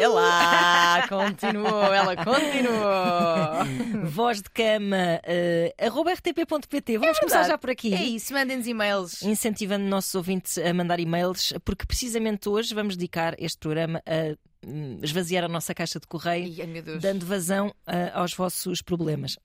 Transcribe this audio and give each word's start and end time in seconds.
É 0.00 0.08
lá, 0.08 1.06
continuou, 1.10 1.92
ela 1.92 2.16
continuou. 2.16 4.06
Voz 4.06 4.40
de 4.40 4.48
cama, 4.48 4.96
uh, 4.96 5.86
arroba 5.86 6.14
rtp.pt. 6.14 6.96
Vamos 6.96 7.18
É 7.18 7.20
começar 7.20 7.42
já 7.42 7.58
por 7.58 7.68
aqui. 7.68 7.92
É 7.92 8.02
isso, 8.02 8.32
mandem-nos 8.32 8.66
e-mails. 8.66 9.22
Incentivando 9.22 9.84
nossos 9.84 10.14
ouvintes 10.14 10.56
a 10.56 10.72
mandar 10.72 10.98
e-mails, 11.00 11.52
porque 11.66 11.84
precisamente 11.84 12.48
hoje 12.48 12.74
vamos 12.74 12.96
dedicar 12.96 13.34
este 13.38 13.58
programa 13.58 14.02
a 14.06 14.34
hum, 14.66 14.98
esvaziar 15.02 15.44
a 15.44 15.48
nossa 15.48 15.74
caixa 15.74 16.00
de 16.00 16.06
correio, 16.06 16.54
Ai, 16.58 16.82
dando 16.98 17.26
vazão 17.26 17.70
ah, 17.86 18.20
aos 18.20 18.32
vossos 18.32 18.80
problemas. 18.80 19.36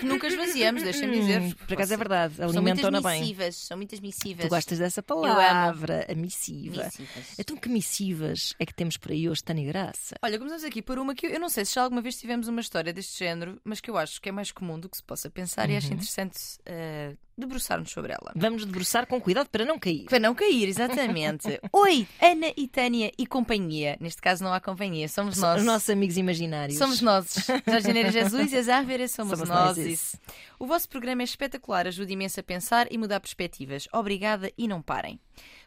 E 0.00 0.02
que 0.02 0.06
nunca 0.06 0.26
esvaziamos, 0.28 0.82
deixem-me 0.82 1.20
dizer. 1.20 1.54
Por 1.66 1.74
acaso 1.74 1.94
é 1.94 1.96
verdade, 1.96 2.34
São 2.36 2.48
alimentam-na 2.48 3.00
bem. 3.00 3.20
missivas, 3.20 3.56
são 3.56 3.76
muitas 3.76 4.00
missivas. 4.00 4.46
Tu 4.46 4.48
gostas 4.48 4.78
dessa 4.78 5.02
palavra, 5.02 6.06
a 6.08 6.14
missiva. 6.14 6.84
Missivas. 6.84 7.38
Então, 7.38 7.56
que 7.56 7.68
missivas 7.68 8.54
é 8.58 8.66
que 8.66 8.74
temos 8.74 8.96
por 8.96 9.10
aí 9.12 9.28
hoje, 9.28 9.42
Tânia 9.44 9.66
Graça? 9.66 10.16
Olha, 10.22 10.38
começamos 10.38 10.64
aqui 10.64 10.80
por 10.82 10.98
uma 10.98 11.14
que 11.14 11.26
eu 11.26 11.38
não 11.40 11.48
sei 11.48 11.64
se 11.64 11.74
já 11.74 11.82
alguma 11.82 12.00
vez 12.00 12.18
tivemos 12.18 12.48
uma 12.48 12.60
história 12.60 12.92
deste 12.92 13.18
género, 13.18 13.60
mas 13.64 13.80
que 13.80 13.90
eu 13.90 13.96
acho 13.98 14.20
que 14.20 14.28
é 14.28 14.32
mais 14.32 14.50
comum 14.52 14.78
do 14.78 14.88
que 14.88 14.96
se 14.96 15.02
possa 15.02 15.28
pensar 15.30 15.68
e 15.68 15.72
Uhum. 15.72 15.78
acho 15.78 15.92
interessante 15.92 16.38
eh, 16.66 17.14
debruçar-nos 17.40 17.90
sobre 17.90 18.12
ela. 18.12 18.32
Vamos 18.36 18.64
debruçar 18.64 19.06
com 19.06 19.20
cuidado 19.20 19.48
para 19.48 19.64
não 19.64 19.78
cair. 19.78 20.04
Para 20.04 20.20
não 20.20 20.34
cair, 20.34 20.68
exatamente. 20.68 21.60
Oi, 21.72 22.06
Ana 22.20 22.52
e 22.56 22.68
Tânia 22.68 23.10
e 23.18 23.26
companhia. 23.26 23.96
Neste 24.00 24.22
caso 24.22 24.44
não 24.44 24.52
há 24.52 24.60
companhia, 24.60 25.08
somos 25.08 25.36
nós. 25.38 25.60
Os 25.60 25.66
nossos 25.66 25.90
amigos 25.90 26.16
imaginários. 26.16 26.78
Somos 26.78 27.00
nós. 27.00 27.34
Jardineira 27.66 28.12
Jesus 28.12 28.52
e 28.52 28.56
as 28.58 28.68
árvores 28.68 29.10
somos, 29.10 29.38
Somos 29.38 29.48
nós. 29.48 29.76
nós. 29.76 30.16
O 30.58 30.66
vosso 30.66 30.88
programa 30.88 31.22
é 31.22 31.24
espetacular, 31.24 31.86
ajuda 31.86 32.12
imenso 32.12 32.38
a 32.38 32.42
pensar 32.42 32.86
e 32.90 32.98
mudar 32.98 33.18
perspectivas. 33.20 33.88
Obrigada 33.92 34.52
e 34.56 34.68
não 34.68 34.82
parem. 34.82 35.18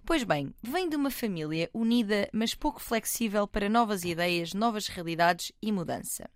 Pois 0.05 0.23
bem, 0.23 0.53
vem 0.61 0.89
de 0.89 0.95
uma 0.95 1.09
família 1.09 1.69
unida, 1.73 2.29
mas 2.33 2.53
pouco 2.53 2.81
flexível 2.81 3.47
para 3.47 3.69
novas 3.69 4.03
ideias, 4.03 4.53
novas 4.53 4.87
realidades 4.87 5.51
e 5.61 5.71
mudança. 5.71 6.29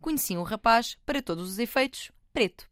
Conheci 0.00 0.36
um 0.36 0.42
rapaz, 0.42 0.96
para 1.06 1.22
todos 1.22 1.48
os 1.50 1.58
efeitos, 1.58 2.12
preto. 2.32 2.68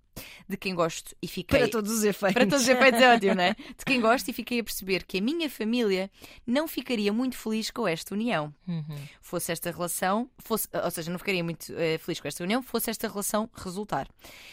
De 0.48 0.56
quem 0.56 0.74
gosto 0.74 1.14
e 1.22 1.28
fiquei. 1.28 1.58
Para 1.60 1.68
todos 1.68 1.90
os 1.90 2.04
efeitos. 2.04 2.34
Para 2.34 2.46
todos 2.46 2.62
os 2.62 2.68
efeitos 2.68 3.00
é 3.00 3.14
ótimo, 3.14 3.34
não 3.34 3.44
é? 3.44 3.54
De 3.78 3.84
quem 3.84 4.00
gosto 4.00 4.28
e 4.28 4.32
fiquei 4.32 4.60
a 4.60 4.64
perceber 4.64 5.04
que 5.04 5.18
a 5.18 5.20
minha 5.20 5.48
família 5.48 6.10
não 6.46 6.66
ficaria 6.68 7.12
muito 7.12 7.36
feliz 7.36 7.70
com 7.70 7.86
esta 7.86 8.14
união. 8.14 8.54
Uhum. 8.66 8.96
Fosse 9.20 9.52
esta 9.52 9.70
relação, 9.70 10.28
fosse, 10.38 10.68
ou 10.72 10.90
seja, 10.90 11.10
não 11.10 11.18
ficaria 11.18 11.42
muito 11.42 11.72
eh, 11.76 11.98
feliz 11.98 12.20
com 12.20 12.28
esta 12.28 12.42
união, 12.44 12.62
fosse 12.62 12.90
esta 12.90 13.08
relação 13.08 13.48
resultar. 13.54 14.08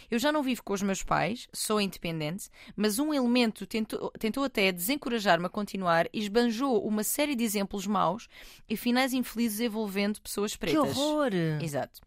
Eu 0.09 0.19
já 0.19 0.31
não 0.31 0.41
vivo 0.43 0.63
com 0.63 0.73
os 0.73 0.81
meus 0.81 1.03
pais, 1.03 1.47
sou 1.53 1.79
independente, 1.81 2.49
mas 2.75 2.99
um 2.99 3.13
elemento 3.13 3.65
tentou, 3.65 4.11
tentou 4.19 4.43
até 4.43 4.71
desencorajar-me 4.71 5.45
a 5.45 5.49
continuar 5.49 6.07
e 6.13 6.19
esbanjou 6.19 6.85
uma 6.85 7.03
série 7.03 7.35
de 7.35 7.43
exemplos 7.43 7.85
maus 7.85 8.27
e 8.69 8.75
finais 8.77 9.13
infelizes 9.13 9.59
envolvendo 9.59 10.21
pessoas 10.21 10.53
Que 10.53 10.59
pretas. 10.59 10.97
horror! 10.97 11.31
Exato. 11.61 11.99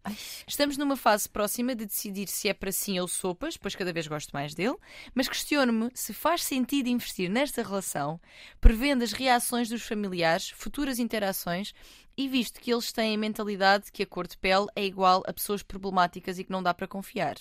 Estamos 0.46 0.76
numa 0.76 0.96
fase 0.96 1.28
próxima 1.28 1.74
de 1.74 1.86
decidir 1.86 2.28
se 2.28 2.48
é 2.48 2.54
para 2.54 2.72
sim 2.72 2.98
ou 2.98 3.08
sopas, 3.08 3.51
pois 3.56 3.74
cada 3.74 3.92
vez 3.92 4.06
gosto 4.06 4.30
mais 4.32 4.54
dele, 4.54 4.76
mas 5.14 5.28
questiono-me 5.28 5.90
se 5.94 6.12
faz 6.12 6.42
sentido 6.42 6.88
investir 6.88 7.28
nesta 7.28 7.62
relação, 7.62 8.20
prevendo 8.60 9.02
as 9.02 9.12
reações 9.12 9.68
dos 9.68 9.82
familiares, 9.82 10.50
futuras 10.50 10.98
interações 10.98 11.72
e 12.16 12.28
visto 12.28 12.60
que 12.60 12.72
eles 12.72 12.92
têm 12.92 13.14
a 13.14 13.18
mentalidade 13.18 13.90
que 13.90 14.02
a 14.02 14.06
cor 14.06 14.26
de 14.26 14.36
pele 14.36 14.66
é 14.76 14.84
igual 14.84 15.22
a 15.26 15.32
pessoas 15.32 15.62
problemáticas 15.62 16.38
e 16.38 16.44
que 16.44 16.52
não 16.52 16.62
dá 16.62 16.74
para 16.74 16.88
confiar. 16.88 17.36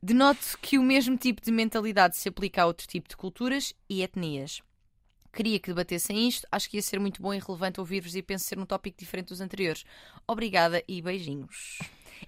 Denoto 0.00 0.56
que 0.62 0.78
o 0.78 0.82
mesmo 0.82 1.16
tipo 1.16 1.42
de 1.42 1.50
mentalidade 1.50 2.16
se 2.16 2.28
aplica 2.28 2.62
a 2.62 2.66
outro 2.66 2.86
tipo 2.86 3.08
de 3.08 3.16
culturas 3.16 3.74
e 3.88 4.02
etnias. 4.02 4.62
Queria 5.32 5.58
que 5.58 5.68
debatessem 5.68 6.28
isto, 6.28 6.46
acho 6.50 6.70
que 6.70 6.76
ia 6.76 6.82
ser 6.82 6.98
muito 6.98 7.20
bom 7.20 7.34
e 7.34 7.38
relevante 7.38 7.80
ouvir-vos 7.80 8.14
e 8.14 8.22
penso 8.22 8.44
ser 8.44 8.58
um 8.58 8.66
tópico 8.66 8.98
diferente 8.98 9.28
dos 9.28 9.40
anteriores. 9.40 9.84
Obrigada 10.26 10.82
e 10.88 11.02
beijinhos. 11.02 11.78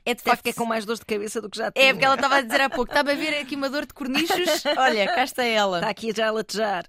É 0.05 0.15
de 0.15 0.23
facto 0.23 0.43
que 0.43 0.51
é 0.51 0.53
com 0.53 0.65
mais 0.65 0.85
dor 0.85 0.97
de 0.99 1.05
cabeça 1.05 1.41
do 1.41 1.49
que 1.51 1.59
já 1.59 1.71
tinha. 1.71 1.87
É, 1.87 1.93
porque 1.93 2.05
ela 2.05 2.15
estava 2.15 2.37
a 2.37 2.41
dizer 2.41 2.61
há 2.61 2.71
pouco, 2.71 2.91
estava 2.91 3.13
a 3.13 3.15
ver 3.15 3.39
aqui 3.41 3.55
uma 3.57 3.69
dor 3.71 3.87
de 3.87 3.93
cornichos. 3.95 4.65
Olha, 4.77 5.07
cá 5.07 5.25
está 5.25 5.45
ela. 5.45 5.79
Está 5.79 5.91
aqui 5.91 6.13
já 6.15 6.29
a 6.29 6.31
latejar. 6.31 6.85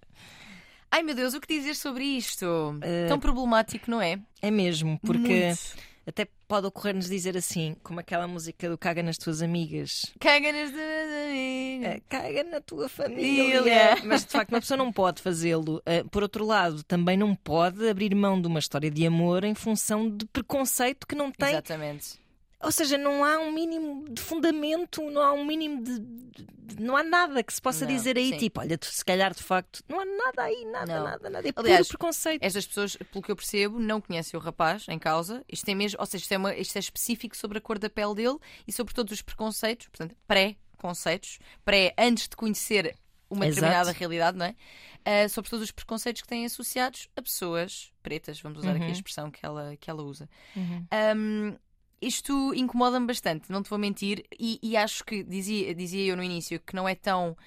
Ai 0.90 1.04
meu 1.04 1.16
Deus, 1.16 1.34
o 1.34 1.40
que 1.40 1.48
dizer 1.48 1.76
sobre 1.76 2.04
isto? 2.04 2.78
Eh, 2.82 3.08
Tão 3.08 3.20
problemático, 3.20 3.90
não 3.90 4.02
é? 4.02 4.20
É 4.42 4.52
mesmo, 4.52 5.00
porque 5.00 5.46
Muito. 5.46 5.78
até 6.06 6.28
pode 6.50 6.68
ocorrer-nos 6.68 7.08
dizer 7.08 7.38
assim, 7.38 7.78
como 7.82 8.02
aquela 8.02 8.28
música 8.28 8.70
do 8.70 8.78
Caga 8.78 9.02
nas 9.02 9.18
tuas 9.18 9.42
amigas. 9.42 10.12
Caga 10.20 10.52
nas 10.52 10.70
duas 10.70 11.28
amigas. 11.30 11.92
É, 11.94 12.02
Caga 12.10 12.44
na 12.44 12.60
tua 12.60 12.90
Família. 12.90 13.60
família. 13.60 13.98
Mas 14.04 14.26
de 14.26 14.32
facto, 14.34 14.50
uma 14.52 14.60
pessoa 14.60 14.78
não 14.78 14.92
pode 14.92 15.22
fazê-lo. 15.22 15.82
Eh, 15.86 16.04
Por 16.12 16.24
outro 16.24 16.46
lado, 16.46 16.84
também 16.84 17.16
não 17.16 17.34
pode 17.36 17.88
abrir 17.88 18.14
mão 18.14 18.42
de 18.42 18.48
uma 18.48 18.60
história 18.60 18.92
de 18.92 19.08
amor 19.08 19.46
em 19.46 19.56
função 19.56 20.10
de 20.10 20.26
preconceito 20.26 21.08
que 21.08 21.16
não 21.16 21.32
tem. 21.32 21.52
Exatamente. 21.52 22.20
Ou 22.64 22.72
seja, 22.72 22.98
não 22.98 23.24
há 23.24 23.40
um 23.40 23.52
mínimo 23.52 24.06
de 24.10 24.22
fundamento, 24.22 25.02
não 25.10 25.22
há 25.22 25.34
um 25.34 25.44
mínimo 25.46 25.84
de. 25.84 26.00
de- 26.00 26.52
não 26.80 26.96
há 26.96 27.04
nada 27.04 27.44
que 27.44 27.54
se 27.54 27.62
possa 27.62 27.86
Não, 27.86 27.92
dizer 27.94 28.18
aí, 28.18 28.30
sim. 28.30 28.38
tipo, 28.38 28.60
olha, 28.62 28.78
se 28.82 29.04
calhar 29.04 29.34
de 29.34 29.44
facto, 29.44 29.84
não 29.90 30.00
há 30.00 30.06
nada 30.06 30.44
aí, 30.44 30.64
nada, 30.66 30.96
Não. 30.96 31.04
nada, 31.04 31.30
nada. 31.30 31.48
É 31.48 31.52
Aliás, 31.56 31.88
puro 31.88 31.98
preconceito. 32.00 32.42
Estas 32.44 32.66
pessoas, 32.66 32.96
pelo 32.96 33.22
que 33.22 33.30
eu 33.32 33.36
percebo, 33.36 33.78
não 33.80 34.00
conhecem 34.00 34.40
o 34.40 34.42
rapaz 34.42 34.86
em 34.88 34.98
causa. 34.98 35.44
Isto 35.52 35.66
tem 35.66 35.76
mesmo, 35.76 36.00
ou 36.00 36.06
seja, 36.06 36.22
isto 36.24 36.32
é, 36.32 36.38
uma- 36.38 36.56
isto 36.56 36.76
é 36.78 36.80
específico 36.80 37.36
sobre 37.36 37.58
a 37.58 37.62
cor 37.62 37.78
da 37.78 37.90
pele 37.90 38.16
dele 38.16 38.38
e 38.66 38.72
sobre 38.72 38.94
todos 38.94 39.12
os 39.12 39.22
preconceitos, 39.22 39.88
portanto, 39.90 40.16
pré-conceitos, 40.26 41.40
pré 41.66 41.94
antes 41.98 42.28
de 42.30 42.36
conhecer 42.36 42.96
uma 43.30 43.46
Exato. 43.46 43.56
determinada 43.62 43.92
realidade, 43.92 44.38
não 44.38 44.46
é? 44.46 44.56
Ah, 45.04 45.28
sobre 45.30 45.50
todos 45.50 45.64
os 45.66 45.72
preconceitos 45.72 46.22
que 46.22 46.28
têm 46.28 46.46
associados 46.46 47.10
a 47.16 47.22
pessoas 47.22 47.92
pretas, 48.04 48.40
vamos 48.42 48.60
usar 48.60 48.72
aqui 48.72 48.84
a 48.84 48.86
Uhum. 48.88 48.92
expressão 48.92 49.32
que 49.32 49.46
ela, 49.46 49.76
que 49.78 49.90
ela 49.90 50.04
usa. 50.04 50.30
Uhum. 50.56 50.86
Um, 51.18 51.58
isto 52.02 52.54
incomoda-me 52.56 53.06
bastante, 53.06 53.52
não 53.52 53.62
te 53.62 53.70
vou 53.70 53.78
mentir, 53.78 54.26
e, 54.40 54.60
e 54.64 54.76
acho 54.76 55.04
que 55.06 55.24
dizia, 55.24 55.74
dizia 55.76 56.12
eu 56.12 56.18
no 56.18 56.24
início 56.24 56.60
que 56.60 56.76
não 56.76 56.90
é 56.90 56.96
tão 56.96 57.38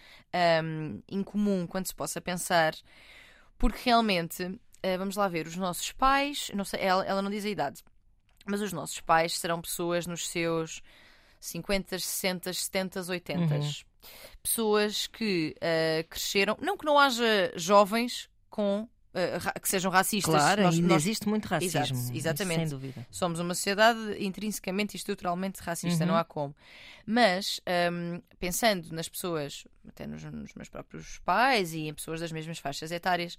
um, 0.62 1.02
incomum 1.08 1.66
quanto 1.66 1.88
se 1.88 1.94
possa 1.94 2.20
pensar, 2.20 2.74
porque 3.58 3.80
realmente, 3.84 4.44
uh, 4.44 4.98
vamos 4.98 5.16
lá 5.16 5.26
ver, 5.26 5.46
os 5.46 5.56
nossos 5.56 5.90
pais, 5.92 6.50
não 6.54 6.64
sei, 6.64 6.80
ela, 6.80 7.04
ela 7.04 7.20
não 7.20 7.30
diz 7.30 7.44
a 7.44 7.48
idade, 7.48 7.82
mas 8.46 8.60
os 8.60 8.72
nossos 8.72 9.00
pais 9.00 9.36
serão 9.38 9.60
pessoas 9.60 10.06
nos 10.06 10.28
seus 10.28 10.82
50, 11.40 11.98
60, 11.98 12.52
70, 12.52 13.00
80. 13.10 13.54
Uhum. 13.54 13.72
Pessoas 14.42 15.06
que 15.06 15.54
uh, 15.56 16.08
cresceram, 16.08 16.56
não 16.60 16.76
que 16.76 16.84
não 16.84 16.98
haja 16.98 17.52
jovens 17.56 18.28
com 18.48 18.88
que 19.62 19.68
sejam 19.68 19.90
racistas. 19.90 20.34
Claro, 20.34 20.62
Nós- 20.62 20.78
nós- 20.78 21.02
existe 21.02 21.28
muito 21.28 21.46
racismo. 21.46 21.80
Exato, 21.80 22.16
exatamente. 22.16 22.58
Sem 22.60 22.68
dúvida. 22.68 23.06
Somos 23.10 23.38
uma 23.40 23.54
sociedade 23.54 23.98
intrinsecamente 24.24 24.94
e 24.94 24.98
estruturalmente 24.98 25.60
racista, 25.62 26.04
Uhum. 26.04 26.08
não 26.10 26.16
há 26.16 26.24
como. 26.24 26.54
Mas, 27.06 27.60
hum, 27.92 28.20
pensando 28.38 28.92
nas 28.92 29.08
pessoas, 29.08 29.64
até 29.88 30.06
nos, 30.06 30.22
nos 30.24 30.52
meus 30.54 30.68
próprios 30.68 31.18
pais 31.24 31.72
e 31.72 31.88
em 31.88 31.94
pessoas 31.94 32.20
das 32.20 32.32
mesmas 32.32 32.58
faixas 32.58 32.90
etárias, 32.90 33.38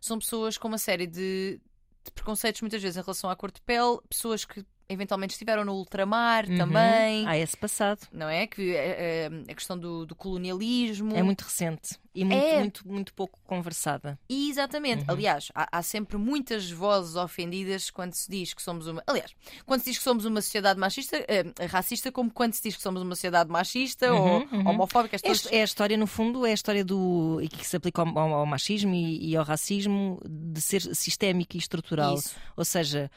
são 0.00 0.18
pessoas 0.18 0.56
com 0.56 0.68
uma 0.68 0.78
série 0.78 1.06
de, 1.06 1.60
de 2.04 2.10
preconceitos, 2.14 2.60
muitas 2.62 2.80
vezes 2.80 2.96
em 2.96 3.00
relação 3.02 3.28
à 3.28 3.36
cor 3.36 3.50
de 3.50 3.60
pele, 3.60 3.98
pessoas 4.08 4.44
que 4.44 4.64
eventualmente 4.90 5.32
estiveram 5.32 5.64
no 5.64 5.72
ultramar 5.74 6.48
Uhum. 6.48 6.56
também. 6.58 7.26
Há 7.26 7.38
esse 7.38 7.56
passado. 7.56 8.00
Não 8.12 8.28
é? 8.28 8.46
Que 8.46 8.74
eh, 8.74 9.28
eh, 9.30 9.52
a 9.52 9.54
questão 9.54 9.78
do, 9.78 10.04
do 10.04 10.14
colonialismo. 10.14 11.14
É 11.16 11.22
muito 11.22 11.42
recente 11.42 11.98
e 12.14 12.24
muito, 12.24 12.44
É. 12.44 12.58
muito, 12.58 12.88
muito 12.88 13.14
pouco 13.14 13.38
conversada. 13.44 14.18
E, 14.28 14.50
Exatamente. 14.50 15.02
Uhum. 15.04 15.10
Aliás, 15.14 15.48
há, 15.54 15.78
há 15.78 15.82
sempre 15.82 16.16
muitas 16.16 16.70
vozes 16.70 17.14
ofendidas 17.16 17.88
quando 17.90 18.14
se 18.14 18.28
diz 18.30 18.52
que 18.52 18.60
somos 18.62 18.86
uma. 18.86 19.02
Aliás, 19.06 19.32
quando 19.64 19.80
se 19.80 19.90
diz 19.90 19.98
que 19.98 20.04
somos 20.04 20.24
uma 20.24 20.42
sociedade 20.42 20.78
machista, 20.78 21.16
eh, 21.28 21.44
racista, 21.68 22.10
como 22.10 22.30
quando 22.30 22.54
se 22.54 22.62
diz 22.62 22.76
que 22.76 22.82
somos 22.82 23.00
uma 23.00 23.14
sociedade 23.14 23.48
machista 23.50 24.12
Uhum, 24.12 24.18
ou 24.20 24.40
uhum. 24.52 24.68
homofóbica. 24.68 25.16
As 25.16 25.46
É, 25.46 25.56
é 25.58 25.60
a 25.60 25.64
história, 25.64 25.96
no 25.96 26.06
fundo, 26.06 26.44
é 26.44 26.50
a 26.50 26.54
história 26.54 26.84
do 26.84 27.40
e 27.42 27.48
que 27.48 27.66
se 27.66 27.76
aplica 27.76 28.02
ao, 28.02 28.18
ao- 28.18 28.34
ao 28.34 28.46
machismo 28.46 28.94
e, 28.94 29.30
e 29.30 29.36
ao 29.36 29.44
racismo 29.44 30.20
de 30.28 30.60
ser 30.60 30.80
sistémico 30.94 31.56
e 31.56 31.58
estrutural. 31.58 32.14
Isso. 32.16 32.34
Ou 32.56 32.64
seja, 32.64 33.10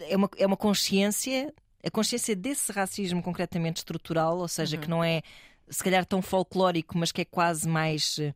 é 0.00 0.16
uma, 0.16 0.30
é 0.36 0.46
uma 0.46 0.56
consciência, 0.56 1.52
a 1.84 1.90
consciência 1.90 2.34
desse 2.36 2.70
racismo 2.72 3.22
concretamente 3.22 3.78
estrutural, 3.78 4.38
ou 4.38 4.48
seja, 4.48 4.76
Uhum. 4.76 4.82
que 4.82 4.88
não 4.90 5.02
é 5.04 5.22
se 5.68 5.82
calhar 5.82 6.04
tão 6.04 6.20
folclórico, 6.22 6.96
mas 6.98 7.10
que 7.12 7.22
é 7.22 7.24
quase 7.24 7.66
mais. 7.68 8.18
eh, 8.18 8.34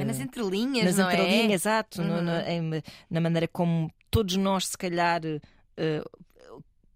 É 0.00 0.04
nas 0.04 0.18
entrelinhas, 0.20 0.84
nas 0.84 0.96
não 0.96 1.10
entrelinhas, 1.10 1.50
é? 1.50 1.54
exato, 1.54 2.02
no- 2.02 2.14
Uhum. 2.16 2.22
na, 2.22 2.50
em- 2.50 2.82
na 3.08 3.20
maneira 3.20 3.46
como 3.48 3.90
todos 4.10 4.36
nós, 4.36 4.66
se 4.66 4.76
calhar, 4.78 5.20
eh, 5.24 6.02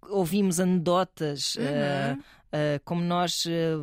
ouvimos 0.08 0.60
anedotas, 0.60 1.56
eh, 1.58 2.14
Uhum. 2.16 2.22
eh, 2.52 2.80
como 2.84 3.00
nós. 3.02 3.44
eh, 3.46 3.76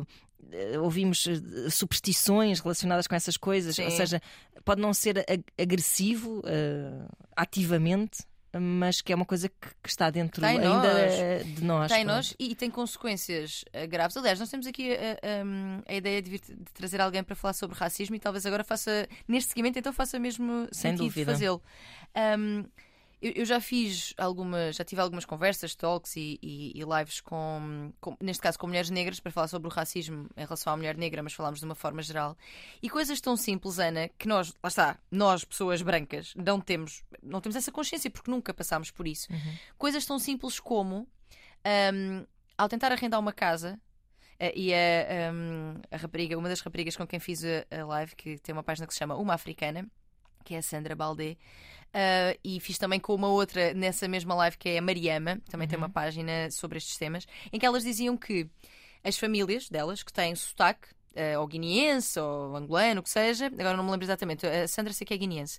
eh, 0.52 0.78
Ouvimos 0.78 1.26
eh, 1.26 1.70
superstições 1.70 2.60
relacionadas 2.60 3.06
com 3.06 3.14
essas 3.14 3.36
coisas, 3.38 3.78
ou 3.78 3.90
Sim. 3.90 3.96
seja, 3.96 4.20
pode 4.64 4.80
não 4.82 4.92
ser 4.92 5.18
ag- 5.20 5.44
agressivo 5.58 6.42
eh, 6.44 7.06
ativamente, 7.34 8.18
mas 8.60 9.00
que 9.00 9.12
é 9.12 9.16
uma 9.16 9.24
coisa 9.24 9.48
que, 9.48 9.68
que 9.82 9.88
está 9.88 10.10
dentro 10.10 10.40
Está 10.40 10.52
em 10.52 10.58
ainda 10.58 10.68
nós. 10.92 11.12
eh, 11.12 11.42
de 11.44 11.64
nós. 11.64 11.92
Tem 11.92 12.04
nós 12.04 12.34
e 12.38 12.54
tem 12.54 12.70
consequências 12.70 13.64
eh, 13.72 13.86
graves. 13.86 14.16
Aliás, 14.16 14.38
nós 14.38 14.50
temos 14.50 14.66
aqui 14.66 14.90
eh, 14.92 15.18
um, 15.44 15.80
a 15.88 15.94
ideia 15.94 16.20
de, 16.20 16.30
vir- 16.30 16.40
de 16.46 16.72
trazer 16.74 17.00
alguém 17.00 17.22
para 17.24 17.34
falar 17.34 17.54
sobre 17.54 17.76
racismo 17.78 18.14
e 18.16 18.18
talvez 18.18 18.44
agora 18.46 18.62
faça, 18.64 19.08
neste 19.26 19.50
seguimento, 19.50 19.78
então 19.78 19.92
faça 19.92 20.18
mesmo 20.18 20.68
Sem 20.70 20.92
sentido 20.92 21.04
dúvida. 21.06 21.32
fazê-lo. 21.32 21.62
Um, 22.38 22.64
eu, 23.22 23.32
eu 23.36 23.44
já 23.44 23.60
fiz 23.60 24.12
algumas, 24.18 24.76
já 24.76 24.84
tive 24.84 25.00
algumas 25.00 25.24
conversas, 25.24 25.74
talks 25.74 26.16
e, 26.16 26.38
e- 26.42 26.72
e 26.78 26.82
lives 26.82 27.20
com, 27.20 27.92
com- 28.00 28.16
neste 28.20 28.42
caso 28.42 28.58
com 28.58 28.66
mulheres 28.66 28.90
negras, 28.90 29.20
para 29.20 29.30
falar 29.32 29.48
sobre 29.48 29.68
o 29.68 29.70
racismo 29.70 30.28
em 30.36 30.42
relação 30.44 30.72
à 30.72 30.76
mulher 30.76 30.96
negra, 30.96 31.22
mas 31.22 31.32
falámos 31.32 31.60
de 31.60 31.64
uma 31.64 31.74
forma 31.74 32.02
geral. 32.02 32.36
E 32.82 32.90
coisas 32.90 33.20
tão 33.20 33.36
simples, 33.36 33.78
Ana, 33.78 34.08
que 34.18 34.26
nós, 34.28 34.52
lá 34.62 34.68
está, 34.68 34.98
nós, 35.10 35.44
pessoas 35.44 35.80
brancas, 35.82 36.34
não 36.36 36.60
temos, 36.60 37.02
não 37.22 37.40
temos 37.40 37.56
essa 37.56 37.70
consciência 37.72 38.10
porque 38.10 38.30
nunca 38.30 38.52
passámos 38.52 38.90
por 38.90 39.06
isso. 39.06 39.28
Coisas 39.78 40.04
tão 40.04 40.18
simples 40.18 40.58
como 40.60 41.06
hum, 41.94 42.26
ao 42.58 42.68
tentar 42.68 42.92
arrendar 42.92 43.20
uma 43.20 43.32
casa. 43.32 43.80
eh, 44.38 44.52
E 44.56 44.74
a, 44.74 45.32
hum, 45.32 45.80
a 45.90 45.96
rapariga, 45.96 46.36
uma 46.36 46.48
das 46.48 46.60
raparigas 46.60 46.96
com 46.96 47.06
quem 47.06 47.20
fiz 47.20 47.42
a, 47.44 47.64
a 47.80 47.84
live, 47.86 48.14
que 48.16 48.38
tem 48.38 48.52
uma 48.52 48.62
página 48.62 48.86
que 48.86 48.92
se 48.92 48.98
chama 48.98 49.14
Uma 49.16 49.34
Africana, 49.34 49.86
que 50.44 50.54
é 50.54 50.58
a 50.58 50.62
Sandra 50.62 50.96
Baldé, 50.96 51.36
Uh, 51.94 52.38
e 52.42 52.58
fiz 52.58 52.78
também 52.78 52.98
com 52.98 53.14
uma 53.14 53.28
outra 53.28 53.74
nessa 53.74 54.08
mesma 54.08 54.34
live 54.34 54.56
que 54.56 54.70
é 54.70 54.78
a 54.78 54.82
Mariama, 54.82 55.38
também 55.50 55.68
tem 55.68 55.76
uma 55.76 55.90
página 55.90 56.50
sobre 56.50 56.78
estes 56.78 56.96
temas, 56.96 57.26
em 57.52 57.58
que 57.58 57.66
elas 57.66 57.82
diziam 57.84 58.16
que 58.16 58.48
as 59.04 59.18
famílias 59.18 59.68
delas 59.68 60.02
que 60.02 60.10
têm 60.12 60.34
sotaque, 60.34 60.88
uh, 61.14 61.38
ou 61.40 61.46
guineense, 61.46 62.18
ou 62.18 62.56
angolano, 62.56 63.00
o 63.00 63.02
que 63.02 63.10
seja, 63.10 63.46
agora 63.46 63.76
não 63.76 63.84
me 63.84 63.90
lembro 63.90 64.06
exatamente, 64.06 64.46
a 64.46 64.66
Sandra 64.66 64.92
sei 64.94 65.06
que 65.06 65.12
é 65.12 65.16
guineense, 65.18 65.58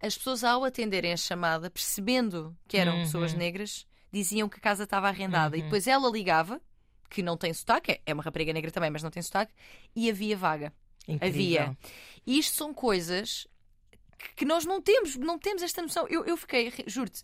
as 0.00 0.16
pessoas 0.16 0.42
ao 0.44 0.64
atenderem 0.64 1.12
a 1.12 1.16
chamada, 1.16 1.68
percebendo 1.70 2.56
que 2.66 2.78
eram 2.78 2.94
Uhum. 2.96 3.02
pessoas 3.02 3.34
negras, 3.34 3.86
diziam 4.10 4.48
que 4.48 4.56
a 4.56 4.60
casa 4.60 4.84
estava 4.84 5.08
arrendada. 5.08 5.56
E 5.58 5.62
depois 5.62 5.86
ela 5.86 6.08
ligava, 6.10 6.58
que 7.10 7.22
não 7.22 7.36
tem 7.36 7.52
sotaque, 7.52 8.00
é- 8.06 8.14
uma 8.14 8.22
rapariga 8.22 8.52
negra 8.52 8.70
também, 8.70 8.88
mas 8.90 9.02
não 9.02 9.10
tem 9.10 9.22
sotaque, 9.22 9.52
e 9.94 10.08
havia 10.08 10.36
vaga. 10.36 10.72
Incrível. 11.06 11.28
Havia. 11.62 11.78
E 12.26 12.38
isto 12.38 12.56
são 12.56 12.72
coisas 12.74 13.46
que- 14.36 14.44
nós 14.44 14.64
não 14.64 14.80
temos, 14.80 15.16
não 15.16 15.38
temos 15.38 15.62
esta 15.62 15.80
noção. 15.82 16.06
Eu, 16.08 16.24
eu 16.24 16.36
fiquei, 16.36 16.72
juro-te, 16.86 17.22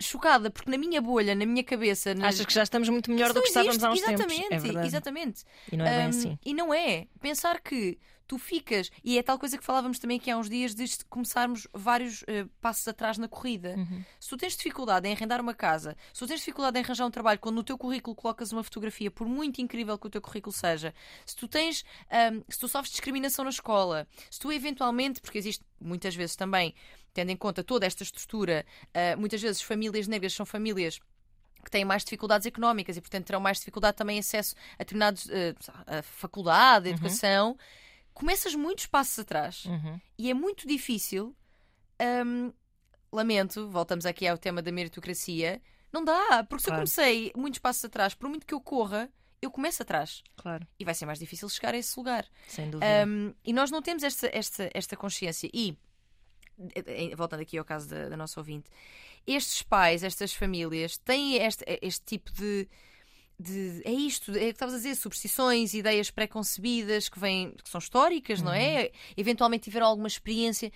chocada, 0.00 0.50
porque 0.50 0.70
na 0.70 0.76
minha 0.78 1.00
bolha, 1.00 1.34
na 1.34 1.46
minha 1.46 1.62
cabeça. 1.62 2.14
nas- 2.14 2.34
Achas 2.34 2.46
que 2.46 2.52
já 2.54 2.62
estamos 2.62 2.88
muito 2.88 3.10
melhor 3.10 3.32
do 3.32 3.40
que 3.40 3.48
estávamos 3.48 3.76
existe. 3.76 3.86
há 3.86 3.92
uns 3.92 3.98
exatamente, 4.02 4.48
tempos. 4.48 4.76
É. 4.76 4.86
Exatamente. 4.86 5.44
E 5.70 5.76
não 5.76 5.86
é 5.86 5.96
bem 5.96 6.06
Hum, 6.06 6.08
assim. 6.08 6.38
E 6.44 6.54
não 6.54 6.74
é. 6.74 7.06
Pensar 7.20 7.60
que 7.60 7.98
tu 8.26 8.38
ficas, 8.38 8.90
e 9.04 9.18
é 9.18 9.22
tal 9.22 9.38
coisa 9.38 9.58
que 9.58 9.64
falávamos 9.64 9.98
também 9.98 10.18
aqui 10.18 10.30
há 10.30 10.36
uns 10.36 10.48
dias, 10.48 10.74
de 10.74 10.88
começarmos 11.08 11.66
vários 11.72 12.24
eh, 12.26 12.46
passos 12.60 12.86
atrás 12.88 13.18
na 13.18 13.28
corrida. 13.28 13.74
Uhum. 13.76 14.04
Se 14.18 14.28
tu 14.28 14.36
tens 14.36 14.56
dificuldade 14.56 15.08
em 15.08 15.12
arrendar 15.12 15.40
uma 15.40 15.54
casa, 15.54 15.96
se 16.12 16.20
tu 16.20 16.26
tens 16.26 16.40
dificuldade 16.40 16.78
em 16.78 16.82
arranjar 16.82 17.06
um 17.06 17.10
trabalho, 17.10 17.38
quando 17.38 17.56
no 17.56 17.64
teu 17.64 17.76
currículo 17.76 18.14
colocas 18.14 18.52
uma 18.52 18.62
fotografia, 18.62 19.10
por 19.10 19.26
muito 19.26 19.60
incrível 19.60 19.98
que 19.98 20.06
o 20.06 20.10
teu 20.10 20.20
currículo 20.20 20.52
seja, 20.52 20.94
se 21.26 21.36
tu 21.36 21.46
tens, 21.48 21.84
hum, 22.32 22.42
se 22.48 22.58
tu 22.58 22.68
sofres 22.68 22.90
discriminação 22.92 23.44
na 23.44 23.50
escola, 23.50 24.06
se 24.30 24.38
tu 24.38 24.52
eventualmente, 24.52 25.20
porque 25.20 25.38
existe 25.38 25.64
muitas 25.80 26.14
vezes 26.14 26.36
também, 26.36 26.74
tendo 27.12 27.30
em 27.30 27.36
conta 27.36 27.62
toda 27.62 27.86
esta 27.86 28.02
estrutura, 28.02 28.64
ah, 28.94 29.16
muitas 29.16 29.42
vezes 29.42 29.60
famílias 29.60 30.08
negras 30.08 30.32
são 30.32 30.46
famílias 30.46 31.00
que 31.62 31.70
têm 31.70 31.84
mais 31.84 32.04
dificuldades 32.04 32.46
económicas 32.46 32.96
e, 32.96 33.00
portanto, 33.00 33.26
terão 33.26 33.40
mais 33.40 33.58
dificuldade 33.58 33.96
também 33.96 34.18
acesso 34.18 34.54
a 34.74 34.78
determinados 34.78 35.28
eh, 35.30 35.54
a 35.86 36.02
faculdade, 36.02 36.88
a 36.88 36.90
educação, 36.90 37.56
começas 38.12 38.54
muitos 38.54 38.86
passos 38.86 39.18
atrás 39.18 39.64
Uhum. 39.64 40.00
e 40.18 40.30
é 40.30 40.34
muito 40.34 40.66
difícil. 40.66 41.34
hum, 42.26 42.52
lamento, 43.12 43.68
voltamos 43.70 44.04
aqui 44.06 44.26
ao 44.26 44.36
tema 44.38 44.60
da 44.62 44.72
meritocracia. 44.72 45.60
Não 45.92 46.02
dá, 46.04 46.42
porque 46.48 46.62
se 46.64 46.68
eu 46.70 46.72
Claro. 46.72 46.80
comecei 46.80 47.32
muitos 47.36 47.60
passos 47.60 47.84
atrás, 47.84 48.14
por 48.14 48.28
muito 48.28 48.46
que 48.46 48.54
eu 48.54 48.60
corra, 48.60 49.08
eu 49.40 49.50
começo 49.50 49.82
atrás 49.82 50.22
Claro, 50.36 50.66
e 50.80 50.84
vai 50.84 50.94
ser 50.94 51.04
mais 51.06 51.18
difícil 51.18 51.48
chegar 51.48 51.74
a 51.74 51.76
esse 51.78 51.96
lugar. 51.98 52.26
sem 52.48 52.70
dúvida. 52.70 53.06
Um, 53.06 53.34
e 53.44 53.52
nós 53.52 53.70
não 53.70 53.82
temos 53.82 54.02
esta, 54.02 54.28
esta, 54.32 54.70
esta 54.72 54.96
consciência. 54.96 55.48
E, 55.52 55.76
voltando 57.16 57.40
aqui 57.40 57.58
ao 57.58 57.64
caso 57.64 57.88
da, 57.88 58.08
da 58.08 58.16
nossa 58.16 58.38
ouvinte, 58.40 58.70
estes 59.26 59.62
pais, 59.62 60.02
estas 60.02 60.32
famílias, 60.32 60.96
têm 60.98 61.36
este, 61.36 61.64
este 61.82 62.04
tipo 62.04 62.32
de. 62.32 62.68
De- 63.38 63.82
é 63.84 63.90
isto, 63.92 64.30
é 64.32 64.34
o 64.34 64.38
que 64.38 64.44
estavas 64.46 64.74
a 64.74 64.78
dizer, 64.78 64.94
superstições, 64.94 65.74
ideias 65.74 66.10
pré-concebidas 66.10 67.08
que 67.08 67.18
vêm, 67.18 67.52
que 67.62 67.68
são 67.68 67.78
históricas, 67.78 68.40
não 68.42 68.52
é? 68.52 68.90
Eventualmente 69.16 69.64
tiveram 69.64 69.86
alguma 69.86 70.08
experiência. 70.08 70.70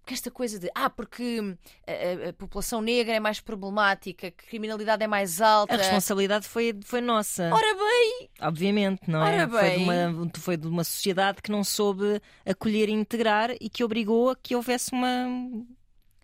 Porque 0.00 0.14
esta 0.14 0.30
coisa 0.30 0.58
de, 0.58 0.70
ah, 0.74 0.88
porque 0.88 1.56
a, 1.86 2.26
a- 2.26 2.28
a 2.30 2.32
população 2.32 2.80
negra 2.80 3.14
é 3.14 3.20
mais 3.20 3.38
problemática, 3.38 4.30
que 4.30 4.44
a 4.44 4.48
criminalidade 4.48 5.04
é 5.04 5.06
mais 5.06 5.42
alta. 5.42 5.74
A 5.74 5.76
responsabilidade 5.76 6.48
foi, 6.48 6.74
foi 6.84 7.02
nossa. 7.02 7.50
Ora 7.52 7.74
bem, 7.74 8.30
Obviamente, 8.40 9.02
não 9.06 9.22
é? 9.22 9.46
Foi 9.48 9.70
de, 9.70 9.76
uma, 9.76 10.30
foi 10.36 10.56
de 10.56 10.66
uma 10.66 10.84
sociedade 10.84 11.42
que 11.42 11.50
não 11.52 11.62
soube 11.62 12.20
acolher 12.46 12.88
e 12.88 12.92
integrar 12.92 13.50
e 13.60 13.68
que 13.68 13.84
obrigou 13.84 14.30
a 14.30 14.36
que 14.36 14.56
houvesse 14.56 14.90
uma 14.92 15.28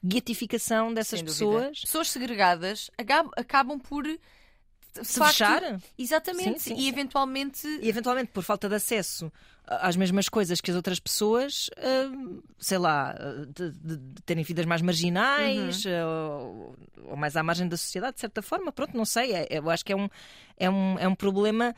guetificação 0.04 0.92
dessas 0.92 1.20
pessoas. 1.22 1.80
Pessoas 1.80 2.10
segregadas 2.10 2.90
acabam, 3.36 3.78
por 3.78 4.04
Se 5.04 5.18
facto, 5.18 5.32
fechar 5.32 5.80
Exatamente. 5.98 6.60
Sim, 6.62 6.70
sim, 6.70 6.74
e 6.74 6.82
sim. 6.82 6.88
eventualmente. 6.88 7.66
e 7.66 7.88
eventualmente 7.88 8.30
por 8.32 8.42
falta 8.42 8.68
de 8.68 8.74
acesso 8.74 9.30
às 9.66 9.96
mesmas 9.96 10.28
coisas 10.28 10.60
que 10.60 10.70
as 10.70 10.76
outras 10.76 11.00
pessoas, 11.00 11.68
hum, 12.12 12.40
sei 12.58 12.78
lá, 12.78 13.14
de, 13.54 13.72
de- 13.72 13.96
de 13.96 14.22
terem 14.22 14.44
vidas 14.44 14.64
mais 14.64 14.80
marginais 14.80 15.84
Uhum. 15.84 15.92
ou, 16.06 16.76
ou 17.10 17.16
mais 17.16 17.36
à 17.36 17.42
margem 17.42 17.66
da 17.68 17.76
sociedade, 17.76 18.14
de 18.14 18.20
certa 18.20 18.40
forma, 18.42 18.70
pronto, 18.70 18.96
não 18.96 19.04
sei. 19.04 19.32
é- 19.34 19.46
eu 19.50 19.68
acho 19.68 19.84
que 19.84 19.92
é 19.92 19.96
um, 19.96 20.08
é 20.56 20.70
um, 20.70 20.98
é 21.00 21.08
um 21.08 21.14
problema 21.16 21.74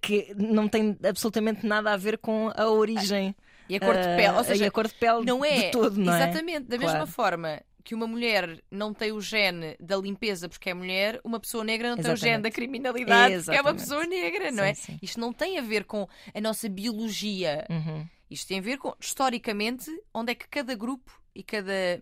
que 0.00 0.32
não 0.36 0.68
tem 0.68 0.96
absolutamente 1.08 1.66
nada 1.66 1.92
a 1.92 1.96
ver 1.96 2.16
com 2.18 2.52
a 2.54 2.68
origem. 2.68 3.34
E 3.68 3.76
a 3.76 3.80
cor 3.80 3.94
de 3.94 4.00
ah, 4.00 4.16
pele. 4.16 4.36
Ou 4.36 4.44
seja, 4.44 4.66
a 4.66 4.70
cor 4.70 4.86
de 4.88 4.94
pele 4.94 5.24
não 5.24 5.44
é. 5.44 5.62
de 5.66 5.70
todo, 5.72 5.96
não 5.96 6.12
é? 6.12 6.22
Exatamente. 6.24 6.66
Da 6.68 6.76
mesma 6.78 6.92
Claro. 6.98 7.06
forma 7.10 7.60
que 7.84 7.94
uma 7.94 8.06
mulher 8.06 8.62
não 8.70 8.92
tem 8.92 9.12
o 9.12 9.20
gene 9.20 9.76
da 9.80 9.96
limpeza 9.96 10.48
porque 10.48 10.70
é 10.70 10.74
mulher, 10.74 11.20
uma 11.24 11.40
pessoa 11.40 11.64
negra 11.64 11.90
não 11.90 11.96
tem 11.96 12.12
o 12.12 12.16
gene 12.16 12.32
Exatamente. 12.32 12.42
da 12.42 12.50
criminalidade 12.50 13.34
porque 13.44 13.50
é 13.50 13.60
uma 13.60 13.70
Exatamente. 13.70 13.80
pessoa 13.80 14.06
negra, 14.06 14.50
não 14.50 14.64
Sim, 14.64 14.70
é? 14.70 14.74
sim. 14.74 14.98
Isto 15.02 15.20
não 15.20 15.32
tem 15.32 15.58
a 15.58 15.62
ver 15.62 15.84
com 15.84 16.08
a 16.34 16.40
nossa 16.40 16.68
biologia. 16.68 17.66
Uhum. 17.70 18.06
Isto 18.30 18.48
tem 18.48 18.58
a 18.58 18.62
ver 18.62 18.78
com, 18.78 18.94
historicamente, 19.00 19.90
onde 20.14 20.32
é 20.32 20.34
que 20.34 20.48
cada 20.48 20.74
grupo 20.74 21.10
e 21.34 21.42
cada 21.42 22.00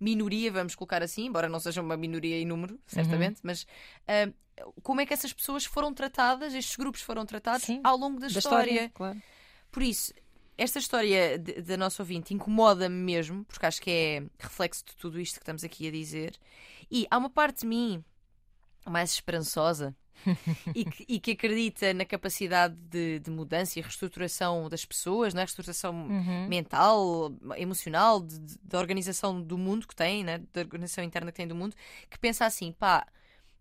minoria, 0.00 0.50
vamos 0.52 0.74
colocar 0.74 1.02
assim, 1.02 1.26
embora 1.26 1.48
não 1.48 1.58
seja 1.60 1.82
uma 1.82 1.96
minoria 1.96 2.36
em 2.38 2.46
número, 2.46 2.78
certamente, 2.86 3.40
mas 3.42 3.66
ah, 4.06 4.30
como 4.82 5.00
é 5.00 5.06
que 5.06 5.12
essas 5.12 5.32
pessoas 5.32 5.64
foram 5.64 5.92
tratadas, 5.92 6.54
estes 6.54 6.76
grupos 6.76 7.02
foram 7.02 7.26
tratados 7.26 7.62
Sim, 7.64 7.80
ao 7.82 7.96
longo 7.96 8.20
da, 8.20 8.28
Da 8.28 8.38
história. 8.38 8.70
história, 8.70 8.90
claro. 8.94 9.20
Por 9.70 9.82
isso, 9.82 10.12
esta 10.58 10.78
história 10.78 11.38
da 11.38 11.76
nossa 11.76 12.02
ouvinte 12.02 12.34
incomoda-me 12.34 12.94
mesmo, 12.96 13.44
porque 13.44 13.64
acho 13.64 13.80
que 13.80 13.90
é 13.90 14.22
reflexo 14.38 14.84
de 14.84 14.96
tudo 14.96 15.20
isto 15.20 15.34
que 15.34 15.42
estamos 15.42 15.62
aqui 15.64 15.86
a 15.88 15.90
dizer. 15.90 16.34
E 16.90 17.06
há 17.10 17.16
uma 17.16 17.30
parte 17.30 17.60
de 17.60 17.66
mim 17.66 18.04
mais 18.84 19.12
esperançosa 19.12 19.94
e, 20.74 20.84
que, 20.84 21.04
e 21.08 21.20
que 21.20 21.30
acredita 21.32 21.94
na 21.94 22.04
capacidade 22.04 22.74
de, 22.74 23.20
de 23.20 23.30
mudança 23.30 23.78
e 23.78 23.82
reestruturação 23.82 24.68
das 24.68 24.84
pessoas, 24.84 25.32
não 25.32 25.40
é? 25.40 25.44
reestruturação 25.44 25.94
Uhum. 25.94 26.48
mental, 26.48 27.32
emocional, 27.56 28.26
da 28.62 28.78
organização 28.78 29.40
do 29.40 29.56
mundo 29.56 29.86
que 29.86 29.94
tem, 29.94 30.24
né? 30.24 30.38
da 30.52 30.60
organização 30.60 31.04
interna 31.04 31.30
que 31.30 31.36
tem 31.36 31.46
do 31.46 31.54
mundo, 31.54 31.76
que 32.10 32.18
pensa 32.18 32.44
assim, 32.46 32.72
pá, 32.72 33.06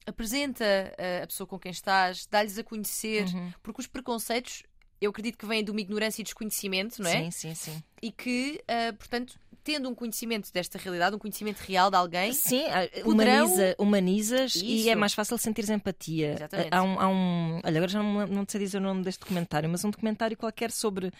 apresenta 0.05 0.63
uh, 0.63 1.24
a 1.24 1.27
pessoa 1.27 1.45
com 1.45 1.60
quem 1.60 1.71
estás, 1.71 2.25
dá-lhes 2.25 2.57
a 2.57 2.63
conhecer, 2.63 3.25
Uhum. 3.27 3.53
porque 3.62 3.81
os 3.81 3.88
preconceitos 3.88 4.63
eu 5.01 5.09
acredito 5.11 5.37
que 5.37 5.45
vêm 5.45 5.63
de 5.63 5.71
uma 5.71 5.81
ignorância 5.81 6.21
e 6.21 6.23
desconhecimento, 6.23 7.01
não 7.01 7.09
é? 7.09 7.23
Sim, 7.23 7.31
sim, 7.31 7.55
sim. 7.55 7.83
E 8.01 8.11
que, 8.11 8.61
uh, 8.63 8.95
portanto, 8.95 9.39
tendo 9.63 9.89
um 9.89 9.93
conhecimento 9.95 10.51
desta 10.53 10.77
realidade, 10.77 11.15
um 11.15 11.19
conhecimento 11.19 11.59
real 11.59 11.89
de 11.89 11.97
alguém, 11.97 12.31
Sim, 12.33 12.63
ah, 12.67 12.87
Poderão- 13.03 13.43
humaniza, 13.45 13.75
humanizas 13.77 14.55
e 14.55 14.79
Isso. 14.81 14.89
é 14.89 14.95
mais 14.95 15.13
fácil 15.13 15.37
sentires 15.37 15.69
empatia. 15.69 16.33
Exatamente. 16.33 16.69
Há 16.71 16.83
um, 16.83 16.99
há 16.99 17.07
um- 17.09 17.55
olha, 17.63 17.77
agora 17.77 17.87
já 17.89 18.01
não, 18.01 18.25
não 18.27 18.45
sei 18.47 18.61
dizer 18.61 18.77
o 18.77 18.81
nome 18.81 19.03
deste 19.03 19.19
documentário, 19.19 19.69
mas 19.69 19.83
um 19.83 19.89
documentário 19.89 20.37
qualquer 20.37 20.71
sobre 20.71 21.11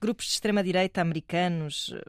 grupos 0.00 0.26
de 0.26 0.32
extrema-direita 0.32 1.00
americanos, 1.00 1.94
eh, 1.94 2.02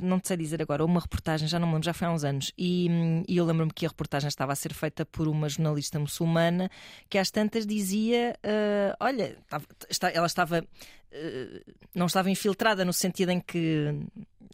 não 0.00 0.18
te 0.20 0.28
sei 0.28 0.36
dizer 0.36 0.62
agora, 0.62 0.84
uma 0.84 1.00
reportagem, 1.00 1.48
já 1.48 1.58
não 1.58 1.66
me 1.66 1.74
lembro, 1.74 1.86
já 1.86 1.92
foi 1.92 2.06
há 2.06 2.12
uns 2.12 2.24
anos. 2.24 2.52
E, 2.56 2.88
e 3.28 3.36
eu 3.36 3.44
lembro-me 3.44 3.72
que 3.72 3.84
a 3.84 3.88
reportagem 3.88 4.28
estava 4.28 4.52
a 4.52 4.56
ser 4.56 4.72
feita 4.72 5.04
por 5.04 5.28
uma 5.28 5.48
jornalista 5.48 5.98
muçulmana 5.98 6.70
que 7.08 7.18
às 7.18 7.30
tantas 7.30 7.66
dizia: 7.66 8.36
ah, 8.42 8.96
Olha, 9.00 9.36
ela 10.12 10.26
estava. 10.26 10.64
Eh, 11.12 11.62
não 11.94 12.06
estava 12.06 12.30
infiltrada 12.30 12.84
no 12.84 12.92
sentido 12.92 13.30
em 13.30 13.40
que 13.40 13.94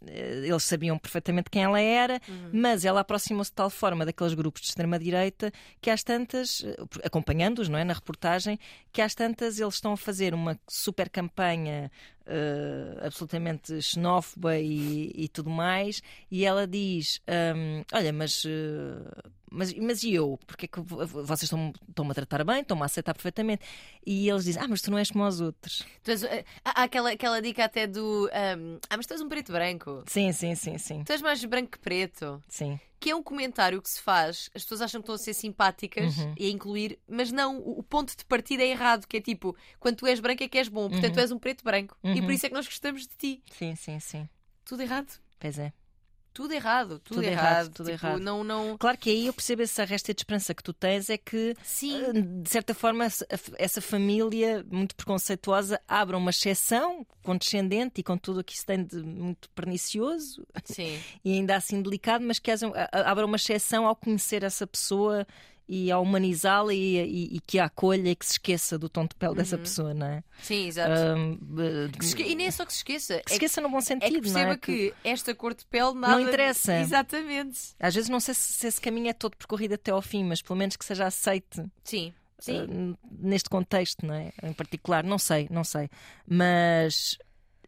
eh, 0.05 0.41
eles 0.45 0.63
sabiam 0.63 0.97
perfeitamente 0.97 1.49
quem 1.49 1.63
ela 1.63 1.79
era, 1.79 2.19
mas 2.51 2.85
ela 2.85 3.01
aproximou-se 3.01 3.51
de 3.51 3.55
tal 3.55 3.69
forma 3.69 4.05
daqueles 4.05 4.33
grupos 4.33 4.61
de 4.61 4.67
extrema-direita 4.69 5.51
que 5.81 5.89
às 5.89 6.03
tantas, 6.03 6.63
eh, 6.63 6.75
acompanhando-os 7.03 7.69
não 7.69 7.77
é, 7.79 7.83
na 7.83 7.93
reportagem, 7.93 8.59
que 8.91 9.01
às 9.01 9.13
tantas 9.15 9.59
eles 9.59 9.75
estão 9.75 9.93
a 9.93 9.97
fazer 9.97 10.33
uma 10.33 10.59
super 10.67 11.09
campanha 11.09 11.91
eh, 12.25 12.97
absolutamente 13.01 13.81
xenófoba 13.81 14.57
e, 14.57 15.11
e 15.15 15.27
tudo 15.29 15.49
mais, 15.49 16.01
e 16.29 16.45
ela 16.45 16.67
diz: 16.67 17.21
hum, 17.55 17.83
Olha, 17.93 18.11
mas. 18.13 18.43
eh, 18.45 19.29
mas, 19.51 19.73
mas 19.73 20.03
e 20.03 20.13
eu? 20.13 20.39
Porque 20.45 20.65
é 20.65 20.67
que 20.67 20.79
vo- 20.81 21.05
vocês 21.05 21.43
estão- 21.43 21.71
estão-me 21.87 22.11
a 22.11 22.13
tratar 22.15 22.43
bem, 22.43 22.61
estão-me 22.61 22.83
a 22.83 22.85
aceitar 22.85 23.13
perfeitamente? 23.13 23.65
E 24.05 24.29
eles 24.29 24.43
dizem: 24.45 24.61
Ah, 24.63 24.67
mas 24.67 24.81
tu 24.81 24.91
não 24.91 24.97
és 24.97 25.09
como 25.11 25.25
os 25.25 25.39
outros. 25.41 25.83
tu 26.03 26.11
és, 26.11 26.23
uh, 26.23 26.27
há 26.65 26.83
aquela, 26.83 27.11
aquela 27.11 27.41
dica 27.41 27.65
até 27.65 27.87
do 27.87 28.25
um, 28.27 28.79
Ah, 28.89 28.97
mas 28.97 29.05
tu 29.05 29.13
és 29.13 29.21
um 29.21 29.29
preto 29.29 29.51
branco. 29.51 30.03
Sim, 30.07 30.31
sim, 30.31 30.55
sim, 30.55 30.77
sim. 30.77 31.03
Tu 31.03 31.11
és 31.11 31.21
mais 31.21 31.43
branco 31.45 31.71
que 31.71 31.79
preto. 31.79 32.41
Sim. 32.47 32.79
que 32.99 33.11
é 33.11 33.15
um 33.15 33.21
comentário 33.21 33.79
que 33.79 33.87
se 33.91 34.01
faz, 34.01 34.49
as 34.55 34.63
pessoas 34.63 34.81
acham 34.81 34.99
que 34.99 35.03
estão 35.03 35.13
a 35.13 35.19
ser 35.19 35.35
simpáticas 35.35 36.17
Uhum. 36.17 36.33
e 36.35 36.47
a 36.47 36.49
incluir, 36.49 36.97
mas 37.07 37.31
não, 37.31 37.59
o 37.59 37.77
o 37.79 37.83
ponto 37.83 38.17
de 38.17 38.25
partida 38.25 38.63
é 38.63 38.69
errado, 38.69 39.05
que 39.05 39.17
é 39.17 39.21
tipo, 39.21 39.55
quando 39.79 39.97
tu 39.97 40.07
és 40.07 40.19
branco 40.19 40.41
é 40.43 40.47
que 40.47 40.57
és 40.57 40.67
bom, 40.67 40.89
portanto 40.89 41.13
tu 41.13 41.19
és 41.19 41.31
um 41.31 41.37
preto 41.37 41.63
branco. 41.63 41.95
E 42.03 42.15
por 42.15 42.23
Uhum. 42.23 42.31
isso 42.31 42.47
é 42.47 42.49
que 42.49 42.55
nós 42.55 42.65
gostamos 42.65 43.03
de 43.03 43.15
ti. 43.15 43.43
Sim, 43.51 43.75
sim, 43.75 43.99
sim. 43.99 44.27
Tudo 44.65 44.81
errado. 44.81 45.07
Pois 45.39 45.59
é. 45.59 45.71
Tudo 46.37 46.53
errado, 46.53 46.99
tudo, 46.99 47.15
Tudo 47.15 47.23
errado, 47.23 47.45
errado, 47.47 47.69
tudo 47.73 47.89
tipo, 47.91 48.05
errado. 48.05 48.19
Não, 48.19 48.43
não. 48.43 48.77
Claro 48.77 48.95
que 48.95 49.09
aí 49.09 49.25
eu 49.25 49.33
percebo 49.33 49.63
essa 49.63 49.83
resta 49.83 50.13
de 50.13 50.19
esperança 50.19 50.53
que 50.53 50.61
tu 50.61 50.71
tens, 50.71 51.09
é 51.09 51.17
que 51.17 51.55
Sim. 51.63 51.99
eh, 51.99 52.13
de 52.43 52.47
certa 52.47 52.75
forma, 52.75 53.05
essa- 53.57 53.81
família 53.81 54.63
muito 54.71 54.95
preconceituosa 54.95 55.81
abra 55.87 56.15
uma 56.15 56.29
exceção 56.29 57.03
condescendente 57.23 58.01
e 58.01 58.03
com 58.03 58.15
tudo 58.19 58.41
o 58.41 58.43
que 58.43 58.53
isso 58.53 58.65
tem 58.67 58.83
de 58.85 58.97
muito 59.01 59.49
pernicioso 59.49 60.45
Sim. 60.63 60.99
e 61.25 61.33
ainda 61.33 61.55
assim 61.55 61.81
delicado, 61.81 62.23
mas 62.23 62.37
que 62.37 62.51
abra 62.91 63.25
uma 63.25 63.37
exceção 63.37 63.87
ao 63.87 63.95
conhecer 63.95 64.43
essa 64.43 64.67
pessoa 64.67 65.25
e 65.69 65.91
ao 65.91 66.01
humanizá-la 66.01 66.73
e, 66.73 66.97
e- 66.97 67.35
e 67.35 67.39
que 67.41 67.59
a 67.59 67.65
acolha 67.65 68.09
e 68.09 68.15
que 68.15 68.25
se 68.25 68.33
esqueça 68.33 68.77
do 68.77 68.87
tom 68.87 69.05
de 69.05 69.15
pele 69.15 69.35
dessa 69.35 69.57
pessoa, 69.57 69.93
não 69.93 70.07
é? 70.07 70.23
Sim, 70.41 70.67
exato. 70.67 70.91
Eh, 70.91 71.89
se 72.01 72.07
esque- 72.07 72.23
E 72.23 72.35
nem 72.35 72.47
é 72.47 72.51
só 72.51 72.65
que 72.65 72.71
se 72.71 72.79
esqueça. 72.79 73.15
que 73.19 73.29
se 73.31 73.35
é 73.35 73.39
que, 73.39 73.45
esqueça 73.45 73.61
no 73.61 73.69
bom 73.69 73.79
é 73.79 73.81
sentido, 73.81 74.13
que 74.15 74.21
perceba 74.21 74.45
não 74.45 74.51
é? 74.53 74.57
que 74.57 74.93
esta 75.03 75.35
cor 75.35 75.53
de 75.53 75.65
pele 75.65 75.93
nada. 75.93 76.21
interessa. 76.21 76.73
Exatamente. 76.79 77.59
Às 77.79 77.93
vezes 77.95 78.09
não 78.09 78.19
sei 78.19 78.33
se, 78.33 78.53
se 78.53 78.67
esse 78.67 78.79
caminho 78.81 79.09
é 79.09 79.13
todo 79.13 79.35
percorrido 79.35 79.73
até 79.73 79.91
ao 79.91 80.01
fim, 80.01 80.23
mas 80.23 80.41
pelo 80.41 80.57
menos 80.57 80.75
que 80.77 80.85
seja 80.85 81.05
aceite 81.05 81.63
Sim. 81.83 82.13
Sim. 82.39 82.61
uh, 82.93 82.97
neste 83.19 83.49
contexto, 83.49 84.05
não 84.05 84.13
é? 84.13 84.31
Em 84.43 84.53
particular, 84.53 85.03
não 85.03 85.17
sei, 85.17 85.47
não 85.51 85.63
sei. 85.63 85.89
Mas 86.25 87.17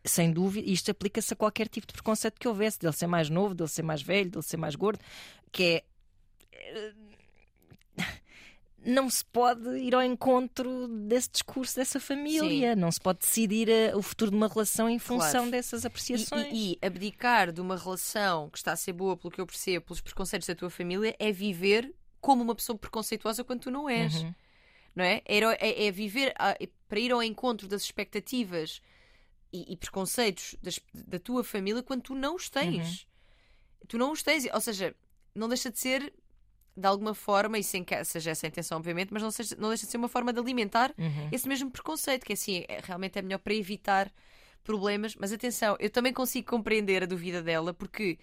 sem 0.05 0.31
dúvida, 0.31 0.69
isto 0.69 0.89
aplica-se 0.91 1.33
a 1.33 1.35
qualquer 1.35 1.67
tipo 1.67 1.85
de 1.87 1.93
preconceito 1.93 2.39
que 2.39 2.47
houvesse, 2.47 2.79
dele 2.79 2.93
ser 2.93 3.07
mais 3.07 3.29
novo, 3.29 3.53
dele 3.53 3.67
ser 3.69 3.83
mais 3.83 4.01
velho, 4.01 4.29
dele 4.29 4.43
ser 4.43 4.55
mais 4.57 4.75
gordo, 4.75 4.99
que 5.51 5.63
é. 5.63 5.83
Não 8.85 9.09
se 9.09 9.25
pode 9.25 9.67
ir 9.77 9.93
ao 9.93 10.01
encontro 10.01 10.87
desse 10.87 11.29
discurso 11.31 11.75
dessa 11.75 11.99
família, 11.99 12.75
não 12.75 12.89
se 12.91 12.99
pode 12.99 13.19
decidir 13.19 13.67
eh, 13.67 13.93
o 13.95 14.01
futuro 14.01 14.31
de 14.31 14.37
uma 14.37 14.47
relação 14.47 14.89
em 14.89 14.97
função 14.97 15.31
Claro. 15.31 15.51
dessas 15.51 15.83
E, 15.83 15.87
apreciações. 15.87 16.47
e- 16.53 16.71
e 16.81 16.85
abdicar 16.85 17.51
de 17.51 17.59
uma 17.59 17.75
relação 17.75 18.49
que 18.49 18.57
está 18.57 18.71
a 18.71 18.75
ser 18.77 18.93
boa, 18.93 19.17
pelo 19.17 19.31
que 19.31 19.41
eu 19.41 19.45
percebo, 19.45 19.85
pelos 19.87 19.99
preconceitos 19.99 20.47
da 20.47 20.55
tua 20.55 20.69
família, 20.69 21.13
é 21.19 21.29
viver 21.31 21.93
como 22.21 22.41
uma 22.41 22.55
pessoa 22.55 22.77
preconceituosa 22.77 23.43
quando 23.43 23.61
tu 23.61 23.71
não 23.71 23.89
és. 23.89 24.15
Uhum. 24.15 24.33
Não 24.95 25.03
é? 25.03 25.21
É, 25.25 25.39
é- 25.39 25.85
é 25.87 25.91
viver 25.91 26.33
a- 26.37 26.55
é 26.59 26.67
para 26.87 26.99
ir 26.99 27.11
ao 27.11 27.21
encontro 27.21 27.67
das 27.67 27.81
expectativas 27.83 28.81
e, 29.51 29.73
e 29.73 29.77
preconceitos 29.77 30.55
das- 30.63 30.79
da 30.93 31.19
tua 31.19 31.43
família 31.43 31.83
quando 31.83 32.01
tu 32.03 32.15
não 32.15 32.35
os 32.35 32.49
tens. 32.49 33.05
Tu 33.87 33.97
não 33.97 34.11
os 34.11 34.23
tens. 34.23 34.45
Ou 34.53 34.61
seja, 34.61 34.95
não 35.35 35.47
deixa 35.49 35.69
de 35.69 35.79
ser. 35.79 36.13
De 36.79 36.87
alguma 36.87 37.13
forma, 37.13 37.57
e 37.59 37.63
sem 37.63 37.83
que 37.83 38.03
seja 38.05 38.31
essa 38.31 38.45
a 38.45 38.49
intenção, 38.49 38.77
obviamente, 38.77 39.09
mas 39.11 39.21
não, 39.21 39.31
seja- 39.31 39.55
não 39.59 39.69
deixa 39.69 39.85
de 39.85 39.91
ser 39.91 39.97
uma 39.97 40.07
forma 40.07 40.31
de 40.31 40.39
alimentar 40.39 40.93
Uhum. 40.97 41.29
esse 41.31 41.47
mesmo 41.47 41.69
preconceito, 41.69 42.25
que 42.25 42.33
assim, 42.33 42.63
é- 42.67 42.79
realmente 42.83 43.19
é 43.19 43.21
melhor 43.21 43.39
para 43.39 43.53
evitar 43.53 44.11
problemas. 44.63 45.15
Mas 45.15 45.31
atenção, 45.33 45.75
eu 45.79 45.89
também 45.89 46.13
consigo 46.13 46.47
compreender 46.49 47.03
a 47.03 47.05
dúvida 47.05 47.41
dela, 47.41 47.73
porque 47.73 48.17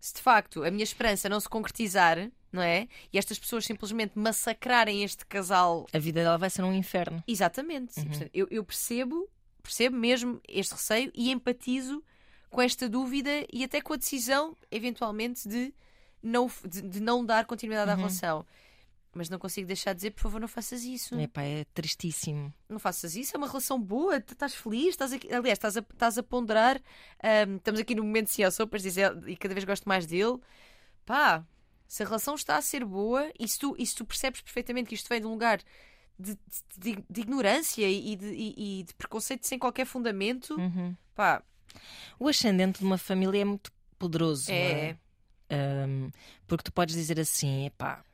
se 0.00 0.14
de 0.14 0.20
facto 0.20 0.62
a 0.64 0.70
minha 0.70 0.84
esperança 0.84 1.28
não 1.28 1.40
se 1.40 1.48
concretizar, 1.48 2.30
não 2.52 2.62
é? 2.62 2.88
E 3.12 3.18
estas 3.18 3.38
pessoas 3.38 3.64
simplesmente 3.64 4.12
massacrarem 4.18 5.02
este 5.02 5.24
casal. 5.26 5.86
A 5.92 5.98
vida 5.98 6.22
dela 6.22 6.38
vai 6.38 6.50
ser 6.50 6.62
um 6.62 6.72
inferno. 6.72 7.22
Exatamente. 7.26 7.98
Uhum. 7.98 8.04
Portanto, 8.06 8.30
eu, 8.32 8.46
eu 8.50 8.64
percebo, 8.64 9.28
percebo 9.62 9.96
mesmo 9.96 10.40
este 10.48 10.72
receio 10.72 11.10
e 11.14 11.30
empatizo 11.30 12.02
com 12.50 12.62
esta 12.62 12.88
dúvida 12.88 13.30
e 13.52 13.62
até 13.64 13.80
com 13.80 13.92
a 13.92 13.96
decisão, 13.96 14.56
eventualmente, 14.70 15.46
de 15.48 15.74
não, 16.28 16.50
de, 16.68 16.82
de 16.82 17.00
não 17.00 17.24
dar 17.24 17.44
continuidade 17.46 17.90
à 17.90 17.94
Uhum. 17.94 17.98
relação. 18.00 18.46
Mas 19.14 19.28
não 19.30 19.38
consigo 19.38 19.66
deixar 19.66 19.92
de 19.94 19.96
dizer, 19.96 20.10
por 20.10 20.20
favor, 20.22 20.40
não 20.40 20.46
faças 20.46 20.84
isso. 20.84 21.18
Epá, 21.18 21.42
é 21.42 21.64
tristíssimo. 21.72 22.52
Não 22.68 22.78
faças 22.78 23.16
isso, 23.16 23.34
é 23.34 23.38
uma 23.38 23.48
relação 23.48 23.80
boa, 23.80 24.18
estás 24.18 24.54
feliz, 24.54 24.88
estás 24.90 25.12
aqui, 25.12 25.32
aliás, 25.32 25.56
estás 25.56 25.76
a, 25.76 25.80
estás 25.80 26.18
a 26.18 26.22
ponderar. 26.22 26.80
ahm, 27.22 27.56
estamos 27.56 27.80
aqui 27.80 27.94
no 27.94 28.04
momento 28.04 28.26
de 28.26 28.32
sim 28.34 28.42
ao 28.44 28.50
sopas 28.52 28.82
dizer, 28.82 29.10
e 29.26 29.34
cada 29.36 29.54
vez 29.54 29.64
gosto 29.64 29.88
mais 29.88 30.06
dele. 30.06 30.38
Pá, 31.06 31.42
se 31.86 32.02
a 32.02 32.06
relação 32.06 32.34
está 32.34 32.58
a 32.58 32.62
ser 32.62 32.84
boa 32.84 33.32
e 33.40 33.48
se 33.48 33.58
tu, 33.58 33.74
e 33.78 33.86
se 33.86 33.94
tu 33.94 34.04
percebes 34.04 34.42
perfeitamente 34.42 34.88
que 34.90 34.94
isto 34.94 35.08
vem 35.08 35.20
de 35.20 35.26
um 35.26 35.30
lugar 35.30 35.58
de, 36.18 36.38
de- 36.76 37.04
de- 37.08 37.20
ignorância 37.22 37.88
e 37.88 38.14
de, 38.14 38.26
e- 38.26 38.80
e 38.80 38.82
de 38.82 38.92
preconceito 38.94 39.46
sem 39.46 39.58
qualquer 39.58 39.86
fundamento, 39.86 40.54
Uhum. 40.56 40.94
pá, 41.14 41.42
O 42.20 42.28
ascendente 42.28 42.80
de 42.80 42.84
uma 42.84 42.98
família 42.98 43.40
é 43.40 43.44
muito 43.44 43.72
poderoso, 43.98 44.50
é. 44.50 44.90
é? 44.90 44.96
Um, 45.50 46.10
porque 46.46 46.64
tu 46.64 46.72
podes 46.72 46.94
dizer 46.94 47.18
assim, 47.18 47.66
epá, 47.66 48.04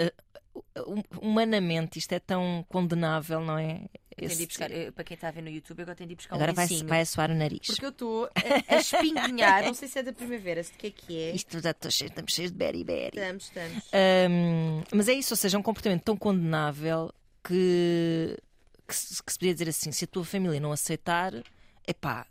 uh, 0.00 1.04
humanamente 1.20 1.98
isto 1.98 2.12
é 2.12 2.18
tão 2.18 2.64
condenável, 2.68 3.40
não 3.40 3.58
é? 3.58 3.82
Esse- 4.18 4.46
buscar, 4.46 4.70
eh, 4.70 4.90
para 4.90 5.04
quem 5.04 5.14
está 5.14 5.28
a 5.28 5.30
ver 5.30 5.42
no 5.42 5.50
YouTube, 5.50 5.82
agora 5.82 5.94
tenho 5.94 6.08
de 6.08 6.16
buscar 6.16 6.34
Agora 6.36 6.52
um 6.52 6.54
vai, 6.54 6.64
lencinho. 6.66 6.88
vai 6.88 7.00
assoar 7.02 7.30
o 7.30 7.34
nariz. 7.34 7.66
Porque 7.66 7.84
eu 7.84 7.90
estou 7.90 8.24
a, 8.34 8.74
a 8.74 8.78
espinguinhar, 8.78 9.64
não 9.66 9.74
sei 9.74 9.88
se 9.88 9.98
é 9.98 10.02
da 10.02 10.12
primavera, 10.14 10.62
se 10.64 10.72
de 10.72 10.78
que 10.78 10.86
é 10.86 10.90
que 10.90 11.18
é. 11.18 11.30
Isto 11.34 11.60
já 11.60 11.72
estou 11.72 11.90
cheio, 11.90 12.08
estamos 12.08 12.32
cheios 12.32 12.50
de 12.50 12.56
berry-berry. 12.56 13.10
Estamos, 13.18 13.44
estamos. 13.44 13.84
Um, 14.30 14.82
mas 14.94 15.08
é 15.08 15.12
isso, 15.12 15.34
ou 15.34 15.36
seja, 15.36 15.58
é 15.58 15.60
um 15.60 15.62
comportamento 15.62 16.02
tão 16.02 16.16
condenável 16.16 17.12
que, 17.44 18.38
que, 18.88 18.94
se, 18.96 19.22
que 19.22 19.32
se 19.32 19.38
podia 19.38 19.52
dizer 19.52 19.68
assim: 19.68 19.92
se 19.92 20.04
a 20.04 20.08
tua 20.08 20.24
família 20.24 20.58
não 20.60 20.72
aceitar, 20.72 21.34
epá, 21.86 22.26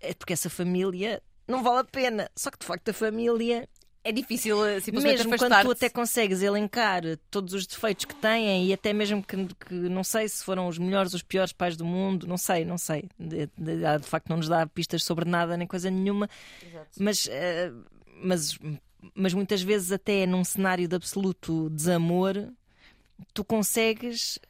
é 0.00 0.12
porque 0.12 0.34
essa 0.34 0.50
família 0.50 1.22
não 1.48 1.62
vale 1.62 1.78
a 1.80 1.84
pena. 1.84 2.30
Só 2.36 2.50
que 2.50 2.58
de 2.58 2.66
facto 2.66 2.88
a 2.88 2.92
família 2.92 3.68
É 4.06 4.12
difícil 4.12 4.64
eh, 4.66 4.80
simplesmente 4.80 5.16
mesmo 5.26 5.38
quando 5.38 5.62
tu 5.62 5.70
até 5.70 5.88
consegues 5.88 6.42
elencar 6.42 7.02
todos 7.30 7.54
os 7.54 7.66
defeitos 7.66 8.04
que 8.04 8.14
têm 8.14 8.66
e 8.66 8.72
até 8.72 8.92
mesmo 8.92 9.22
que, 9.22 9.46
que 9.66 9.74
não 9.74 10.04
sei 10.04 10.28
se 10.28 10.44
foram 10.44 10.68
os 10.68 10.76
melhores 10.78 11.12
ou 11.14 11.16
os 11.16 11.22
piores 11.22 11.52
pais 11.54 11.74
do 11.76 11.84
mundo, 11.86 12.26
não 12.26 12.36
sei, 12.36 12.64
não 12.66 12.76
sei. 12.76 13.08
De, 13.18 13.46
de- 13.56 13.98
de 13.98 14.06
facto, 14.06 14.28
não 14.28 14.36
nos 14.36 14.48
dá 14.48 14.66
pistas 14.66 15.02
sobre 15.04 15.24
nada 15.28 15.56
nem 15.56 15.66
coisa 15.66 15.90
nenhuma, 15.90 16.28
Exato. 16.62 16.88
mas, 17.00 17.26
eh, 17.30 17.72
mas, 18.22 18.58
mas 19.14 19.32
muitas 19.32 19.62
vezes, 19.62 19.90
até 19.90 20.26
num 20.26 20.44
cenário 20.44 20.86
de 20.86 20.94
absoluto 20.96 21.70
desamor. 21.70 22.34
Tu 23.32 23.44
consegues 23.44 24.40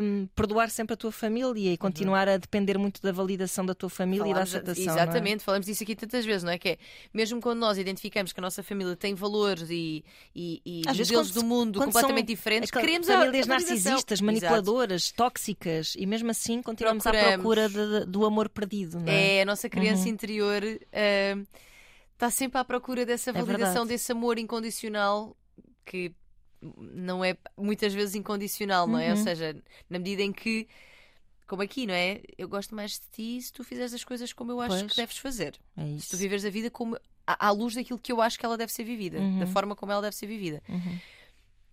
hum, 0.00 0.28
perdoar 0.34 0.70
sempre 0.70 0.94
a 0.94 0.96
tua 0.96 1.10
família 1.10 1.72
e 1.72 1.76
continuar 1.76 2.28
a 2.28 2.36
depender 2.36 2.78
muito 2.78 3.02
da 3.02 3.10
validação 3.10 3.66
da 3.66 3.74
tua 3.74 3.90
família 3.90 4.30
e 4.30 4.34
da 4.34 4.42
aceitação. 4.42 4.82
é? 4.84 4.86
Exatamente, 4.86 5.42
falamos 5.42 5.66
disso 5.66 5.82
aqui 5.82 5.96
tantas 5.96 6.24
vezes, 6.24 6.44
não 6.44 6.52
é? 6.52 6.56
Que 6.58 6.68
é, 6.70 6.78
mesmo 7.12 7.40
quando 7.40 7.58
nós 7.58 7.78
identificamos 7.78 8.32
que 8.32 8.38
a 8.38 8.42
nossa 8.42 8.62
família 8.62 8.94
tem 8.94 9.12
valores 9.14 9.68
e, 9.70 10.04
e, 10.34 10.62
e 10.64 10.82
Às 10.86 10.98
modelos 10.98 11.30
quando- 11.32 11.34
do 11.42 11.44
mundo 11.44 11.80
completamente 11.80 12.26
diferentes, 12.28 12.70
queremos 12.70 13.10
a- 13.10 13.18
famílias 13.18 13.44
a 13.48 13.54
validação. 13.54 13.68
narcisistas, 13.74 14.18
Exato. 14.20 14.24
manipuladoras, 14.24 15.10
tóxicas 15.10 15.94
e 15.96 16.06
mesmo 16.06 16.30
assim 16.30 16.62
continuamos 16.62 17.04
à 17.06 17.10
Procuramos. 17.10 17.42
procura 17.42 17.68
de- 17.68 18.06
do 18.06 18.24
amor 18.24 18.48
perdido, 18.48 19.00
não 19.00 19.08
é? 19.12 19.38
É, 19.38 19.42
a 19.42 19.44
nossa 19.44 19.68
criança 19.68 20.04
Uhum. 20.04 20.08
interior 20.10 20.62
ah, 20.92 21.42
está 22.14 22.30
sempre 22.30 22.58
à 22.60 22.64
procura 22.64 23.04
dessa 23.04 23.32
validação, 23.32 23.82
É 23.82 23.86
desse 23.88 24.12
amor 24.12 24.38
incondicional 24.38 25.36
que 25.84 26.12
não 26.76 27.24
é 27.24 27.36
muitas 27.56 27.92
vezes 27.92 28.14
incondicional, 28.14 28.86
não 28.86 28.98
é? 28.98 29.10
Ou 29.10 29.16
Uhum. 29.16 29.22
seja, 29.24 29.56
na 29.90 29.98
medida 29.98 30.22
em 30.22 30.32
que, 30.32 30.68
como 31.46 31.62
aqui, 31.62 31.86
não 31.86 31.94
é? 31.94 32.20
Eu 32.38 32.48
gosto 32.48 32.74
mais 32.74 32.92
de 32.92 33.08
ti 33.10 33.42
se 33.42 33.52
tu 33.52 33.64
fizeres 33.64 33.92
as 33.92 34.04
coisas 34.04 34.32
como 34.32 34.52
eu 34.52 34.60
acho 34.60 34.78
Pois. 34.78 34.90
que 34.92 34.96
deves 34.96 35.16
fazer. 35.18 35.58
É 35.76 35.98
Se 35.98 36.08
tu 36.10 36.16
viveres 36.16 36.44
a 36.44 36.50
vida 36.50 36.70
como 36.70 36.96
à, 37.26 37.48
à 37.48 37.50
luz 37.50 37.74
daquilo 37.74 37.98
que 37.98 38.12
eu 38.12 38.20
acho 38.22 38.38
que 38.38 38.46
ela 38.46 38.56
deve 38.56 38.72
ser 38.72 38.84
vivida, 38.84 39.18
Uhum. 39.18 39.38
da 39.40 39.46
forma 39.46 39.74
como 39.76 39.92
ela 39.92 40.02
deve 40.02 40.14
ser 40.16 40.26
vivida. 40.26 40.62
Uhum. 40.68 40.98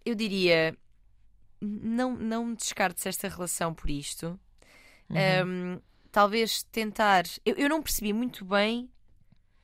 Eu 0.05 0.15
diria, 0.15 0.75
não, 1.61 2.15
não 2.15 2.53
descartes 2.53 3.05
esta 3.05 3.27
relação 3.27 3.73
por 3.73 3.89
isto. 3.89 4.39
Uhum. 5.09 5.75
Um, 5.75 5.81
talvez 6.11 6.63
tentar. 6.71 7.23
Eu, 7.45 7.55
eu 7.55 7.69
não 7.69 7.81
percebi 7.81 8.13
muito 8.13 8.43
bem. 8.45 8.89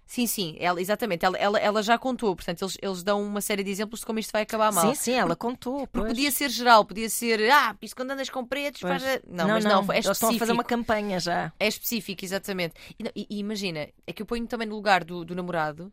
Sim, 0.07 0.27
sim, 0.27 0.55
ela, 0.59 0.79
exatamente. 0.79 1.25
Ela, 1.25 1.35
ela, 1.37 1.59
ela 1.59 1.81
já 1.81 1.97
contou, 1.97 2.35
portanto, 2.35 2.61
eles, 2.61 2.77
eles 2.79 3.03
dão 3.03 3.23
uma 3.23 3.41
série 3.41 3.63
de 3.63 3.71
exemplos 3.71 4.01
de 4.01 4.05
como 4.05 4.19
isto 4.19 4.31
vai 4.31 4.43
acabar 4.43 4.71
mal. 4.71 4.87
Sim, 4.89 4.93
sim, 4.95 5.13
ela 5.13 5.35
contou. 5.35 5.87
Porque 5.87 5.99
pois. 5.99 6.07
podia 6.09 6.29
ser 6.31 6.49
geral, 6.49 6.85
podia 6.85 7.09
ser, 7.09 7.41
ah, 7.51 7.75
isto 7.81 7.95
quando 7.95 8.11
andas 8.11 8.29
com 8.29 8.45
pretos, 8.45 8.81
faz. 8.81 9.03
a-" 9.03 9.19
Não, 9.27 9.47
mas 9.47 9.63
não, 9.65 9.81
é 9.91 9.95
Eles 9.97 10.05
estão 10.11 10.29
a 10.29 10.33
fazer 10.33 10.51
uma 10.51 10.61
específico. 10.61 10.67
campanha 10.67 11.19
já. 11.19 11.51
É 11.59 11.67
específico, 11.67 12.23
exatamente. 12.23 12.75
E, 12.99 13.03
não, 13.03 13.11
e- 13.15 13.27
imagina, 13.31 13.89
é 14.05 14.13
que 14.13 14.21
eu 14.21 14.25
ponho 14.27 14.45
também 14.45 14.67
no 14.67 14.75
lugar 14.75 15.03
do, 15.03 15.25
do 15.25 15.33
namorado 15.33 15.91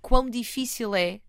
quão 0.00 0.30
difícil 0.30 0.94
é, 0.94 1.20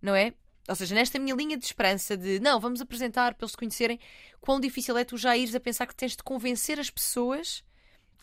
não 0.00 0.14
é? 0.14 0.32
Ou 0.68 0.74
seja, 0.74 0.94
nesta 0.94 1.18
minha 1.18 1.34
linha 1.34 1.56
de 1.58 1.64
esperança 1.64 2.16
de 2.16 2.40
não, 2.40 2.58
vamos 2.58 2.80
apresentar 2.80 3.34
para 3.34 3.44
eles 3.44 3.50
se 3.52 3.56
conhecerem, 3.58 3.98
quão 4.40 4.58
difícil 4.60 4.96
é 4.96 5.04
tu 5.04 5.16
já 5.18 5.36
ires 5.36 5.54
a 5.54 5.60
pensar 5.60 5.86
que 5.86 5.94
tens 5.94 6.12
de 6.16 6.22
convencer 6.22 6.78
as 6.80 6.88
pessoas 6.90 7.62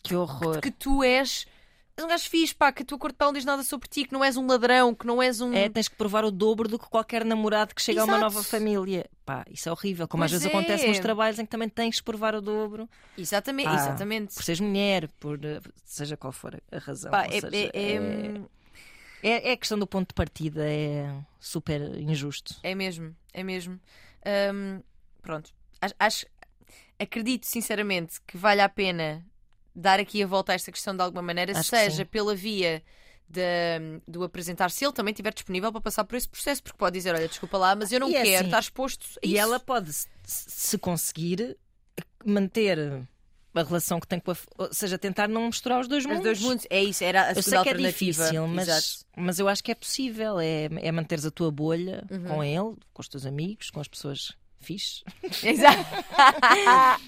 Que 0.04 0.16
horror. 0.16 0.60
que 0.62 0.72
tu 0.72 1.04
és 1.04 1.46
és 1.98 2.06
um 2.06 2.08
gajo 2.08 2.30
fixe, 2.30 2.54
pá, 2.54 2.72
que 2.72 2.84
a 2.84 2.86
tua 2.86 2.98
cor 3.00 3.12
de 3.12 3.18
pele 3.18 3.30
não 3.30 3.34
diz 3.34 3.44
nada 3.46 3.64
sobre 3.64 3.88
ti, 3.90 4.06
que 4.06 4.14
não 4.14 4.24
és 4.24 4.38
um 4.38 4.46
ladrão, 4.46 4.94
que 4.94 5.06
não 5.08 5.22
és 5.22 5.42
um. 5.42 5.52
É, 5.54 5.68
tens 5.68 5.88
que 5.88 5.96
provar 5.96 6.24
o 6.24 6.30
dobro 6.32 6.70
do 6.70 6.78
que 6.78 6.88
qualquer 6.88 7.26
namorado 7.26 7.74
que 7.74 7.82
chega 7.82 8.02
a 8.02 8.04
uma 8.06 8.18
Exato. 8.18 8.34
nova 8.34 8.44
família. 8.44 9.10
Pá, 9.26 9.44
isso 9.50 9.68
é 9.68 9.72
horrível. 9.72 10.08
Como 10.08 10.24
às 10.24 10.30
Pois 10.32 10.42
vezes 10.44 10.54
é. 10.54 10.58
acontece 10.58 10.88
nos 10.88 11.00
trabalhos 11.00 11.40
em 11.40 11.46
que 11.46 11.50
também 11.50 11.68
tens 11.68 11.98
que 11.98 12.04
provar 12.04 12.36
o 12.36 12.42
dobro 12.42 12.88
Exatamente, 13.18 13.66
Pá, 13.70 13.76
exatamente. 13.76 14.34
por 14.36 14.44
seres 14.44 14.60
mulher, 14.60 15.08
por 15.20 15.44
eh, 15.44 15.60
seja 15.84 16.16
qual 16.16 16.32
for 16.32 16.62
a 16.72 16.78
razão. 16.78 17.10
Pá, 17.12 17.26
é, 17.26 17.42
seja, 17.42 17.50
é- 17.52 17.72
é- 17.74 17.96
é- 17.96 18.42
É, 19.24 19.50
é 19.50 19.54
a 19.54 19.58
questão 19.58 19.80
do 19.80 19.88
ponto 19.88 20.10
de 20.10 20.14
partida, 20.14 20.64
é 20.64 21.12
super 21.40 21.82
injusto. 22.00 22.56
É 22.62 22.76
mesmo, 22.76 23.16
é 23.34 23.44
mesmo. 23.44 23.80
Hum, 24.54 24.84
pronto. 25.24 25.52
Acho- 26.00 26.28
acredito 27.00 27.46
sinceramente 27.46 28.22
que 28.28 28.38
vale 28.38 28.62
a 28.62 28.70
pena 28.70 29.26
dar 29.80 30.00
aqui 30.00 30.24
a 30.24 30.28
volta 30.28 30.52
a 30.52 30.56
esta 30.56 30.72
questão 30.72 30.96
de 30.96 31.04
alguma 31.04 31.22
maneira, 31.22 31.52
Acho 31.58 31.70
seja 31.70 32.04
pela 32.04 32.34
via 32.36 32.82
de, 33.30 33.42
do 34.08 34.24
apresentar, 34.24 34.72
se 34.72 34.84
ele 34.86 34.94
também 34.94 35.12
estiver 35.12 35.34
disponível 35.34 35.72
para 35.72 35.82
passar 35.82 36.04
por 36.04 36.16
esse 36.16 36.28
processo, 36.28 36.64
porque 36.64 36.78
pode 36.78 36.96
dizer: 36.98 37.14
Olha, 37.14 37.28
desculpa 37.28 37.58
lá, 37.58 37.76
mas 37.76 37.92
eu 37.92 38.00
não 38.00 38.10
E 38.10 38.16
é 38.16 38.24
quero 38.24 38.36
assim, 38.38 38.46
estar 38.46 38.60
exposto 38.60 39.06
a 39.24 39.26
E 39.26 39.30
isso. 39.34 39.38
ela 39.42 39.60
pode, 39.60 39.94
se- 39.94 40.08
se 40.26 40.78
conseguir, 40.78 41.56
manter 42.26 42.80
a 43.54 43.64
relação 43.64 44.00
que 44.00 44.08
tem 44.08 44.20
com 44.20 44.32
a. 44.32 44.36
Ou 44.58 44.74
seja, 44.74 44.98
tentar 44.98 45.28
não 45.28 45.48
misturar 45.48 45.80
os 45.82 45.88
dois 45.88 46.04
Os 46.06 46.10
mundos. 46.10 46.24
dois 46.24 46.40
mundos, 46.42 46.68
é 46.70 46.84
isso, 46.84 47.04
era 47.04 47.30
a 47.30 47.34
Eu 47.34 47.42
sei 47.44 47.62
que 47.64 47.70
é 47.70 47.74
difícil, 47.74 48.48
mas, 48.48 48.68
Exato. 48.68 49.06
mas 49.18 49.40
eu 49.40 49.48
acho 49.48 49.64
que 49.64 49.72
é 49.72 49.76
possível. 49.76 50.40
É, 50.40 50.70
é 50.82 50.92
manteres 50.92 51.26
a 51.26 51.32
tua 51.32 51.52
bolha 51.52 52.06
Uhum. 52.10 52.24
com 52.26 52.44
ele, 52.44 52.76
com 52.94 53.02
os 53.02 53.08
teus 53.08 53.26
amigos, 53.26 53.70
com 53.70 53.80
as 53.80 53.88
pessoas 53.88 54.34
fixe. 54.68 55.04
Exato. 55.44 55.86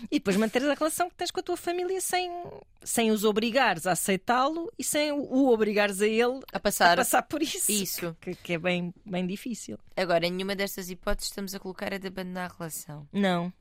E 0.09 0.19
depois 0.19 0.35
manteres 0.37 0.67
a 0.67 0.73
relação 0.73 1.09
que 1.09 1.15
tens 1.15 1.31
com 1.31 1.39
a 1.39 1.43
tua 1.43 1.57
família 1.57 1.99
sem, 2.01 2.31
sem 2.83 3.11
os 3.11 3.23
obrigares 3.23 3.85
a 3.85 3.91
aceitá-lo 3.91 4.71
e 4.77 4.83
sem 4.83 5.11
o, 5.11 5.47
obrigares 5.49 6.01
a 6.01 6.07
ele 6.07 6.39
A 6.53 6.57
a 6.57 6.59
passar. 6.59 6.95
passar 6.97 7.23
por 7.23 7.41
isso. 7.41 7.71
Isso. 7.71 8.15
Que, 8.21 8.35
que 8.35 8.53
é 8.53 8.57
bem, 8.57 8.93
bem 9.05 9.25
difícil. 9.25 9.77
Agora, 9.95 10.25
em 10.25 10.31
nenhuma 10.31 10.55
destas 10.55 10.89
hipóteses 10.89 11.29
estamos 11.29 11.53
a 11.55 11.59
colocar 11.59 11.93
a 11.93 11.97
de 11.97 12.07
abandonar 12.07 12.49
a 12.49 12.53
relação. 12.57 13.07
Não. 13.13 13.51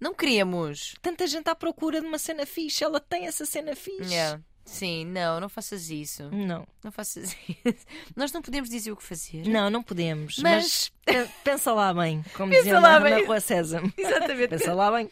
Não 0.00 0.14
queremos. 0.14 0.94
Tanta 1.02 1.26
gente 1.26 1.48
à 1.48 1.54
procura 1.54 2.00
de 2.00 2.06
uma 2.06 2.18
cena 2.18 2.46
fixe, 2.46 2.84
ela 2.84 3.00
tem 3.00 3.26
essa 3.26 3.44
cena 3.44 3.74
fixe. 3.74 4.12
Yeah. 4.14 4.40
Sim, 4.68 5.06
não, 5.06 5.40
não 5.40 5.48
faças 5.48 5.88
isso. 5.90 6.30
Não, 6.30 6.66
Não 6.84 6.92
faças 6.92 7.34
isso. 7.48 7.86
Nós 8.14 8.30
não 8.32 8.42
podemos 8.42 8.68
dizer 8.68 8.92
o 8.92 8.96
que 8.96 9.02
fazer. 9.02 9.46
não, 9.48 9.70
não 9.70 9.82
podemos. 9.82 10.38
Mas, 10.38 10.92
Mas- 11.06 11.24
pe- 11.26 11.32
pensa 11.42 11.72
lá 11.72 11.92
bem, 11.94 12.22
como 12.34 12.50
Pensa 12.50 12.62
dizia 12.64 12.78
lá 12.80 13.00
na, 13.00 13.10
na 13.10 13.16
bem. 13.16 13.24
Rua 13.26 13.40
Sésamo. 13.40 13.92
Exatamente. 13.96 14.48
Pensa 14.50 14.74
lá 14.74 14.92
bem. 14.92 15.10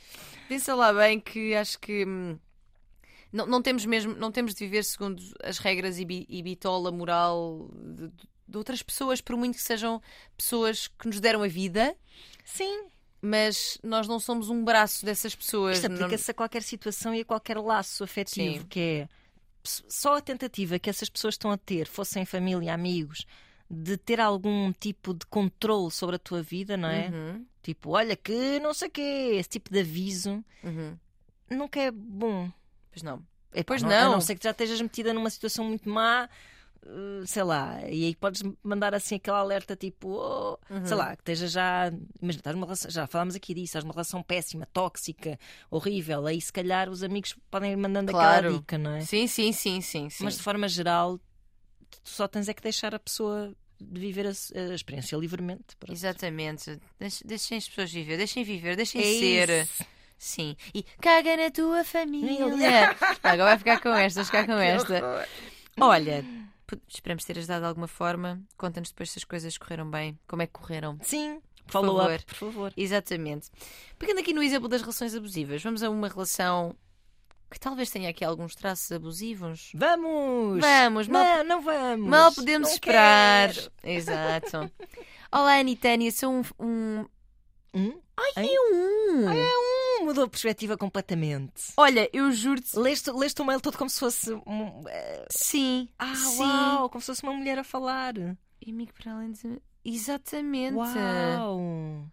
Pensa 0.48 0.74
lá 0.74 0.92
bem 0.92 1.18
que 1.18 1.54
acho 1.54 1.78
que 1.80 2.04
hum, 2.06 2.38
não, 3.32 3.46
não 3.46 3.62
temos 3.62 3.84
mesmo, 3.86 4.14
não 4.14 4.30
temos 4.30 4.54
de 4.54 4.64
viver 4.64 4.84
segundo 4.84 5.22
as 5.42 5.58
regras 5.58 5.98
e, 5.98 6.04
bi- 6.04 6.26
e 6.28 6.42
bitola 6.42 6.92
moral 6.92 7.68
de, 7.72 8.08
de 8.48 8.56
outras 8.58 8.82
pessoas, 8.82 9.20
por 9.20 9.36
muito 9.36 9.56
que 9.56 9.62
sejam 9.62 10.00
pessoas 10.36 10.86
que 10.86 11.06
nos 11.08 11.18
deram 11.18 11.42
a 11.42 11.48
vida, 11.48 11.96
Sim, 12.44 12.84
mas 13.20 13.76
nós 13.82 14.06
não 14.06 14.20
somos 14.20 14.48
um 14.50 14.62
braço 14.62 15.04
dessas 15.04 15.34
pessoas. 15.34 15.78
isto 15.78 15.88
não- 15.88 15.96
aplica-se 16.04 16.30
a 16.30 16.34
qualquer 16.34 16.62
situação 16.62 17.12
e 17.14 17.22
a 17.22 17.24
qualquer 17.24 17.56
laço 17.58 18.04
afetivo, 18.04 18.60
Sim. 18.60 18.66
que 18.68 18.78
é 18.80 19.08
só 19.66 20.16
a 20.16 20.20
tentativa 20.20 20.78
que 20.78 20.88
essas 20.90 21.08
pessoas 21.08 21.34
estão 21.34 21.50
a 21.50 21.56
ter, 21.58 21.86
fossem 21.86 22.24
família, 22.24 22.72
amigos, 22.72 23.26
de 23.68 23.96
ter 23.96 24.20
algum 24.20 24.72
tipo 24.72 25.12
de 25.12 25.26
controle 25.26 25.90
sobre 25.90 26.16
a 26.16 26.18
tua 26.18 26.42
vida, 26.42 26.76
não 26.76 26.88
é? 26.88 27.08
Uhum, 27.08 27.46
Tipo, 27.62 27.90
olha 27.90 28.14
que 28.14 28.60
não 28.60 28.72
sei 28.72 28.86
o 28.86 28.90
quê, 28.92 29.30
esse 29.40 29.48
tipo 29.48 29.70
de 29.72 29.80
aviso 29.80 30.44
uhum. 30.62 30.96
nunca 31.50 31.80
é 31.80 31.90
bom. 31.90 32.48
Pois 32.92 33.02
não. 33.02 33.20
É, 33.52 33.64
Pois 33.64 33.82
A 33.82 33.88
não. 33.88 34.12
não 34.12 34.20
ser 34.20 34.36
que 34.36 34.44
já 34.44 34.50
estejas 34.52 34.80
metida 34.80 35.12
numa 35.12 35.30
situação 35.30 35.64
muito 35.64 35.88
má, 35.88 36.28
sei 37.26 37.42
lá, 37.42 37.80
e 37.88 38.04
aí 38.06 38.14
podes 38.14 38.42
mandar 38.62 38.94
assim 38.94 39.16
aquele 39.16 39.36
alerta 39.36 39.74
tipo, 39.76 40.08
oh, 40.10 40.58
Uhum. 40.70 40.84
sei 40.86 40.96
lá, 40.96 41.14
que 41.16 41.22
esteja 41.22 41.46
já. 41.48 41.86
Imagina, 42.20 42.40
estás 42.40 42.54
numa 42.56 42.66
relação, 42.66 42.90
já 42.90 43.06
falámos 43.06 43.34
aqui 43.34 43.52
disso, 43.54 43.64
estás 43.66 43.84
numa 43.84 43.92
relação 43.94 44.22
péssima, 44.22 44.66
tóxica, 44.72 45.38
horrível, 45.70 46.26
aí 46.26 46.40
se 46.40 46.52
calhar 46.52 46.88
os 46.88 47.02
amigos 47.02 47.34
podem 47.50 47.72
ir 47.72 47.76
mandando 47.76 48.12
Claro. 48.12 48.46
aquela 48.48 48.58
dica, 48.58 48.78
não 48.78 48.90
é? 48.92 49.00
Sim, 49.00 49.26
sim, 49.26 49.52
sim, 49.52 49.80
sim. 49.80 50.08
sim. 50.10 50.24
Mas 50.24 50.36
de 50.36 50.42
forma 50.42 50.68
geral, 50.68 51.18
tu 52.02 52.10
só 52.10 52.26
tens 52.28 52.48
é 52.48 52.54
que 52.54 52.62
deixar 52.62 52.94
a 52.94 52.98
pessoa 52.98 53.54
de 53.80 54.00
viver 54.00 54.26
a, 54.26 54.30
a 54.30 54.74
experiência 54.74 55.16
livremente. 55.16 55.76
pronto. 55.78 55.92
Exatamente. 55.92 56.78
Deix- 56.98 57.22
Deixem 57.24 57.58
as 57.58 57.68
pessoas 57.68 57.92
viver, 57.92 58.16
deixem 58.16 58.42
viver, 58.44 58.74
deixem 58.76 59.00
É 59.00 59.04
ser. 59.04 59.62
isso. 59.64 59.84
Sim. 60.18 60.56
E 60.74 60.82
caga 61.00 61.36
na 61.36 61.50
tua 61.50 61.84
família. 61.84 62.96
Agora 63.22 63.50
vai 63.50 63.58
ficar 63.58 63.80
com 63.82 63.90
esta, 63.90 64.22
vai 64.22 64.24
ficar 64.24 64.46
com 64.46 64.58
esta. 64.58 65.28
Olha, 65.78 66.24
esperamos 66.88 67.24
ter 67.24 67.38
ajudado 67.38 67.60
de 67.62 67.68
alguma 67.68 67.88
forma. 67.88 68.40
Conta-nos 68.56 68.90
depois 68.90 69.10
se 69.10 69.18
as 69.18 69.24
coisas 69.24 69.56
correram 69.58 69.90
bem. 69.90 70.18
Como 70.26 70.42
é 70.42 70.46
que 70.46 70.52
correram? 70.52 70.98
Sim, 71.02 71.40
Por 71.66 71.72
follow 71.72 71.96
favor. 71.98 72.14
up, 72.14 72.24
por 72.26 72.34
favor. 72.34 72.72
Exatamente. 72.76 73.50
Pegando 73.98 74.20
aqui 74.20 74.32
no 74.32 74.42
exemplo 74.42 74.68
das 74.68 74.80
relações 74.80 75.14
abusivas, 75.14 75.62
vamos 75.62 75.82
a 75.82 75.90
uma 75.90 76.08
relação 76.08 76.74
que 77.50 77.60
talvez 77.60 77.90
tenha 77.90 78.10
aqui 78.10 78.24
alguns 78.24 78.54
traços 78.56 78.90
abusivos. 78.90 79.70
Vamos! 79.74 80.60
Vamos, 80.60 81.06
mal, 81.08 81.24
Não, 81.24 81.44
não 81.44 81.62
vamos! 81.62 82.08
mal 82.08 82.32
podemos 82.34 82.68
Não 82.68 82.74
esperar. 82.74 83.52
quero. 83.54 83.72
Exato. 83.84 84.72
Olá, 85.30 85.58
Anitânia, 85.58 86.10
sou 86.10 86.32
um. 86.32 86.42
um... 86.58 87.06
Hum? 87.74 88.00
Ai, 88.36 88.46
um. 88.72 88.74
Hum, 88.74 89.28
mudou 90.06 90.24
a 90.24 90.28
perspectiva 90.28 90.76
completamente. 90.76 91.72
Olha, 91.76 92.08
eu 92.12 92.30
juro-te. 92.32 92.78
Leste, 92.78 93.10
leste 93.10 93.42
o 93.42 93.44
mail 93.44 93.60
todo 93.60 93.76
como 93.76 93.90
se 93.90 94.00
fosse. 94.00 94.32
um, 94.32 94.82
eh, 94.88 95.26
Sim. 95.30 95.88
ah, 95.98 96.14
sim. 96.14 96.38
uau! 96.42 96.88
Como 96.88 97.02
se 97.02 97.06
fosse 97.06 97.22
uma 97.22 97.32
mulher 97.32 97.58
a 97.58 97.64
falar. 97.64 98.14
E 98.60 98.70
amigo 98.70 98.92
para 98.94 99.12
além 99.12 99.32
de. 99.32 99.60
Exatamente. 99.84 100.74
Uau! 100.74 102.06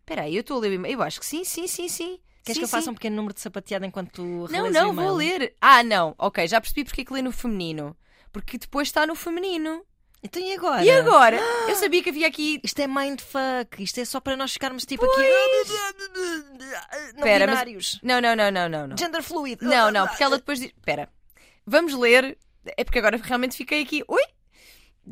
Espera 0.00 0.22
aí, 0.22 0.34
eu 0.36 0.40
estou 0.40 0.58
a 0.58 0.60
ler 0.60 0.70
o 0.70 0.74
e-mail. 0.74 0.94
Eu 0.94 1.02
acho 1.02 1.20
que 1.20 1.26
sim, 1.26 1.44
sim, 1.44 1.66
sim, 1.66 1.88
sim. 1.88 2.18
Queres 2.44 2.56
Sim, 2.56 2.60
que 2.60 2.64
eu 2.64 2.68
faça 2.68 2.84
sim. 2.86 2.90
um 2.90 2.94
pequeno 2.94 3.14
número 3.16 3.32
de 3.34 3.40
sapateada 3.40 3.86
enquanto 3.86 4.10
tu 4.10 4.48
Não, 4.50 4.68
não, 4.68 4.92
vou 4.92 5.14
ler. 5.14 5.54
Ah, 5.60 5.84
não. 5.84 6.12
Ok, 6.18 6.46
já 6.48 6.60
percebi 6.60 6.84
porque 6.84 7.02
é 7.02 7.04
que 7.04 7.12
lê 7.12 7.22
no 7.22 7.30
feminino. 7.30 7.96
Porque 8.32 8.58
depois 8.58 8.88
está 8.88 9.06
no 9.06 9.14
feminino. 9.14 9.84
Então 10.22 10.40
e 10.40 10.54
agora? 10.54 10.84
E 10.84 10.90
agora? 10.90 11.40
Eu 11.68 11.74
sabia 11.74 12.02
que 12.02 12.10
havia 12.10 12.28
aqui. 12.28 12.60
Isto 12.62 12.78
é 12.80 12.86
mindfuck. 12.86 13.82
Isto 13.82 14.00
é 14.00 14.04
só 14.04 14.20
para 14.20 14.36
nós 14.36 14.52
ficarmos 14.52 14.86
tipo 14.86 15.04
aqui. 15.04 15.20
Não 15.20 17.18
Espera, 17.18 17.46
mas- 17.46 17.58
binários. 17.58 18.00
Não, 18.02 18.20
não, 18.20 18.36
não, 18.36 18.50
não, 18.50 18.68
não. 18.68 18.86
não. 18.88 18.96
Gender 18.96 19.22
fluid. 19.22 19.62
Não, 19.64 19.90
não, 19.90 20.06
porque 20.06 20.22
ela 20.22 20.36
depois 20.36 20.60
diz. 20.60 20.68
Espera, 20.68 21.08
vamos 21.66 21.92
ler. 21.94 22.38
É 22.76 22.84
porque 22.84 22.98
agora 23.00 23.16
realmente 23.16 23.56
fiquei 23.56 23.82
aqui. 23.82 24.04
Ui! 24.08 24.22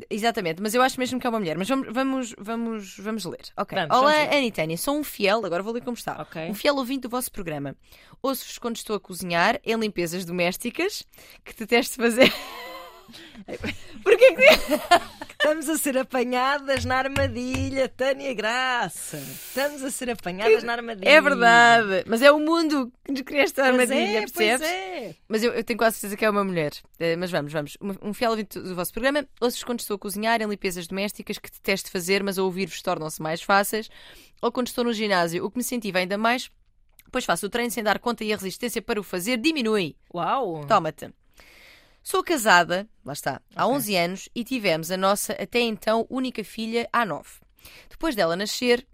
Exatamente, 0.09 0.61
mas 0.61 0.73
eu 0.73 0.81
acho 0.81 0.97
mesmo 0.97 1.19
que 1.19 1.27
é 1.27 1.29
uma 1.29 1.39
mulher. 1.39 1.57
Mas 1.57 1.67
vamos, 1.67 1.87
vamos, 1.91 2.35
vamos, 2.37 2.97
vamos 2.97 3.25
ler. 3.25 3.41
Ok. 3.57 3.77
Vamos, 3.77 3.97
Olá, 3.97 4.25
vamos 4.25 4.57
ler. 4.57 4.77
Sou 4.77 4.97
um 4.97 5.03
fiel, 5.03 5.45
agora 5.45 5.61
vou 5.61 5.73
ler 5.73 5.83
como 5.83 5.97
está. 5.97 6.21
Ok. 6.21 6.49
Um 6.49 6.53
fiel 6.53 6.75
ouvinte 6.77 7.01
do 7.01 7.09
vosso 7.09 7.29
programa. 7.29 7.75
Ouço-vos 8.23 8.57
quando 8.57 8.77
estou 8.77 8.95
a 8.95 8.99
cozinhar, 9.01 9.59
em 9.65 9.75
limpezas 9.75 10.23
domésticas, 10.23 11.03
que 11.43 11.53
detesto 11.53 11.97
fazer. 11.97 12.31
Porquê 14.03 14.33
que. 14.35 14.45
Estamos 15.31 15.67
a 15.69 15.77
ser 15.77 15.97
apanhadas 15.97 16.85
na 16.85 16.97
armadilha, 16.97 17.89
Tânia 17.89 18.31
Graça. 18.33 19.17
Estamos 19.17 19.81
a 19.83 19.89
ser 19.89 20.11
apanhadas 20.11 20.63
na 20.63 20.73
armadilha. 20.73 21.09
É 21.09 21.19
verdade, 21.19 22.03
mas 22.05 22.21
é 22.21 22.31
o 22.31 22.39
mundo 22.39 22.91
que 23.03 23.11
nos 23.11 23.21
cria 23.21 23.41
esta 23.43 23.63
Pois 23.63 23.71
armadilha, 23.73 24.17
é, 24.17 24.21
pois 24.21 24.31
percebes? 24.31 24.67
é. 24.67 25.15
Mas 25.27 25.43
eu, 25.43 25.51
eu 25.53 25.63
tenho 25.63 25.79
quase 25.79 25.95
certeza 25.97 26.15
que 26.15 26.23
é 26.25 26.29
uma 26.29 26.43
mulher. 26.43 26.71
Eh, 26.99 27.15
mas 27.15 27.31
vamos, 27.31 27.51
vamos. 27.51 27.75
Um, 27.81 28.09
um 28.09 28.13
fiel 28.13 28.31
ouvinte 28.31 28.59
do 28.59 28.75
vosso 28.75 28.93
programa. 28.93 29.25
Ouço-vos 29.41 29.63
quando 29.63 29.79
estou 29.79 29.95
a 29.95 29.99
cozinhar 29.99 30.39
em 30.41 30.45
limpezas 30.47 30.85
domésticas 30.85 31.39
que 31.39 31.49
detesto 31.49 31.89
fazer, 31.89 32.21
mas 32.23 32.37
a 32.37 32.43
ouvir-vos 32.43 32.79
tornam-se 32.83 33.19
mais 33.19 33.41
fáceis. 33.41 33.89
Ou 34.43 34.51
quando 34.51 34.67
estou 34.67 34.83
no 34.83 34.93
ginásio, 34.93 35.43
o 35.43 35.49
que 35.49 35.57
me 35.57 35.61
incentiva 35.63 35.97
ainda 35.97 36.19
mais, 36.19 36.51
pois 37.11 37.25
faço 37.25 37.47
o 37.47 37.49
treino 37.49 37.71
sem 37.71 37.83
dar 37.83 37.97
conta 37.97 38.23
e 38.23 38.31
a 38.31 38.35
resistência 38.35 38.79
para 38.81 38.99
o 38.99 39.03
fazer 39.03 39.37
diminui. 39.37 39.95
Uau. 40.13 40.65
Toma-te. 40.67 41.09
Sou 42.03 42.23
casada, 42.23 42.87
lá 43.05 43.13
está, 43.13 43.41
há 43.55 43.65
Ok. 43.65 43.75
11 43.77 43.95
anos 43.95 44.29
e 44.35 44.43
tivemos 44.43 44.89
a 44.91 44.97
nossa 44.97 45.33
até 45.33 45.59
então 45.59 46.05
única 46.09 46.43
filha 46.43 46.89
há 46.91 47.05
9. 47.05 47.23
Depois 47.89 48.15
dela 48.15 48.35
nascer. 48.35 48.85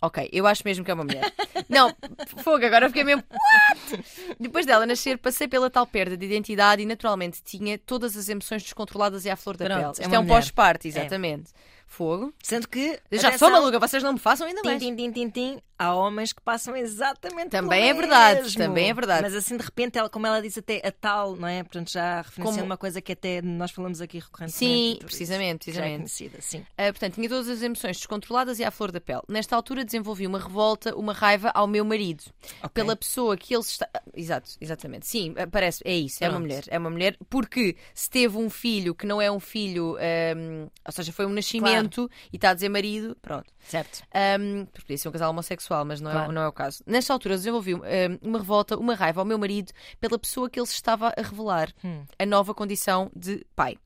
Ok, 0.00 0.28
eu 0.30 0.46
acho 0.46 0.62
mesmo 0.64 0.84
que 0.84 0.90
é 0.90 0.94
uma 0.94 1.04
mulher. 1.04 1.32
Não, 1.68 1.94
fogo, 2.42 2.64
agora 2.64 2.86
fiquei 2.88 3.02
mesmo. 3.02 3.24
What? 3.30 4.04
Depois 4.38 4.66
dela 4.66 4.84
nascer, 4.86 5.16
passei 5.18 5.48
pela 5.48 5.70
tal 5.70 5.86
perda 5.86 6.16
de 6.16 6.24
identidade 6.26 6.82
e 6.82 6.86
naturalmente 6.86 7.42
tinha 7.42 7.78
todas 7.78 8.14
as 8.16 8.28
emoções 8.28 8.62
descontroladas 8.62 9.24
e 9.24 9.30
à 9.30 9.36
flor 9.36 9.56
da 9.56 9.64
Pronto, 9.64 9.78
pele. 9.78 9.88
é 9.88 9.90
Isto 9.92 10.06
uma 10.06 10.16
é 10.16 10.18
um 10.18 10.26
pós-parto, 10.26 10.86
exatamente. 10.86 11.50
Fogo. 11.86 12.32
Sendo 12.42 12.68
que. 12.68 13.00
Eu 13.10 13.18
já 13.18 13.28
atenção, 13.28 13.48
sou 13.48 13.58
maluca, 13.58 13.78
vocês 13.78 14.02
não 14.02 14.12
me 14.12 14.18
façam 14.18 14.46
ainda 14.46 14.60
Tim, 14.60 14.68
mais. 14.68 14.82
tim, 14.82 14.94
tim, 14.96 15.12
tim, 15.12 15.30
tim. 15.30 15.58
Há 15.78 15.94
homens 15.94 16.32
que 16.32 16.40
passam 16.40 16.74
exatamente 16.76 17.50
Também 17.50 17.88
é 17.88 17.94
verdade, 17.94 18.42
mesmo. 18.42 18.58
também 18.58 18.88
é 18.90 18.94
verdade. 18.94 19.22
Mas 19.22 19.34
assim, 19.34 19.56
de 19.56 19.62
repente, 19.64 19.98
ela, 19.98 20.08
como 20.08 20.26
ela 20.26 20.40
diz 20.40 20.56
até 20.56 20.80
a 20.86 20.90
tal, 20.90 21.36
não 21.36 21.46
é? 21.48 21.62
Portanto, 21.62 21.90
já 21.92 22.18
referenciando 22.22 22.52
Como- 22.58 22.64
uma 22.66 22.76
coisa 22.76 23.00
que 23.02 23.12
até 23.12 23.42
nós 23.42 23.70
falamos 23.70 24.00
aqui 24.00 24.18
recorrentemente. 24.18 24.56
Sim, 24.56 24.98
precisamente, 25.04 25.64
que 25.66 25.72
já 25.72 25.80
é 25.86 25.98
precisamente. 25.98 25.98
conhecida, 25.98 26.38
sim. 26.40 26.66
Ah, 26.78 26.84
portanto, 26.92 27.14
tinha 27.14 27.28
todas 27.28 27.48
as 27.48 27.62
emoções 27.62 27.96
descontroladas 27.98 28.58
e 28.58 28.64
à 28.64 28.70
flor 28.70 28.90
da 28.90 29.00
pele. 29.00 29.22
Nesta 29.28 29.54
altura 29.54 29.84
desenvolvi 29.84 30.26
uma 30.26 30.38
revolta, 30.38 30.94
uma 30.96 31.12
raiva 31.12 31.50
ao 31.54 31.66
meu 31.66 31.84
marido. 31.84 32.24
Ok. 32.62 32.70
Pela 32.72 32.96
pessoa 32.96 33.36
que 33.36 33.54
ele 33.54 33.62
está. 33.62 33.88
Ah, 33.94 34.02
Exato, 34.14 34.50
exatamente. 34.60 35.06
Sim, 35.06 35.34
ah, 35.36 35.46
parece, 35.46 35.82
é 35.84 35.94
isso, 35.94 36.24
é 36.24 36.28
uma 36.30 36.38
mulher. 36.40 36.64
É 36.68 36.78
uma 36.78 36.88
mulher 36.88 37.16
porque 37.28 37.76
se 37.94 38.08
teve 38.08 38.38
um 38.38 38.48
filho 38.48 38.94
que 38.94 39.06
não 39.06 39.20
é 39.20 39.30
um 39.30 39.38
filho, 39.38 39.96
ahm, 39.98 40.68
ou 40.86 40.92
seja, 40.92 41.12
foi 41.12 41.26
um 41.26 41.30
nascimento 41.32 42.10
e 42.32 42.36
está 42.36 42.50
a 42.50 42.54
dizer 42.54 42.70
marido, 42.70 43.14
pronto. 43.20 43.52
Certo. 43.68 44.02
Um, 44.40 44.64
porque 44.66 44.82
podia 44.82 44.96
ser 44.98 45.08
um 45.08 45.12
casal 45.12 45.30
homossexual, 45.30 45.65
mas 45.84 46.00
não, 46.00 46.10
é, 46.10 46.14
Claro. 46.14 46.32
não 46.32 46.42
é 46.42 46.48
o 46.48 46.52
caso. 46.52 46.82
Nesta 46.86 47.12
altura 47.12 47.36
desenvolvi 47.36 47.74
um, 47.74 47.80
uma 48.22 48.38
revolta, 48.38 48.76
uma 48.76 48.94
raiva 48.94 49.20
ao 49.20 49.24
meu 49.24 49.38
marido 49.38 49.72
pela 50.00 50.18
pessoa 50.18 50.48
que 50.50 50.58
ele 50.58 50.66
se 50.66 50.74
estava 50.74 51.12
a 51.16 51.22
revelar, 51.22 51.72
Hum. 51.84 52.04
a 52.18 52.26
nova 52.26 52.54
condição 52.54 53.10
de 53.14 53.44
pai. 53.54 53.76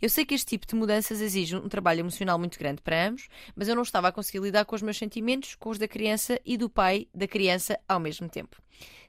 Eu 0.00 0.08
sei 0.10 0.24
que 0.24 0.34
este 0.34 0.46
tipo 0.46 0.66
de 0.66 0.74
mudanças 0.74 1.20
exige 1.20 1.54
um 1.56 1.68
trabalho 1.68 2.00
emocional 2.00 2.36
muito 2.38 2.58
grande 2.58 2.82
para 2.82 3.06
ambos, 3.08 3.28
mas 3.54 3.68
eu 3.68 3.76
não 3.76 3.82
estava 3.82 4.08
a 4.08 4.12
conseguir 4.12 4.40
lidar 4.40 4.64
com 4.64 4.74
os 4.74 4.82
meus 4.82 4.98
sentimentos, 4.98 5.54
com 5.54 5.70
os 5.70 5.78
da 5.78 5.86
criança 5.86 6.38
e 6.44 6.56
do 6.56 6.68
pai 6.68 7.06
da 7.14 7.28
criança 7.28 7.78
ao 7.88 8.00
mesmo 8.00 8.28
tempo. 8.28 8.56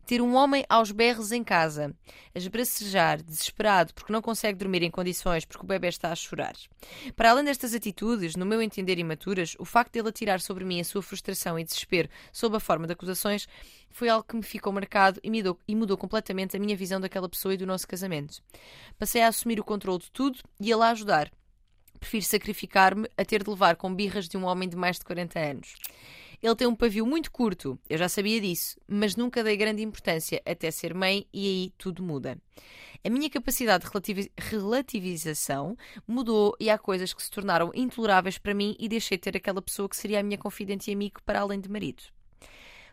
Ter 0.05 0.21
um 0.21 0.35
homem 0.35 0.65
aos 0.67 0.91
berros 0.91 1.31
em 1.31 1.43
casa, 1.43 1.95
a 2.35 2.37
esbracejar, 2.37 3.23
desesperado, 3.23 3.93
porque 3.93 4.11
não 4.11 4.21
consegue 4.21 4.59
dormir 4.59 4.83
em 4.83 4.91
condições, 4.91 5.45
porque 5.45 5.63
o 5.63 5.67
bebê 5.67 5.87
está 5.87 6.11
a 6.11 6.15
chorar. 6.15 6.53
Para 7.15 7.31
além 7.31 7.45
destas 7.45 7.73
atitudes, 7.73 8.35
no 8.35 8.45
meu 8.45 8.61
entender 8.61 8.99
imaturas, 8.99 9.55
o 9.59 9.65
facto 9.65 9.93
dele 9.93 10.09
atirar 10.09 10.41
sobre 10.41 10.65
mim 10.65 10.81
a 10.81 10.83
sua 10.83 11.01
frustração 11.01 11.57
e 11.57 11.63
desespero 11.63 12.09
sob 12.33 12.57
a 12.57 12.59
forma 12.59 12.85
de 12.85 12.93
acusações 12.93 13.47
foi 13.89 14.09
algo 14.09 14.27
que 14.27 14.35
me 14.35 14.43
ficou 14.43 14.73
marcado 14.73 15.19
e 15.23 15.29
mudou, 15.29 15.57
e 15.67 15.75
mudou 15.75 15.97
completamente 15.97 16.57
a 16.57 16.59
minha 16.59 16.75
visão 16.75 16.99
daquela 16.99 17.29
pessoa 17.29 17.53
e 17.53 17.57
do 17.57 17.65
nosso 17.65 17.87
casamento. 17.87 18.41
Passei 18.99 19.21
a 19.21 19.27
assumir 19.27 19.59
o 19.59 19.63
controle 19.63 19.99
de 19.99 20.11
tudo 20.11 20.39
e 20.59 20.73
a 20.73 20.77
ajudar. 20.89 21.31
Prefiro 21.99 22.25
sacrificar-me 22.25 23.07
a 23.15 23.23
ter 23.23 23.43
de 23.43 23.49
levar 23.49 23.77
com 23.77 23.93
birras 23.93 24.27
de 24.27 24.35
um 24.35 24.43
homem 24.43 24.67
de 24.67 24.75
mais 24.75 24.97
de 24.97 25.05
40 25.05 25.39
anos. 25.39 25.75
Ele 26.43 26.55
tem 26.55 26.67
um 26.67 26.75
pavio 26.75 27.05
muito 27.05 27.31
curto, 27.31 27.79
eu 27.89 27.97
já 27.97 28.09
sabia 28.09 28.41
disso, 28.41 28.77
mas 28.85 29.15
nunca 29.15 29.41
dei 29.41 29.55
grande 29.55 29.81
importância 29.81 30.41
até 30.45 30.69
ser 30.71 30.93
mãe 30.93 31.25
e 31.31 31.47
aí 31.47 31.73
tudo 31.77 32.03
muda. 32.03 32.37
A 33.01 33.09
minha 33.09 33.29
capacidade 33.29 33.85
de 34.01 34.31
relativização 34.37 35.77
mudou 36.05 36.53
e 36.59 36.69
há 36.69 36.77
coisas 36.77 37.13
que 37.13 37.23
se 37.23 37.31
tornaram 37.31 37.71
intoleráveis 37.73 38.37
para 38.37 38.53
mim 38.53 38.75
e 38.77 38.89
deixei 38.89 39.17
de 39.17 39.21
ter 39.21 39.37
aquela 39.37 39.61
pessoa 39.61 39.87
que 39.87 39.95
seria 39.95 40.19
a 40.19 40.23
minha 40.23 40.37
confidente 40.37 40.91
e 40.91 40.93
amigo 40.93 41.21
para 41.25 41.39
além 41.39 41.61
de 41.61 41.69
marido. 41.69 42.03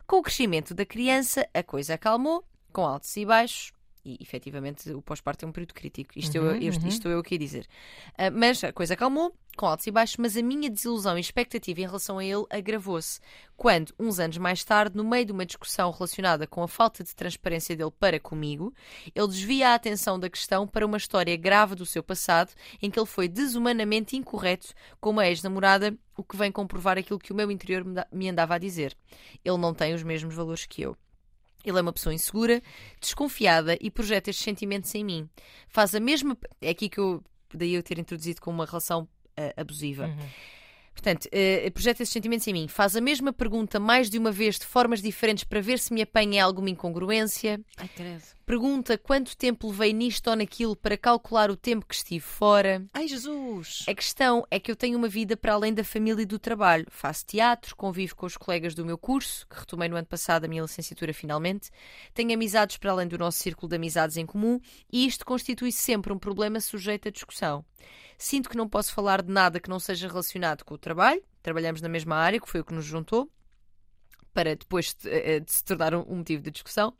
Com 0.07 0.19
o 0.19 0.23
crescimento 0.23 0.73
da 0.73 0.87
criança, 0.87 1.45
a 1.53 1.63
coisa 1.65 1.95
acalmou, 1.95 2.45
com 2.73 2.87
altos 2.87 3.17
e 3.17 3.27
baixos, 3.27 3.73
e 4.05 4.17
efetivamente 4.21 4.91
o 4.93 5.03
pós-parto 5.03 5.45
é 5.45 5.49
um 5.49 5.53
período 5.53 5.75
crítico. 5.75 6.19
Isto, 6.19 6.39
uhum, 6.39 6.47
eu, 6.47 6.57
isto, 6.57 6.83
uhum. 6.83 6.89
isto 6.89 7.09
eu 7.09 7.19
o 7.19 7.23
que 7.23 7.35
ia 7.35 7.39
dizer. 7.39 7.67
Uh, 8.13 8.33
mas 8.33 8.63
a 8.65 8.73
coisa 8.73 8.95
acalmou, 8.95 9.35
com 9.57 9.67
altos 9.67 9.87
e 9.87 9.91
baixos, 9.91 10.17
mas 10.17 10.37
a 10.37 10.43
minha 10.43 10.71
desilusão 10.71 11.19
e 11.19 11.21
expectativa 11.21 11.81
em 11.81 11.87
relação 11.87 12.19
a 12.19 12.25
ele 12.25 12.45
agravou-se 12.49 13.21
quando, 13.57 13.93
uns 13.99 14.19
anos 14.19 14.39
mais 14.39 14.65
tarde, 14.65 14.97
no 14.97 15.05
meio 15.05 15.27
de 15.27 15.33
uma 15.33 15.45
discussão 15.45 15.91
relacionada 15.91 16.47
com 16.47 16.63
a 16.63 16.69
falta 16.69 17.05
de 17.05 17.15
transparência 17.15 17.77
dele 17.77 17.91
para 17.91 18.19
comigo, 18.19 18.73
ele 19.15 19.29
desvia 19.29 19.71
a 19.71 19.75
atenção 19.75 20.19
da 20.19 20.31
questão 20.31 20.67
para 20.67 20.87
uma 20.87 20.97
história 20.97 21.37
grave 21.37 21.75
do 21.75 21.85
seu 21.85 22.03
passado 22.03 22.53
em 22.81 22.91
que 22.91 22.99
ele 22.99 23.07
foi 23.07 23.29
desumanamente 23.29 24.17
incorreto 24.17 24.73
com 25.01 25.11
uma 25.11 25.27
ex-namorada, 25.27 25.95
o 26.17 26.25
que 26.25 26.37
vem 26.37 26.51
comprovar 26.51 26.97
aquilo 26.97 27.19
que 27.19 27.33
o 27.33 27.37
meu 27.37 27.51
interior 27.51 27.85
me 28.11 28.29
andava 28.29 28.55
a 28.55 28.59
dizer. 28.59 28.97
Ele 29.45 29.59
não 29.59 29.75
tem 29.75 29.93
os 29.93 30.03
mesmos 30.03 30.35
valores 30.35 30.65
que 30.65 30.81
eu. 30.83 30.97
Ele 31.64 31.79
é 31.79 31.83
uma 31.83 31.92
pessoa 31.92 32.14
insegura, 32.14 32.62
desconfiada 33.01 33.77
e 33.81 33.90
projeta 33.90 34.31
estes 34.31 34.44
sentimentos 34.44 34.94
em 34.94 35.05
mim. 35.05 35.29
Faz 35.68 35.94
a 35.94 36.01
mesma. 36.01 36.37
É 36.61 36.70
aqui 36.70 36.88
que 36.88 36.99
eu. 36.99 37.23
Daí 37.53 37.75
eu 37.75 37.83
ter 37.83 37.99
introduzido 37.99 38.40
com 38.40 38.51
uma 38.51 38.64
relação 38.64 39.03
uh, 39.03 39.61
abusiva. 39.61 40.07
Uhum. 40.07 40.29
Portanto, 40.92 41.27
uh, 41.27 41.70
projeta 41.73 42.03
esses 42.03 42.12
sentimentos 42.12 42.46
em 42.46 42.53
mim. 42.53 42.68
Faz 42.68 42.94
a 42.94 43.01
mesma 43.01 43.33
pergunta 43.33 43.81
mais 43.81 44.09
de 44.09 44.18
uma 44.18 44.31
vez, 44.31 44.59
de 44.59 44.66
formas 44.66 45.03
diferentes, 45.03 45.44
para 45.44 45.61
ver 45.61 45.79
se 45.79 45.92
me 45.92 46.03
apanha 46.03 46.44
alguma 46.44 46.70
incongruência. 46.70 47.61
Ai, 47.77 47.88
credo. 47.88 48.23
Pergunta 48.51 48.99
quanto 48.99 49.37
tempo 49.37 49.69
levei 49.69 49.93
nisto 49.93 50.29
ou 50.29 50.35
naquilo 50.35 50.75
para 50.75 50.97
calcular 50.97 51.53
o 51.53 51.57
tempo 51.57 51.87
que 51.87 51.95
estive 51.95 52.19
fora. 52.19 52.85
Ai, 52.93 53.07
Jesus! 53.07 53.85
A 53.87 53.95
questão 53.95 54.45
é 54.51 54.59
que 54.59 54.73
eu 54.73 54.75
tenho 54.75 54.99
uma 54.99 55.07
vida 55.07 55.37
para 55.37 55.53
além 55.53 55.73
da 55.73 55.85
família 55.85 56.23
e 56.23 56.27
do 56.27 56.37
trabalho. 56.37 56.85
Faço 56.91 57.25
teatro, 57.27 57.77
convivo 57.77 58.17
com 58.17 58.27
os 58.27 58.37
colegas 58.37 58.75
do 58.75 58.85
meu 58.85 58.99
curso, 58.99 59.47
que 59.47 59.57
retomei 59.57 59.89
no 59.89 59.95
ano 59.95 60.09
passado 60.09 60.47
a 60.47 60.49
minha 60.49 60.63
licenciatura 60.63 61.15
finalmente. 61.15 61.71
Tenho 62.13 62.35
amizades 62.35 62.77
para 62.77 62.91
além 62.91 63.07
do 63.07 63.17
nosso 63.17 63.39
círculo 63.39 63.69
de 63.69 63.77
amizades 63.77 64.17
em 64.17 64.27
comum 64.27 64.59
e 64.93 65.07
isto 65.07 65.25
constitui 65.25 65.71
sempre 65.71 66.13
um 66.13 66.19
problema 66.19 66.59
sujeito 66.59 67.07
a 67.07 67.13
discussão. 67.13 67.65
Sinto 68.19 68.51
que 68.51 68.57
não 68.57 68.69
posso 68.69 68.93
falar 68.93 69.23
de 69.23 69.31
nada 69.31 69.61
que 69.61 69.71
não 69.71 69.79
seja 69.79 70.09
relacionado 70.09 70.65
com 70.65 70.75
o 70.75 70.79
trabalho. 70.79 71.23
Trabalhamos 71.41 71.81
na 71.81 71.89
mesma 71.89 72.17
área, 72.17 72.41
que 72.41 72.51
foi 72.51 72.59
o 72.59 72.65
que 72.65 72.75
nos 72.75 72.85
juntou 72.85 73.31
para 74.33 74.55
depois 74.57 74.95
de, 74.95 75.09
eh, 75.09 75.40
de, 75.40 75.53
se 75.53 75.64
tornar 75.64 75.95
um 75.95 76.16
motivo 76.16 76.43
de 76.43 76.51
discussão, 76.51 76.95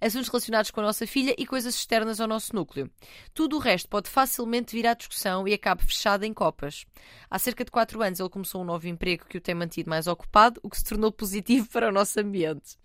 assuntos 0.00 0.28
relacionados 0.28 0.70
com 0.70 0.80
a 0.80 0.84
nossa 0.84 1.06
filha 1.06 1.34
e 1.38 1.46
coisas 1.46 1.74
externas 1.74 2.20
ao 2.20 2.28
nosso 2.28 2.54
núcleo. 2.54 2.90
Tudo 3.34 3.56
o 3.56 3.58
resto 3.58 3.88
pode 3.88 4.08
facilmente 4.08 4.74
vir 4.74 4.86
à 4.86 4.94
discussão 4.94 5.46
e 5.46 5.54
acaba 5.54 5.82
fechado 5.82 6.24
em 6.24 6.32
copas. 6.32 6.84
Há 7.30 7.38
cerca 7.38 7.64
de 7.64 7.70
4 7.70 8.02
anos 8.02 8.20
ele 8.20 8.28
começou 8.28 8.62
um 8.62 8.64
novo 8.64 8.86
emprego 8.88 9.26
que 9.28 9.38
o 9.38 9.40
tem 9.40 9.54
mantido 9.54 9.90
mais 9.90 10.06
ocupado, 10.06 10.60
o 10.62 10.70
que 10.70 10.78
se 10.78 10.84
tornou 10.84 11.12
positivo 11.12 11.68
para 11.72 11.88
o 11.88 11.92
nosso 11.92 12.18
ambiente. 12.20 12.76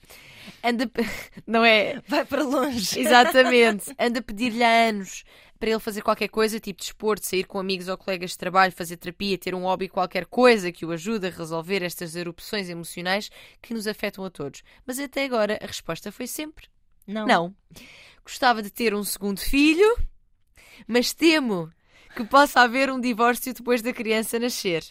Anda, 0.64 0.90
não 1.46 1.64
é? 1.64 2.02
Vai 2.08 2.26
para 2.26 2.44
longe. 2.44 3.00
Exatamente. 3.00 3.94
Anda 4.00 4.20
a 4.20 4.24
pedir-lhe 4.24 4.64
há 4.64 4.90
anos 4.90 5.24
para 5.62 5.70
ele 5.70 5.80
fazer 5.80 6.02
qualquer 6.02 6.28
coisa, 6.28 6.60
tipo 6.60 6.80
desporto, 6.80 7.24
sair 7.24 7.46
com 7.46 7.60
amigos 7.60 7.88
ou 7.88 7.96
colegas 7.96 8.32
de 8.32 8.38
trabalho, 8.40 8.74
fazer 8.74 8.98
terapia, 8.98 9.38
ter 9.38 9.54
um 9.54 9.62
hobby, 9.62 9.88
qualquer 9.88 10.26
coisa 10.26 10.72
que 10.72 10.84
o 10.84 10.92
ajude 10.92 11.28
a 11.28 11.30
resolver 11.30 11.84
estas 11.84 12.16
erupções 12.16 12.68
emocionais 12.68 13.30
que 13.62 13.72
nos 13.72 13.86
afetam 13.86 14.26
a 14.26 14.30
todos. 14.32 14.64
Mas 14.88 15.00
até 15.00 15.24
agora 15.24 15.60
a 15.62 15.68
resposta 15.68 16.12
foi 16.12 16.26
sempre 16.26 16.68
não. 17.06 17.28
Não. 17.28 17.56
Gostava 18.24 18.64
de 18.64 18.72
ter 18.72 18.96
um 18.96 19.04
segundo 19.04 19.40
filho, 19.40 19.98
mas 20.88 21.14
temo 21.14 21.72
que 22.16 22.24
possa 22.24 22.62
haver 22.62 22.90
um 22.90 23.00
divórcio 23.00 23.54
depois 23.54 23.82
da 23.82 23.94
criança 23.94 24.40
nascer. 24.40 24.84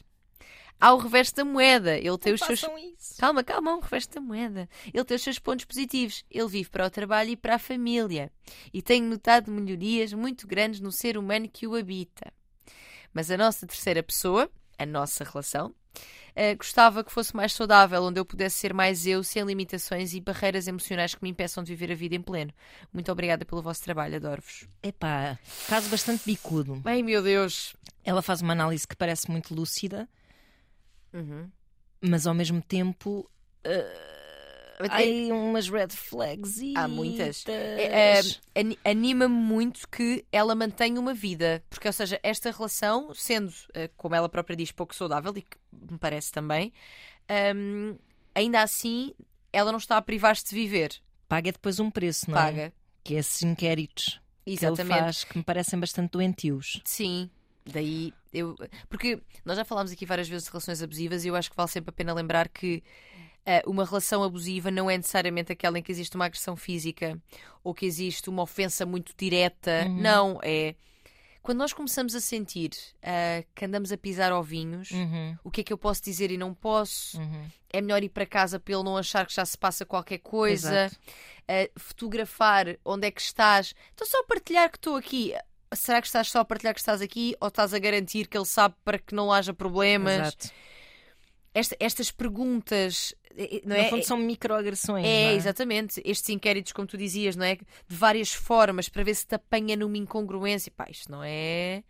Há 0.80 0.94
o 0.94 0.98
reverso 0.98 1.36
da 1.36 1.44
moeda. 1.44 1.98
Ele 1.98 2.16
tem 2.16 2.32
não 2.32 2.34
os 2.34 2.40
seus. 2.40 2.60
Isso. 2.98 3.16
Calma, 3.18 3.44
calma, 3.44 3.76
o 3.76 3.80
reverso 3.80 4.10
da 4.10 4.20
moeda. 4.20 4.68
Ele 4.92 5.04
tem 5.04 5.14
os 5.14 5.22
seus 5.22 5.38
pontos 5.38 5.66
positivos. 5.66 6.24
Ele 6.30 6.48
vive 6.48 6.70
para 6.70 6.86
o 6.86 6.90
trabalho 6.90 7.30
e 7.30 7.36
para 7.36 7.56
a 7.56 7.58
família. 7.58 8.32
E 8.72 8.80
tenho 8.80 9.06
notado 9.06 9.50
melhorias 9.50 10.12
muito 10.14 10.46
grandes 10.46 10.80
no 10.80 10.90
ser 10.90 11.18
humano 11.18 11.48
que 11.48 11.66
o 11.66 11.76
habita. 11.76 12.32
Mas 13.12 13.30
a 13.30 13.36
nossa 13.36 13.66
terceira 13.66 14.02
pessoa, 14.02 14.50
a 14.78 14.86
nossa 14.86 15.22
relação, 15.22 15.66
uh, 15.68 16.56
gostava 16.56 17.04
que 17.04 17.12
fosse 17.12 17.36
mais 17.36 17.52
saudável, 17.52 18.02
onde 18.02 18.18
eu 18.18 18.24
pudesse 18.24 18.56
ser 18.56 18.72
mais 18.72 19.06
eu, 19.06 19.22
sem 19.22 19.42
limitações 19.42 20.14
e 20.14 20.20
barreiras 20.20 20.66
emocionais 20.66 21.14
que 21.14 21.22
me 21.22 21.28
impeçam 21.28 21.62
de 21.62 21.74
viver 21.74 21.92
a 21.92 21.96
vida 21.96 22.14
em 22.14 22.22
pleno. 22.22 22.52
Muito 22.92 23.10
obrigada 23.12 23.44
pelo 23.44 23.60
vosso 23.60 23.82
trabalho, 23.82 24.16
adoro-vos. 24.16 24.66
Epá, 24.82 25.38
caso 25.68 25.90
bastante 25.90 26.22
bicudo. 26.24 26.80
Ai 26.84 27.02
meu 27.02 27.22
Deus! 27.22 27.74
Ela 28.02 28.22
faz 28.22 28.40
uma 28.40 28.52
análise 28.52 28.88
que 28.88 28.96
parece 28.96 29.30
muito 29.30 29.54
lúcida 29.54 30.08
Uhum. 31.12 31.50
Mas 32.00 32.26
ao 32.26 32.34
mesmo 32.34 32.62
tempo. 32.62 33.30
Uh, 33.66 34.10
há 34.88 35.34
umas 35.34 35.68
red 35.68 35.88
flags 35.90 36.58
e 36.58 36.74
há 36.76 36.88
muitas. 36.88 37.44
É, 37.46 38.18
é, 38.54 38.90
Anima-me 38.90 39.34
muito 39.34 39.88
que 39.88 40.24
ela 40.32 40.54
mantenha 40.54 40.98
uma 40.98 41.12
vida, 41.12 41.62
porque, 41.68 41.88
ou 41.88 41.92
seja, 41.92 42.18
esta 42.22 42.50
relação, 42.50 43.12
sendo, 43.14 43.50
uh, 43.50 43.90
como 43.96 44.14
ela 44.14 44.28
própria 44.28 44.56
diz, 44.56 44.72
pouco 44.72 44.94
saudável, 44.94 45.32
e 45.36 45.42
que 45.42 45.56
me 45.72 45.98
parece 45.98 46.32
também, 46.32 46.72
um, 47.54 47.96
ainda 48.34 48.62
assim 48.62 49.14
ela 49.52 49.70
não 49.70 49.78
está 49.78 49.96
a 49.96 50.02
privar-se 50.02 50.44
de 50.48 50.54
viver. 50.54 51.00
Paga 51.28 51.52
depois 51.52 51.78
um 51.80 51.90
preço, 51.90 52.30
não 52.30 52.38
é? 52.38 52.42
Paga. 52.42 52.72
Que 53.02 53.14
é 53.14 53.18
esses 53.18 53.42
inquéritos 53.42 54.20
Exatamente. 54.46 54.76
que 54.76 54.92
ele 54.92 55.00
faz, 55.00 55.24
que 55.24 55.38
me 55.38 55.44
parecem 55.44 55.78
bastante 55.78 56.10
doentios. 56.10 56.80
Sim, 56.84 57.30
Daí 57.72 58.12
eu. 58.32 58.56
Porque 58.88 59.20
nós 59.44 59.56
já 59.56 59.64
falámos 59.64 59.92
aqui 59.92 60.06
várias 60.06 60.28
vezes 60.28 60.44
de 60.44 60.50
relações 60.50 60.82
abusivas 60.82 61.24
e 61.24 61.28
eu 61.28 61.36
acho 61.36 61.50
que 61.50 61.56
vale 61.56 61.70
sempre 61.70 61.90
a 61.90 61.92
pena 61.92 62.12
lembrar 62.12 62.48
que 62.48 62.82
uh, 63.40 63.70
uma 63.70 63.84
relação 63.84 64.22
abusiva 64.22 64.70
não 64.70 64.90
é 64.90 64.96
necessariamente 64.96 65.52
aquela 65.52 65.78
em 65.78 65.82
que 65.82 65.92
existe 65.92 66.16
uma 66.16 66.26
agressão 66.26 66.56
física 66.56 67.18
ou 67.62 67.74
que 67.74 67.86
existe 67.86 68.28
uma 68.28 68.42
ofensa 68.42 68.86
muito 68.86 69.12
direta. 69.16 69.84
Uhum. 69.86 70.00
Não, 70.00 70.40
é. 70.42 70.74
Quando 71.42 71.58
nós 71.58 71.72
começamos 71.72 72.14
a 72.14 72.20
sentir 72.20 72.70
uh, 72.98 73.46
que 73.54 73.64
andamos 73.64 73.90
a 73.90 73.96
pisar 73.96 74.30
ovinhos, 74.30 74.90
uhum. 74.90 75.38
o 75.42 75.50
que 75.50 75.62
é 75.62 75.64
que 75.64 75.72
eu 75.72 75.78
posso 75.78 76.02
dizer 76.02 76.30
e 76.30 76.36
não 76.36 76.52
posso? 76.52 77.18
Uhum. 77.18 77.46
É 77.72 77.80
melhor 77.80 78.02
ir 78.02 78.10
para 78.10 78.26
casa 78.26 78.60
para 78.60 78.74
ele 78.74 78.84
não 78.84 78.96
achar 78.96 79.26
que 79.26 79.34
já 79.34 79.44
se 79.44 79.56
passa 79.56 79.86
qualquer 79.86 80.18
coisa. 80.18 80.90
Uh, 81.48 81.80
fotografar 81.80 82.76
onde 82.84 83.06
é 83.06 83.10
que 83.10 83.22
estás. 83.22 83.74
Estou 83.90 84.06
só 84.06 84.20
a 84.20 84.24
partilhar 84.24 84.70
que 84.70 84.76
estou 84.76 84.96
aqui 84.96 85.34
será 85.74 86.00
que 86.00 86.06
estás 86.06 86.28
só 86.28 86.40
a 86.40 86.44
partilhar 86.44 86.74
que 86.74 86.80
estás 86.80 87.00
aqui 87.00 87.34
ou 87.40 87.48
estás 87.48 87.72
a 87.72 87.78
garantir 87.78 88.26
que 88.26 88.36
ele 88.36 88.46
sabe 88.46 88.74
para 88.84 88.98
que 88.98 89.14
não 89.14 89.32
haja 89.32 89.54
problemas? 89.54 90.28
Exato. 90.28 90.50
Esta, 91.52 91.76
estas 91.80 92.10
perguntas. 92.10 93.14
Eh, 93.36 93.56
eh, 93.56 93.62
não 93.64 93.76
no 93.76 93.82
é? 93.82 93.88
fundo 93.88 94.04
são 94.04 94.16
microagressões. 94.16 95.04
É, 95.04 95.32
é, 95.32 95.34
exatamente. 95.34 96.00
Estes 96.04 96.28
inquéritos, 96.30 96.72
como 96.72 96.86
tu 96.86 96.96
dizias, 96.96 97.36
não 97.36 97.44
é? 97.44 97.56
De 97.56 97.66
várias 97.88 98.32
formas 98.32 98.88
para 98.88 99.02
ver 99.02 99.14
se 99.14 99.26
te 99.26 99.34
apanha 99.34 99.76
numa 99.76 99.96
incongruência. 99.96 100.72
Pá, 100.74 100.86
isto 100.88 101.10
não 101.10 101.22
é. 101.22 101.82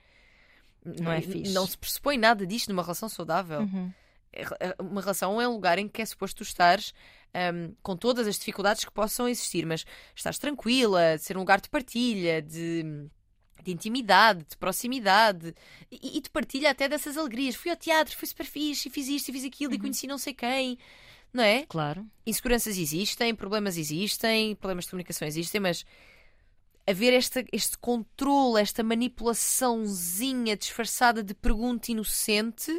Não 0.85 1.13
é 1.13 1.21
fixe. 1.21 1.53
Não 1.53 1.67
se 1.67 1.77
pressupõe 1.77 2.17
nada 2.17 2.47
disto 2.47 2.69
numa 2.69 2.83
relação 2.83 3.09
saudável. 3.09 3.61
Uhum. 3.61 3.93
É, 4.33 4.75
uma 4.79 5.01
relação 5.01 5.41
é 5.41 5.49
um 5.49 5.53
lugar 5.53 5.79
em 5.79 5.89
que 5.89 6.01
é 6.01 6.07
suposto 6.07 6.39
tu 6.39 6.43
estares 6.43 6.95
um, 7.35 7.75
com 7.83 7.97
todas 7.97 8.27
as 8.27 8.39
dificuldades 8.39 8.85
que 8.85 8.93
possam 8.93 9.29
existir, 9.29 9.67
mas 9.67 9.85
estás 10.15 10.39
tranquila, 10.39 11.17
de 11.17 11.25
ser 11.25 11.37
um 11.37 11.41
lugar 11.41 11.61
de 11.61 11.69
partilha, 11.69 12.41
de 12.41 13.11
de 13.65 13.73
intimidade, 13.73 14.45
de 14.49 14.57
proximidade 14.57 15.55
e, 15.91 16.19
e 16.19 16.21
de 16.21 16.31
partilha 16.31 16.71
até 16.71 16.89
dessas 16.89 17.17
alegrias. 17.17 17.55
Fui 17.55 17.71
ao 17.71 17.77
teatro, 17.77 18.17
fui 18.17 18.27
super 18.27 18.47
fixe, 18.47 18.89
e 18.89 18.91
fiz 18.91 19.09
isto 19.09 19.29
e 19.29 19.33
fiz 19.33 19.45
aquilo 19.45 19.71
uhum. 19.71 19.77
e 19.77 19.81
conheci 19.81 20.07
não 20.07 20.19
sei 20.19 20.35
quem. 20.35 20.79
Não 21.33 21.45
é? 21.45 21.65
Claro. 21.67 22.05
Inseguranças 22.27 22.77
existem, 22.77 23.35
problemas 23.35 23.77
existem, 23.77 24.55
problemas 24.57 24.85
de 24.85 24.91
comunicação 24.91 25.29
existem, 25.29 25.61
mas 25.61 25.85
haver 26.87 27.13
esta, 27.13 27.45
este 27.53 27.79
controle, 27.79 28.61
esta 28.61 28.83
manipulaçãozinha 28.83 30.57
disfarçada 30.57 31.23
de 31.23 31.35
pergunta 31.35 31.93
inocente, 31.93 32.73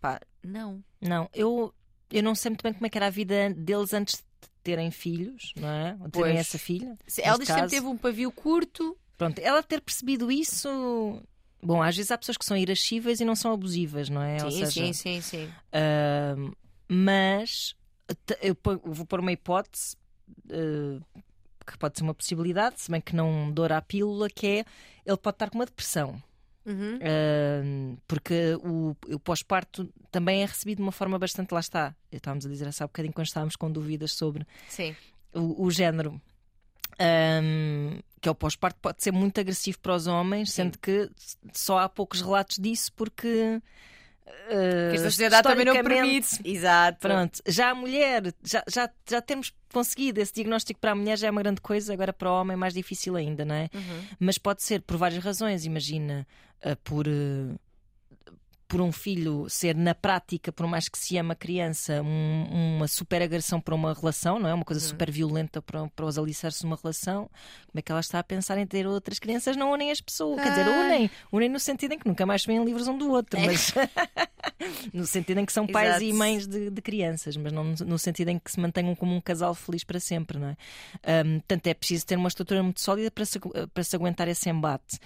pá, 0.00 0.20
não. 0.42 0.84
Não, 1.00 1.28
eu, 1.32 1.74
eu 2.10 2.22
não 2.22 2.34
sei 2.34 2.50
muito 2.50 2.62
bem 2.62 2.72
como 2.72 2.86
é 2.86 2.90
que 2.90 2.98
era 2.98 3.06
a 3.06 3.10
vida 3.10 3.50
deles 3.54 3.94
antes 3.94 4.16
de 4.16 4.48
terem 4.62 4.90
filhos, 4.90 5.52
não 5.56 5.68
é? 5.68 5.96
Ou 6.00 6.10
terem 6.10 6.34
Pois. 6.34 6.36
essa 6.36 6.58
filha. 6.58 6.98
Ela 7.18 7.38
diz 7.38 7.48
que 7.48 7.54
sempre 7.54 7.70
teve 7.70 7.86
um 7.86 7.96
pavio 7.96 8.30
curto. 8.30 8.96
Pronto, 9.20 9.38
ela 9.38 9.62
ter 9.62 9.82
percebido 9.82 10.32
isso. 10.32 11.20
Bom, 11.62 11.82
às 11.82 11.94
vezes 11.94 12.10
há 12.10 12.16
pessoas 12.16 12.38
que 12.38 12.44
são 12.46 12.56
irascíveis 12.56 13.20
e 13.20 13.24
não 13.26 13.36
são 13.36 13.52
abusivas, 13.52 14.08
não 14.08 14.22
é? 14.22 14.42
Ou 14.42 14.50
Sim, 14.50 14.64
seja, 14.64 14.70
sim, 14.70 14.92
sim, 14.94 15.20
sim. 15.20 15.52
Ahm, 15.74 16.52
mas 16.88 17.76
eu 18.40 18.56
vou 18.82 19.04
pôr 19.04 19.20
uma 19.20 19.30
hipótese 19.30 19.94
eh, 20.48 20.98
que 21.66 21.76
pode 21.76 21.98
ser 21.98 22.04
uma 22.04 22.14
possibilidade, 22.14 22.80
se 22.80 22.90
bem 22.90 22.98
que 22.98 23.14
não 23.14 23.52
doura 23.52 23.76
a 23.76 23.82
pílula, 23.82 24.30
que 24.30 24.46
é 24.46 24.64
ele 25.04 25.18
pode 25.18 25.34
estar 25.34 25.50
com 25.50 25.58
uma 25.58 25.66
depressão. 25.66 26.22
Uhum. 26.64 26.98
Ahm, 27.02 27.96
porque 28.08 28.54
o, 28.64 28.96
o 29.06 29.20
pós-parto 29.20 29.86
também 30.10 30.42
é 30.42 30.46
recebido 30.46 30.78
de 30.78 30.82
uma 30.82 30.92
forma 30.92 31.18
bastante. 31.18 31.52
Lá 31.52 31.60
está. 31.60 31.94
Estávamos 32.10 32.46
a 32.46 32.48
dizer 32.48 32.66
há 32.68 32.86
bocadinho 32.86 33.12
quando 33.12 33.26
estávamos 33.26 33.54
com 33.54 33.70
dúvidas 33.70 34.12
sobre 34.12 34.46
o, 35.34 35.66
o 35.66 35.70
género. 35.70 36.18
Ahm, 36.98 38.00
que 38.20 38.28
é 38.28 38.32
o 38.32 38.34
pós-parto, 38.34 38.78
pode 38.80 39.02
ser 39.02 39.12
muito 39.12 39.40
agressivo 39.40 39.78
para 39.78 39.94
os 39.94 40.06
homens, 40.06 40.52
sendo 40.52 40.78
que 40.78 41.10
só 41.54 41.78
há 41.78 41.88
poucos 41.88 42.20
relatos 42.20 42.58
disso, 42.58 42.92
porque. 42.94 43.60
Que 43.60 43.80
Uh, 44.54 44.94
esta 44.94 45.10
sociedade 45.10 45.42
também 45.42 45.64
não 45.64 45.74
permite. 45.74 46.40
Exato. 46.44 46.98
Pronto, 47.00 47.40
já 47.46 47.70
a 47.70 47.74
mulher, 47.74 48.32
já, 48.44 48.62
já, 48.68 48.88
já 49.08 49.20
termos 49.20 49.52
conseguido 49.72 50.20
esse 50.20 50.32
diagnóstico 50.32 50.78
para 50.78 50.92
a 50.92 50.94
mulher 50.94 51.18
já 51.18 51.28
é 51.28 51.30
uma 51.30 51.42
grande 51.42 51.60
coisa, 51.60 51.92
agora 51.92 52.12
para 52.12 52.30
o 52.30 52.40
homem 52.40 52.54
é 52.54 52.56
mais 52.56 52.74
difícil 52.74 53.16
ainda, 53.16 53.44
não 53.44 53.54
é? 53.54 53.68
Uhum. 53.74 54.02
Mas 54.18 54.38
pode 54.38 54.62
ser 54.62 54.82
por 54.82 54.96
várias 54.96 55.22
razões, 55.22 55.64
imagina, 55.64 56.26
uh, 56.64 56.76
por, 56.84 57.06
uh, 57.08 57.58
por 58.70 58.80
um 58.80 58.92
filho 58.92 59.46
ser 59.50 59.74
na 59.74 59.96
prática, 59.96 60.52
por 60.52 60.64
mais 60.64 60.88
que 60.88 60.96
se 60.96 61.18
ama 61.18 61.32
a 61.32 61.36
criança, 61.36 62.00
um- 62.02 62.76
uma 62.76 62.86
super 62.86 63.20
agressão 63.20 63.60
para 63.60 63.74
uma 63.74 63.92
relação, 63.92 64.38
não 64.38 64.48
é? 64.48 64.54
Uma 64.54 64.64
coisa 64.64 64.80
super 64.80 65.10
violenta 65.10 65.60
para, 65.60 65.88
para 65.88 66.06
os 66.06 66.16
alicerces 66.16 66.60
de 66.60 66.66
uma 66.66 66.78
relação. 66.80 67.22
Como 67.66 67.78
é 67.80 67.82
que 67.82 67.90
ela 67.90 68.00
está 68.00 68.20
a 68.20 68.22
pensar 68.24 68.56
em 68.58 68.66
ter 68.66 68.86
outras 68.86 69.18
crianças? 69.18 69.56
Não 69.56 69.72
unem 69.72 69.90
as 69.90 70.00
pessoas, 70.00 70.40
quer 70.40 70.50
dizer, 70.50 70.68
Ai. 70.68 70.86
unem, 70.86 71.10
unem 71.32 71.48
no 71.48 71.58
sentido 71.58 71.94
em 71.94 71.98
que 71.98 72.06
nunca 72.08 72.24
mais 72.24 72.42
se 72.42 72.46
veem 72.46 72.64
livros 72.64 72.86
um 72.86 72.96
do 72.96 73.10
outro, 73.10 73.40
É. 73.40 73.46
mas 73.46 73.74
no 74.94 75.04
sentido 75.06 75.38
em 75.38 75.44
que 75.44 75.52
são 75.52 75.66
pais 75.66 75.88
Exato. 75.88 76.04
e 76.04 76.12
mães 76.12 76.46
de, 76.46 76.70
de 76.70 76.80
crianças, 76.80 77.36
mas 77.36 77.52
não 77.52 77.64
no, 77.64 77.98
sentido 77.98 78.28
em 78.28 78.38
que 78.38 78.52
se 78.52 78.60
mantenham 78.60 78.94
como 78.94 79.14
um 79.14 79.20
casal 79.20 79.52
feliz 79.54 79.82
para 79.82 79.98
sempre, 79.98 80.38
não 80.38 80.48
é? 80.48 80.56
Ahm, 81.04 81.38
portanto, 81.40 81.66
é 81.66 81.74
preciso 81.74 82.06
ter 82.06 82.16
uma 82.16 82.28
estrutura 82.28 82.62
muito 82.62 82.80
sólida 82.80 83.10
para 83.10 83.24
se, 83.24 83.40
para 83.74 83.82
se 83.82 83.96
aguentar 83.96 84.28
esse 84.28 84.48
embate. 84.48 84.98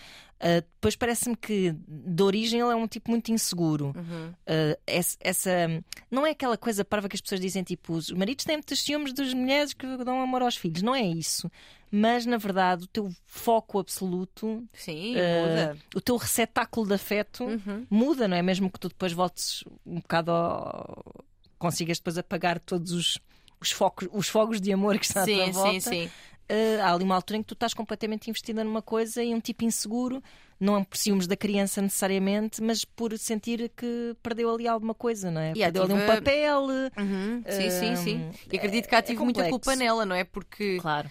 Ah, 0.47 0.61
depois 0.61 0.95
parece-me 0.95 1.35
que 1.35 1.75
de 1.89 2.23
origem 2.23 2.61
ele 2.61 2.71
é 2.71 2.77
um 2.77 2.87
tipo 2.87 3.11
muito 3.11 3.33
inseguro. 3.33 3.95
Uhum. 3.97 4.35
Ah, 4.47 4.79
essa, 4.87 5.17
essa- 5.21 5.85
não 6.11 6.27
é 6.27 6.33
aquela 6.33 6.59
coisa 6.59 6.85
parva 6.85 7.09
que 7.09 7.17
as 7.17 7.21
pessoas 7.23 7.41
dizem 7.41 7.63
tipo 7.63 7.95
os 7.95 8.11
maridos 8.11 8.45
têm 8.45 8.57
muitos 8.59 8.79
ciúmes 8.83 9.15
das 9.15 9.33
mulheres 9.33 9.73
que 9.73 9.87
dão 10.05 10.21
amor 10.21 10.43
aos 10.43 10.55
filhos. 10.55 10.83
Não 10.83 10.95
é 10.95 11.01
isso. 11.03 11.51
Mas 11.91 12.27
na 12.27 12.37
verdade 12.37 12.85
o 12.85 12.87
teu 12.89 13.11
foco 13.25 13.79
absoluto, 13.79 14.63
Sim, 14.75 15.15
ah, 15.19 15.41
muda. 15.49 15.79
o 15.95 16.01
teu 16.03 16.17
receptáculo 16.19 16.87
de 16.89 16.93
afeto 16.95 17.45
Uhum. 17.45 17.87
muda, 17.89 18.29
não 18.29 18.37
é? 18.37 18.43
Mesmo 18.43 18.71
que 18.71 18.79
tu 18.79 18.89
depois 18.89 19.13
voltes 19.15 19.65
um 19.87 19.95
bocado 20.01 20.31
ao... 20.31 21.25
consigas 21.59 21.97
depois 21.99 22.19
apagar 22.19 22.59
todos 22.61 22.93
os, 22.93 23.19
os, 23.61 23.71
focos, 23.71 24.09
os 24.13 24.29
fogos 24.29 24.61
de 24.61 24.73
amor 24.73 24.99
que 24.99 25.07
estão 25.07 25.23
à 25.23 25.25
tua 25.27 25.47
Sim, 25.47 25.53
volta. 25.53 25.81
sim, 25.81 25.91
sim. 26.05 26.11
Uh, 26.51 26.83
há 26.83 26.93
ali 26.93 27.05
uma 27.05 27.15
altura 27.15 27.39
em 27.39 27.43
que 27.43 27.49
tu 27.49 27.55
estás 27.55 27.73
completamente 27.73 28.29
investida 28.29 28.63
numa 28.63 28.83
coisa 28.83 29.23
e 29.23 29.35
um 29.35 29.41
tipo 29.41 29.65
inseguro, 29.65 30.23
não 30.61 30.77
é 30.79 30.85
por 30.85 30.97
ciúmes 30.97 31.27
da 31.27 31.37
criança 31.37 31.81
necessariamente, 31.81 32.63
mas 32.63 32.85
por 32.85 33.17
sentir 33.19 33.71
que 33.75 34.15
perdeu 34.23 34.53
ali 34.55 34.69
alguma 34.69 34.95
coisa, 34.95 35.31
não 35.31 35.41
é? 35.41 35.53
E 35.53 35.55
perdeu 35.55 35.83
ali 35.85 35.93
um 35.95 36.07
papel. 36.07 36.67
Uhum. 36.99 37.43
Sim, 37.49 37.71
sim, 37.71 37.97
sim. 37.97 38.17
Hum, 38.19 38.31
E 38.53 38.57
acredito 38.57 38.89
que 38.89 38.95
há 38.95 38.99
é 38.99 39.03
tive 39.03 39.19
muita 39.23 39.41
complexo. 39.45 39.51
culpa 39.59 39.77
nela, 39.77 40.05
não 40.05 40.15
é? 40.15 40.23
Porque 40.25 40.79
Claro. 40.81 41.11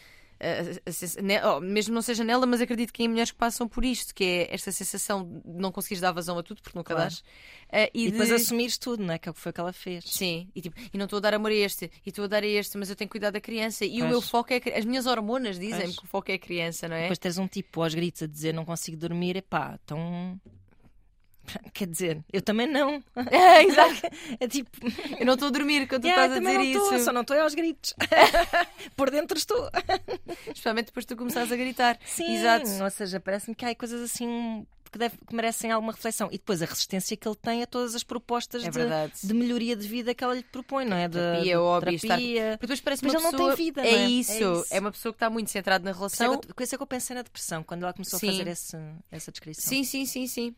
Mesmo 1.61 1.93
não 1.93 2.01
seja 2.01 2.23
nela, 2.23 2.45
mas 2.45 2.61
acredito 2.61 2.91
que 2.93 3.03
em 3.03 3.07
mulheres 3.07 3.31
que 3.31 3.37
passam 3.37 3.67
por 3.67 3.83
isto, 3.85 4.13
que 4.13 4.23
é 4.23 4.53
esta 4.53 4.71
sensação 4.71 5.23
de 5.23 5.41
não 5.61 5.71
conseguires 5.71 6.01
dar 6.01 6.11
vazão 6.11 6.37
a 6.37 6.43
tudo, 6.43 6.61
porque 6.61 6.77
nunca 6.77 6.93
Claro. 6.93 7.09
dás. 7.09 7.23
Ah, 7.71 7.89
e 7.93 8.07
E 8.07 8.11
depois 8.11 8.29
de- 8.29 8.35
assumires 8.35 8.77
tudo, 8.77 9.03
não 9.03 9.13
é? 9.13 9.17
Que 9.17 9.29
é 9.29 9.31
o 9.31 9.33
que 9.33 9.39
foi 9.39 9.51
ela 9.57 9.73
fez. 9.73 10.03
Sim, 10.05 10.49
e, 10.55 10.61
tipo, 10.61 10.75
e 10.93 10.97
não 10.97 11.05
estou 11.05 11.17
a 11.17 11.19
dar 11.21 11.33
amor 11.33 11.51
a 11.51 11.55
este, 11.55 11.89
e 12.05 12.09
estou 12.09 12.25
a 12.25 12.27
dar 12.27 12.43
a 12.43 12.47
este, 12.47 12.77
mas 12.77 12.89
eu 12.89 12.95
tenho 12.95 13.07
que 13.07 13.13
cuidar 13.13 13.31
da 13.31 13.39
criança. 13.41 13.85
E 13.85 13.97
o 13.97 13.99
Pois. 13.99 14.09
meu 14.11 14.21
foco 14.21 14.53
é. 14.53 14.57
a 14.75 14.77
As 14.79 14.85
minhas 14.85 15.05
hormonas 15.05 15.57
dizem-me 15.59 15.93
que 15.95 16.03
o 16.03 16.07
foco 16.07 16.29
é 16.31 16.35
a 16.35 16.39
criança, 16.39 16.87
não 16.87 16.95
é? 16.95 17.01
Depois 17.03 17.19
tens 17.19 17.37
um 17.37 17.47
tipo 17.47 17.81
aos 17.81 17.93
gritos 17.93 18.23
a 18.23 18.27
dizer 18.27 18.53
não 18.53 18.65
consigo 18.65 18.97
dormir, 18.97 19.35
epá, 19.37 19.79
então. 19.83 20.39
Quer 21.73 21.87
dizer, 21.87 22.23
eu 22.31 22.41
também 22.41 22.67
não. 22.67 23.03
É, 23.31 23.63
exato. 23.63 24.01
É 24.39 24.47
tipo, 24.47 24.69
Eu 25.19 25.25
não 25.25 25.33
estou 25.33 25.47
a 25.49 25.51
dormir 25.51 25.87
quando 25.87 26.01
tu 26.03 26.07
"Yeah, 26.07 26.25
estás 26.25 26.37
a 26.37 26.39
dizer 26.39 26.57
não 26.57 26.63
estou, 26.65 26.95
isso. 26.95 27.05
só 27.05 27.13
não 27.13 27.21
estou 27.21 27.35
é 27.35 27.41
aos 27.41 27.53
gritos. 27.53 27.93
Por 28.95 29.09
dentro 29.11 29.37
estou. 29.37 29.69
Especialmente 30.47 30.87
depois 30.87 31.05
de 31.05 31.07
tu 31.13 31.17
começares 31.17 31.51
a 31.51 31.55
gritar. 31.55 31.97
Sim, 32.05 32.35
Exato. 32.35 32.83
ou 32.83 32.89
seja, 32.89 33.19
parece-me 33.19 33.55
que 33.55 33.65
há 33.65 33.75
coisas 33.75 34.01
assim 34.01 34.65
que, 34.93 34.99
deve- 34.99 35.17
que 35.27 35.35
merecem 35.35 35.71
alguma 35.71 35.91
reflexão. 35.91 36.27
E 36.31 36.37
depois 36.37 36.61
a 36.61 36.65
resistência 36.65 37.17
que 37.17 37.27
ele 37.27 37.35
tem 37.35 37.63
a 37.63 37.67
todas 37.67 37.95
as 37.95 38.03
propostas 38.03 38.63
É 38.63 38.69
de, 38.69 39.27
de 39.27 39.33
melhoria 39.33 39.75
de 39.75 39.87
vida 39.87 40.13
que 40.13 40.23
ela 40.23 40.33
lhe 40.35 40.43
propõe, 40.43 40.85
não 40.85 40.95
é? 40.95 41.07
De, 41.07 41.15
Terapia, 41.17 41.43
de 41.89 41.95
estar- 41.95 42.07
terapia. 42.07 42.43
Porque 42.59 42.67
depois 42.67 42.81
parece 42.81 43.03
Mas 43.03 43.13
uma 43.13 43.17
ele 43.19 43.23
não 43.23 43.31
pessoa... 43.31 43.55
tem 43.55 43.65
vida, 43.65 43.81
é, 43.81 43.91
não 43.91 43.97
é? 43.97 44.03
É 44.03 44.07
Isso. 44.09 44.31
isso. 44.33 44.65
é 44.69 44.79
uma 44.79 44.91
pessoa 44.91 45.11
que 45.11 45.17
está 45.17 45.29
muito 45.29 45.49
centrada 45.51 45.83
na 45.83 45.91
isso 45.91 45.97
é 45.97 45.99
relação. 45.99 46.37
por 46.39 46.63
isso 46.63 46.75
é 46.75 46.77
que 46.77 46.83
eu 46.83 46.87
pensei 46.87 47.15
na 47.15 47.21
depressão, 47.23 47.63
quando 47.63 47.83
ela 47.83 47.93
começou 47.93 48.19
Sim. 48.19 48.29
a 48.29 48.31
fazer 48.31 48.47
esse, 48.47 48.77
essa 49.11 49.31
descrição. 49.31 49.63
Sim, 49.67 49.83
sim, 49.83 50.05
sim, 50.05 50.27
sim. 50.27 50.55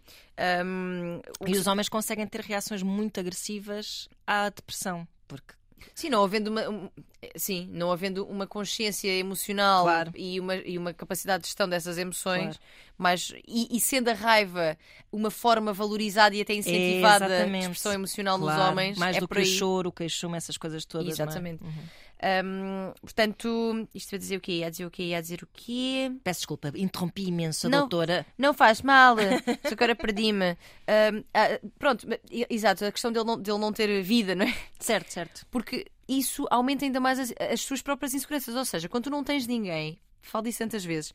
O 1.39 1.48
E 1.48 1.54
os 1.54 1.67
homens 1.67 1.89
conseguem 1.89 2.28
ter 2.28 2.41
reações 2.41 2.84
muito 2.84 3.19
agressivas 3.19 4.08
à 4.28 4.50
depressão, 4.50 5.08
porque 5.28 5.54
Sim, 5.93 6.09
não 6.09 6.23
havendo 6.23 6.49
uma, 6.49 6.69
um- 6.69 6.89
sim, 7.35 7.69
não 7.71 7.91
havendo 7.91 8.25
uma 8.25 8.45
consciência 8.47 9.07
emocional 9.09 9.83
Claro. 9.83 10.11
e, 10.15 10.39
uma, 10.39 10.55
e 10.55 10.77
uma 10.77 10.93
capacidade 10.93 11.43
de 11.43 11.47
gestão 11.47 11.67
dessas 11.69 11.97
emoções, 11.97 12.57
Claro. 12.57 12.59
mas, 12.97 13.33
e, 13.47 13.75
e 13.75 13.79
sendo 13.79 14.09
a 14.09 14.13
raiva 14.13 14.77
uma 15.11 15.29
forma 15.31 15.71
valorizada 15.73 16.35
e 16.35 16.41
até 16.41 16.53
incentivada 16.53 17.25
de 17.27 17.33
Exatamente. 17.33 17.61
expressão 17.63 17.93
emocional 17.93 18.39
claro, 18.39 18.59
nos 18.61 18.69
homens, 18.71 18.97
mais 18.97 19.17
é 19.17 19.19
do 19.19 19.27
que 19.27 19.35
o 19.38 19.39
aí. 19.39 19.45
choro, 19.45 19.89
o 19.89 19.91
queixume, 19.91 20.38
essas 20.38 20.57
coisas 20.57 20.83
todas. 20.85 21.07
é? 21.07 21.11
Exatamente. 21.11 21.63
Uhum. 21.63 21.73
Ahm, 22.21 22.93
portanto, 23.01 23.88
isto 23.93 24.10
vai 24.12 24.19
dizer 24.19 24.38
o 24.38 24.41
quê? 24.41 24.54
Ia 24.54 24.71
dizer 24.71 24.86
o 24.86 24.91
quê? 24.91 25.04
Ia 25.04 25.21
dizer 25.21 25.43
o 25.43 25.47
quê? 25.51 26.12
Peço 26.23 26.39
desculpa, 26.41 26.71
interrompi 26.75 27.28
imenso 27.28 27.67
a 27.67 27.69
Não. 27.69 27.80
doutora. 27.82 28.25
Não 28.38 28.54
faz 28.54 28.82
mal, 28.82 29.15
só 29.67 29.73
agora 29.73 29.95
perdi-me. 29.95 30.58
Ahm, 30.88 31.23
ah, 31.34 31.60
pronto, 31.78 32.08
exato, 32.49 32.86
a 32.86 32.91
questão 32.91 33.12
dele 33.12 33.25
não, 33.25 33.39
dele 33.39 33.58
não 33.58 33.71
ter 33.73 34.01
vida, 34.01 34.34
não 34.36 34.45
é? 34.45 34.56
Certo, 34.80 35.12
certo. 35.12 35.45
porque 35.51 35.86
isso 36.08 36.45
aumenta 36.49 36.86
ainda 36.86 36.99
mais 36.99 37.19
as, 37.19 37.34
as 37.51 37.62
suas 37.62 37.82
próprias 37.82 38.13
inseguranças. 38.13 38.56
Ou 38.56 38.65
seja, 38.65 38.88
quando 38.88 39.06
tu 39.06 39.10
não 39.10 39.23
tens 39.23 39.47
ninguém, 39.47 39.99
falo 40.21 40.43
disso 40.45 40.60
tantas 40.60 40.84
vezes, 40.86 41.13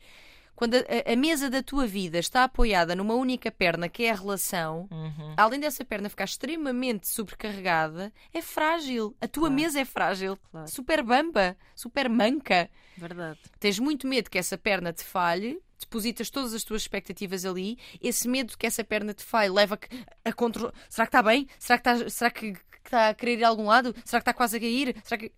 quando 0.55 0.75
a, 0.75 1.11
a- 1.11 1.15
mesa 1.15 1.49
da 1.49 1.63
tua 1.63 1.87
vida 1.87 2.19
está 2.19 2.43
apoiada 2.43 2.95
numa 2.95 3.13
única 3.15 3.51
perna, 3.51 3.89
que 3.89 4.03
é 4.03 4.11
a 4.11 4.15
relação, 4.15 4.87
Uhum. 4.91 5.33
além 5.37 5.59
dessa 5.59 5.83
perna 5.83 6.09
ficar 6.09 6.25
extremamente 6.25 7.07
sobrecarregada, 7.07 8.11
é 8.33 8.41
frágil. 8.41 9.15
A 9.19 9.27
tua 9.27 9.43
Claro. 9.47 9.55
mesa 9.55 9.79
é 9.79 9.85
frágil, 9.85 10.37
Claro. 10.51 10.67
super 10.69 11.03
bamba, 11.03 11.57
super 11.75 12.09
manca. 12.09 12.69
Verdade. 12.97 13.39
Tens 13.59 13.79
muito 13.79 14.07
medo 14.07 14.29
que 14.29 14.37
essa 14.37 14.57
perna 14.57 14.93
te 14.93 15.03
falhe. 15.03 15.59
Depositas 15.79 16.29
todas 16.29 16.53
as 16.53 16.63
tuas 16.63 16.83
expectativas 16.83 17.43
ali, 17.43 17.77
esse 17.99 18.27
medo 18.27 18.55
que 18.55 18.67
essa 18.67 18.83
perna 18.83 19.13
te 19.15 19.23
falhe 19.23 19.49
leva 19.51 19.79
a, 20.23 20.29
a 20.29 20.31
controlar. 20.33 20.73
Será 20.87 21.07
que 21.07 21.09
está 21.09 21.23
bem? 21.23 21.47
Será 21.57 21.79
que 21.79 21.89
está, 21.89 22.09
será 22.09 22.29
que, 22.31 22.53
que 22.53 22.59
está 22.85 23.09
a 23.09 23.13
querer 23.15 23.39
ir 23.39 23.43
a 23.43 23.47
algum 23.47 23.65
lado? 23.65 23.93
Será 24.05 24.19
que 24.21 24.29
está 24.29 24.33
quase 24.33 24.57
a 24.57 24.59
cair? 24.59 24.95
Será 25.03 25.17
que. 25.17 25.31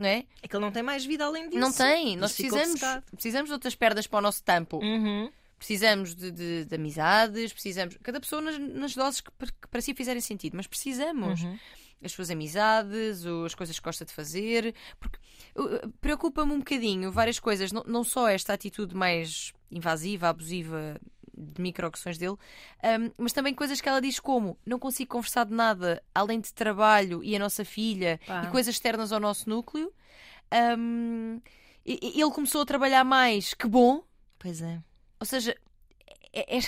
Não 0.00 0.08
é? 0.08 0.24
É 0.42 0.48
que 0.48 0.56
ele 0.56 0.64
não 0.64 0.72
tem 0.72 0.82
mais 0.82 1.04
vida 1.04 1.26
além 1.26 1.44
disso. 1.50 1.60
Não 1.60 1.70
tem. 1.72 2.16
Nós 2.16 2.32
precisamos, 2.32 2.80
precisamos 3.12 3.48
de 3.50 3.52
outras 3.52 3.74
pernas 3.74 4.06
para 4.06 4.18
o 4.18 4.22
nosso 4.22 4.42
tampo. 4.42 4.78
Uhum. 4.78 5.30
Precisamos 5.58 6.14
de, 6.14 6.30
de- 6.30 6.64
de 6.64 6.74
amizades, 6.74 7.52
precisamos. 7.52 7.98
Cada 8.02 8.18
pessoa 8.18 8.40
nas, 8.40 8.58
nas 8.58 8.94
doses 8.94 9.20
que, 9.20 9.30
para- 9.32 9.48
que 9.52 9.68
para 9.70 9.80
si 9.82 9.92
fizerem 9.94 10.22
sentido, 10.22 10.56
mas 10.56 10.66
precisamos. 10.66 11.42
Uhum. 11.42 11.58
As 12.02 12.12
suas 12.12 12.30
amizades, 12.30 13.26
ou 13.26 13.44
as 13.44 13.54
coisas 13.54 13.78
que 13.78 13.84
gosta 13.84 14.06
de 14.06 14.12
fazer. 14.14 14.74
Porque 14.98 15.18
uh, 15.54 15.86
preocupa-me 16.00 16.52
um 16.52 16.58
bocadinho 16.60 17.12
várias 17.12 17.38
coisas, 17.38 17.70
não, 17.72 17.84
não 17.86 18.02
só 18.02 18.26
esta 18.26 18.54
atitude 18.54 18.94
mais 18.96 19.52
invasiva, 19.70 20.30
abusiva 20.30 20.98
de 21.40 21.60
microagressões 21.62 22.18
dele, 22.18 22.32
um, 22.34 23.10
mas 23.18 23.32
também 23.32 23.54
coisas 23.54 23.80
que 23.80 23.88
ela 23.88 24.00
diz 24.00 24.20
como 24.20 24.58
não 24.66 24.78
consigo 24.78 25.10
conversar 25.10 25.44
de 25.44 25.54
nada 25.54 26.02
além 26.14 26.40
de 26.40 26.52
trabalho 26.52 27.22
e 27.24 27.34
a 27.34 27.38
nossa 27.38 27.64
filha 27.64 28.20
Pá. 28.26 28.44
e 28.44 28.50
coisas 28.50 28.74
externas 28.74 29.12
ao 29.12 29.18
nosso 29.20 29.48
núcleo. 29.48 29.92
Um, 30.78 31.40
ele 31.84 32.30
começou 32.32 32.62
a 32.62 32.66
trabalhar 32.66 33.04
mais, 33.04 33.54
que 33.54 33.66
bom. 33.66 34.02
Pois 34.38 34.60
é. 34.60 34.80
Ou 35.18 35.26
seja, 35.26 35.56
é- 36.32 36.58
é- 36.58 36.60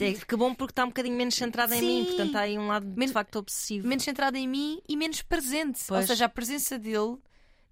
É, 0.00 0.12
que 0.14 0.34
bom 0.34 0.54
porque 0.54 0.72
está 0.72 0.84
um 0.84 0.88
bocadinho 0.88 1.14
menos 1.16 1.34
centrada 1.34 1.76
em 1.76 1.82
mim, 1.82 1.98
Sim. 2.00 2.04
portanto 2.06 2.26
está 2.28 2.40
aí 2.40 2.58
um 2.58 2.66
lado 2.68 2.86
de 2.86 2.98
Men- 2.98 3.08
facto 3.08 3.36
obsessivo. 3.36 3.86
menos 3.86 4.02
centrada 4.02 4.38
em 4.38 4.48
mim 4.48 4.80
e 4.88 4.96
menos 4.96 5.20
presente. 5.22 5.80
Ou 5.90 5.98
Pois. 5.98 6.06
seja, 6.06 6.24
a 6.24 6.28
presença 6.28 6.78
dele 6.78 7.16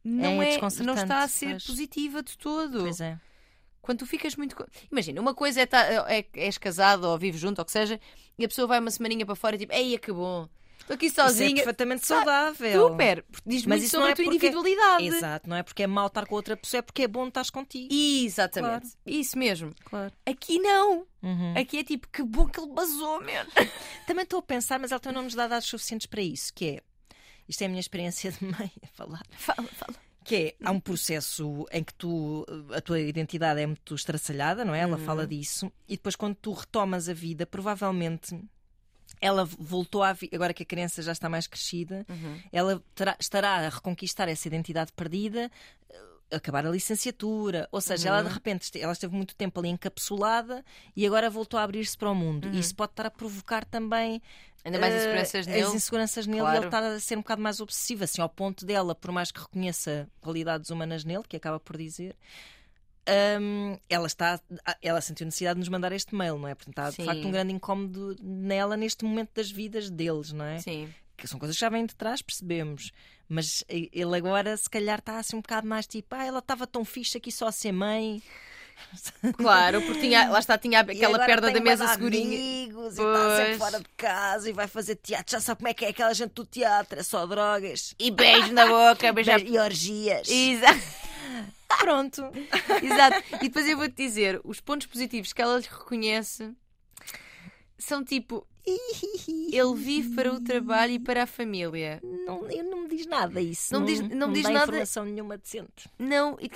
não, 0.04 0.42
É 0.42 0.56
é, 0.56 0.61
não 0.85 0.94
está 0.94 1.22
a 1.22 1.28
ser 1.28 1.50
pois. 1.52 1.66
positiva 1.66 2.22
de 2.22 2.37
todo. 2.37 2.80
Pois 2.80 3.00
é. 3.00 3.18
Quando 3.87 4.01
tu 4.01 4.07
ficas 4.07 4.37
muito. 4.37 4.55
co- 4.55 4.66
Imagina, 4.92 5.20
uma 5.20 5.33
coisa 5.35 5.62
é, 5.62 5.66
tá, 5.66 5.83
é 6.12 6.27
és 6.35 6.59
casado 6.59 7.05
ou 7.05 7.16
vives 7.16 7.40
junto, 7.40 7.59
ou 7.61 7.64
que 7.64 7.72
seja, 7.72 7.99
e 8.38 8.44
a 8.44 8.49
pessoa 8.49 8.66
vai 8.68 8.79
uma 8.81 8.90
semaninha 8.90 9.25
para 9.25 9.35
fora 9.35 9.57
e 9.57 9.61
tipo, 9.61 9.72
ei, 9.72 9.94
acabou. 9.94 10.51
Estou 10.81 10.94
aqui 10.94 11.07
Isso 11.07 11.20
é 11.20 11.25
sozinha. 11.25 11.55
perfeitamente 11.57 12.07
saudável. 12.07 12.88
Super! 12.90 13.25
Porque 13.25 13.49
Diz 13.51 13.66
Mas 13.66 13.79
muito 13.81 13.87
isso 13.87 13.90
sobre 13.90 14.03
não 14.03 14.09
é 14.09 14.12
a 14.12 14.14
tua 14.16 14.25
porque- 14.25 14.37
individualidade. 14.37 15.07
Exato, 15.07 15.49
não 15.51 15.57
é 15.57 15.62
porque 15.64 15.83
é 15.83 15.87
mau 15.88 16.07
estar 16.07 16.27
com 16.27 16.35
outra 16.37 16.57
pessoa, 16.57 16.79
é 16.79 16.83
porque 16.83 17.03
é 17.03 17.09
bom 17.09 17.27
estar 17.27 17.51
contigo. 17.51 17.88
Exatamente. 17.92 18.88
Isso 19.05 19.37
mesmo. 19.38 19.75
Claro. 19.85 20.12
Aqui 20.25 20.59
não. 20.61 21.05
Uhum. 21.22 21.55
Aqui 21.59 21.79
é 21.79 21.83
tipo, 21.85 22.07
que 22.09 22.22
bom 22.22 22.46
que 22.46 22.61
ele 22.61 22.70
basou, 22.72 23.20
man. 23.20 23.46
Também 24.07 24.22
estou 24.22 24.38
a 24.38 24.42
pensar, 24.42 24.79
mas 24.79 24.92
ela 24.92 25.01
também 25.01 25.16
não 25.16 25.25
nos 25.25 25.35
dá 25.35 25.49
dados 25.49 25.66
suficientes 25.66 26.07
para 26.07 26.22
isso, 26.22 26.53
que 26.55 26.66
é. 26.77 26.81
Isto 27.49 27.62
é 27.62 27.66
a 27.66 27.68
minha 27.68 27.81
experiência 27.81 28.31
de 28.31 28.44
mãe 28.44 28.70
a 28.83 28.87
falar. 28.88 29.22
Fala, 29.33 29.66
fala. 29.68 29.94
Que 30.27 30.35
é, 30.37 30.55
há 30.65 30.73
um 30.73 30.81
processo 30.81 31.67
em 31.71 31.85
que 31.85 31.95
tu, 31.95 32.45
a 32.75 32.81
tua 32.81 32.99
identidade 32.99 33.61
é 33.61 33.67
muito 33.67 33.95
estraçalhada, 33.95 34.65
não 34.65 34.75
é? 34.75 34.81
Ela 34.81 34.97
fala 34.99 35.25
disso, 35.27 35.71
e 35.89 35.97
depois 35.97 36.17
quando 36.17 36.35
tu 36.35 36.53
retomas 36.53 37.09
a 37.09 37.15
vida, 37.15 37.47
provavelmente 37.47 38.37
ela 39.21 39.45
voltou 39.45 40.03
à 40.03 40.12
vida, 40.12 40.35
agora 40.37 40.53
que 40.53 40.62
a 40.62 40.67
criança 40.67 41.01
já 41.01 41.12
está 41.12 41.29
mais 41.29 41.47
crescida, 41.47 42.05
ela 42.53 42.83
terá- 42.95 43.17
estará 43.21 43.51
a 43.67 43.69
reconquistar 43.69 44.29
essa 44.29 44.47
identidade 44.49 44.93
perdida, 44.93 45.51
eh, 45.89 46.37
acabar 46.37 46.67
a 46.67 46.71
licenciatura, 46.71 47.69
ou 47.71 47.81
seja, 47.81 48.09
ela 48.09 48.19
de 48.29 48.35
repente 48.35 48.62
este- 48.62 48.81
ela 48.81 48.93
esteve 48.93 49.15
muito 49.15 49.35
tempo 49.37 49.61
ali 49.61 49.69
encapsulada 49.69 50.65
e 50.95 51.07
agora 51.07 51.31
voltou 51.31 51.59
a 51.59 51.62
abrir-se 51.62 51.97
para 51.97 52.11
o 52.11 52.15
mundo. 52.17 52.49
E 52.49 52.59
isso 52.59 52.75
pode 52.75 52.93
estar 52.93 53.07
a 53.07 53.11
provocar 53.11 53.65
também 53.65 54.21
Ainda 54.66 54.79
mais 54.81 54.92
eh, 54.92 54.98
inseguranças 54.98 55.35
as 55.40 55.46
nele. 55.46 55.76
inseguranças 55.76 56.26
nele 56.26 56.40
Claro. 56.40 56.57
ele 56.59 56.66
estar 56.66 56.83
a 56.83 57.00
ser 57.00 57.16
um 57.16 57.20
bocado 57.22 57.40
mais 57.40 57.61
obsessivo, 57.61 58.05
assim, 58.05 58.20
ao 58.20 58.29
ponto 58.29 58.66
dela, 58.66 58.94
por 58.94 59.12
mais 59.12 59.31
que 59.31 59.40
reconheça 59.40 60.09
qualidades 60.20 60.68
humanas 60.70 61.05
nele, 61.05 61.22
que 61.29 61.37
acaba 61.37 61.59
por 61.61 61.76
dizer. 61.76 62.14
hum, 63.40 63.79
ela 63.88 64.07
está 64.09 64.40
ela 64.83 65.00
sentiu 65.00 65.24
necessidade 65.24 65.55
de 65.55 65.61
nos 65.61 65.68
mandar 65.68 65.92
este 65.92 66.14
mail, 66.14 66.37
não 66.38 66.48
é? 66.48 66.55
Portanto, 66.55 66.79
há 66.81 66.90
de 66.90 67.05
facto 67.05 67.26
um 67.26 67.31
grande 67.31 67.52
incómodo 67.52 68.16
nela 68.20 68.76
neste 68.76 69.05
momento 69.05 69.31
das 69.35 69.50
vidas 69.50 69.88
deles, 69.88 70.33
não 70.33 70.44
é? 70.44 70.59
Sim. 70.59 70.92
Que 71.16 71.26
são 71.29 71.38
coisas 71.38 71.57
que 71.57 71.61
já 71.61 71.68
vêm 71.68 71.87
de 71.87 71.94
trás, 71.94 72.20
percebemos. 72.20 72.90
Mas 73.29 73.64
ele 73.68 74.16
agora, 74.16 74.57
se 74.57 74.68
calhar, 74.68 74.98
está 74.98 75.18
assim 75.18 75.37
um 75.37 75.40
bocado 75.40 75.66
mais 75.66 75.87
tipo, 75.87 76.14
ah, 76.14 76.24
ela 76.24 76.40
estava 76.40 76.66
tão 76.66 76.85
fixe 76.85 77.16
aqui 77.16 77.31
só 77.33 77.46
a 77.46 77.52
ser 77.52 77.72
mãe. 77.72 78.20
Claro, 79.37 79.81
porque 79.83 80.01
tinha, 80.01 80.29
lá 80.31 80.39
está, 80.39 80.57
tinha 80.59 80.81
aquela 80.81 81.19
perna 81.25 81.47
tem 81.53 81.55
da 81.55 81.61
mesa 81.61 81.89
segurinha. 81.89 82.27
amigos 82.39 82.99
e 82.99 83.01
está 83.03 83.37
sempre 83.37 83.57
Pois. 83.57 83.59
fora 83.59 83.79
de 83.83 83.89
casa 83.97 84.51
e 84.51 84.53
vai 84.53 84.69
fazer 84.69 84.97
teatro. 84.97 85.33
Já 85.33 85.41
sabe 85.41 85.59
como 85.59 85.69
é 85.69 85.75
que 85.75 85.85
é 85.85 85.89
aquela 85.89 86.12
gente 86.15 86.33
do 86.33 86.45
teatro, 86.45 86.99
é 86.99 87.03
só 87.03 87.27
drogas. 87.27 87.95
E 87.99 88.11
beijo 88.11 88.53
na 88.53 88.67
boca, 88.67 89.12
beijar. 89.12 89.41
E 89.41 89.59
orgias. 89.59 90.29
Exato. 90.29 90.81
Pronto. 91.81 92.23
Exato. 92.83 93.23
E 93.37 93.49
depois 93.49 93.69
eu 93.69 93.77
vou-te 93.77 93.95
dizer, 93.97 94.41
os 94.45 94.61
pontos 94.61 94.87
positivos 94.87 95.33
que 95.33 95.43
ela 95.43 95.59
lhe 95.59 95.67
reconhece 95.69 96.53
são 97.79 98.03
tipo, 98.05 98.47
ele 98.65 99.75
vive 99.77 100.15
para 100.15 100.33
o 100.33 100.41
trabalho 100.41 100.93
e 100.93 100.99
para 100.99 101.25
a 101.25 101.27
família. 101.27 102.01
Não, 102.03 102.43
não 102.43 102.83
me 102.83 102.89
diz 102.89 103.07
nada 103.07 103.41
isso. 103.41 103.73
Não 103.73 103.85
diz- 103.85 104.01
não 104.01 104.33
diz 104.33 104.43
dá 104.45 104.51
nada- 104.51 104.65
informação 104.65 105.05
nenhuma 105.05 105.37
decente. 105.37 105.89
Não. 105.99 106.37
E, 106.41 106.51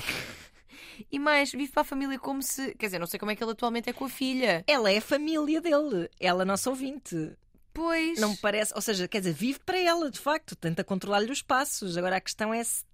e 1.10 1.18
mais, 1.18 1.52
vive 1.52 1.72
para 1.72 1.82
a 1.82 1.84
família 1.84 2.18
como 2.18 2.42
se. 2.42 2.74
Quer 2.74 2.86
dizer, 2.86 2.98
não 2.98 3.06
sei 3.06 3.18
como 3.18 3.30
é 3.30 3.36
que 3.36 3.42
ele 3.42 3.52
atualmente 3.52 3.88
é 3.90 3.92
com 3.92 4.04
a 4.04 4.08
filha. 4.08 4.64
Ela 4.66 4.90
é 4.90 4.98
a 4.98 5.02
família 5.02 5.60
dele. 5.60 6.08
Ela 6.18 6.42
é 6.42 6.44
nossa 6.44 6.70
ouvinte. 6.70 7.32
Pois. 7.72 8.18
Não 8.18 8.30
me 8.30 8.36
parece. 8.36 8.72
Ou 8.74 8.80
seja, 8.80 9.06
quer 9.06 9.20
dizer, 9.20 9.32
vive 9.32 9.60
para 9.60 9.78
ela, 9.78 10.10
de 10.10 10.18
facto. 10.18 10.56
Tenta 10.56 10.82
controlar-lhe 10.84 11.30
os 11.30 11.42
passos. 11.42 11.96
Agora 11.96 12.16
a 12.16 12.20
questão 12.20 12.52
é 12.52 12.62
se. 12.64 12.84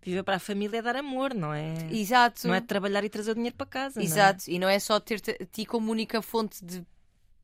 Viver 0.00 0.22
para 0.22 0.36
a 0.36 0.38
família 0.40 0.78
é 0.78 0.82
dar 0.82 0.94
amor, 0.96 1.34
não 1.34 1.52
é? 1.52 1.74
Exato. 1.90 2.46
Não 2.46 2.54
é 2.54 2.60
trabalhar 2.60 3.02
e 3.04 3.08
trazer 3.08 3.32
o 3.32 3.34
dinheiro 3.34 3.56
para 3.56 3.66
casa. 3.66 3.98
não 3.98 4.02
é? 4.02 4.06
Exato. 4.06 4.44
E 4.48 4.58
não 4.58 4.68
é 4.68 4.78
só 4.78 5.00
ter 5.00 5.20
ti 5.20 5.64
como 5.66 5.90
única 5.90 6.22
fonte 6.22 6.64
de 6.64 6.84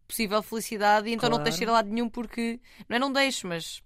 possível 0.07 0.41
felicidade 0.41 1.09
e 1.09 1.13
então 1.13 1.29
não 1.29 1.39
te 1.39 1.45
deixo 1.45 1.63
ir 1.65 1.69
a 1.69 1.73
lado 1.73 1.89
nenhum 1.89 2.09
porque. 2.09 2.61
Não 2.89 2.97
é 2.97 3.01
não 3.01 3.13
deixo, 3.13 3.47
mas. 3.49 3.83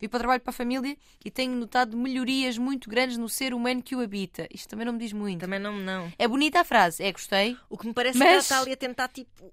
Vim 0.00 0.08
para 0.08 0.16
o 0.16 0.20
trabalho 0.20 0.40
para 0.42 0.50
a 0.50 0.54
família 0.54 0.96
e 1.24 1.30
tenho 1.30 1.52
notado 1.54 1.96
melhorias 1.96 2.58
muito 2.58 2.88
grandes 2.90 3.16
no 3.16 3.28
ser 3.28 3.54
humano 3.54 3.82
que 3.82 3.94
o 3.96 4.00
habita. 4.00 4.46
Isto 4.52 4.68
também 4.68 4.84
não 4.86 4.92
me 4.94 4.98
diz 4.98 5.12
muito. 5.12 5.40
Também 5.40 5.58
não, 5.58 5.76
não. 5.78 6.12
É 6.18 6.26
bonita 6.28 6.60
a 6.60 6.64
frase, 6.64 7.02
é 7.02 7.12
gostei. 7.12 7.56
O 7.70 7.78
que 7.78 7.86
me 7.86 7.92
parece 7.94 8.18
Mas- 8.18 8.26
que 8.28 8.32
ela 8.32 8.40
está 8.40 8.60
ali 8.60 8.72
a 8.72 8.76
tentar, 8.76 9.08
tipo. 9.08 9.52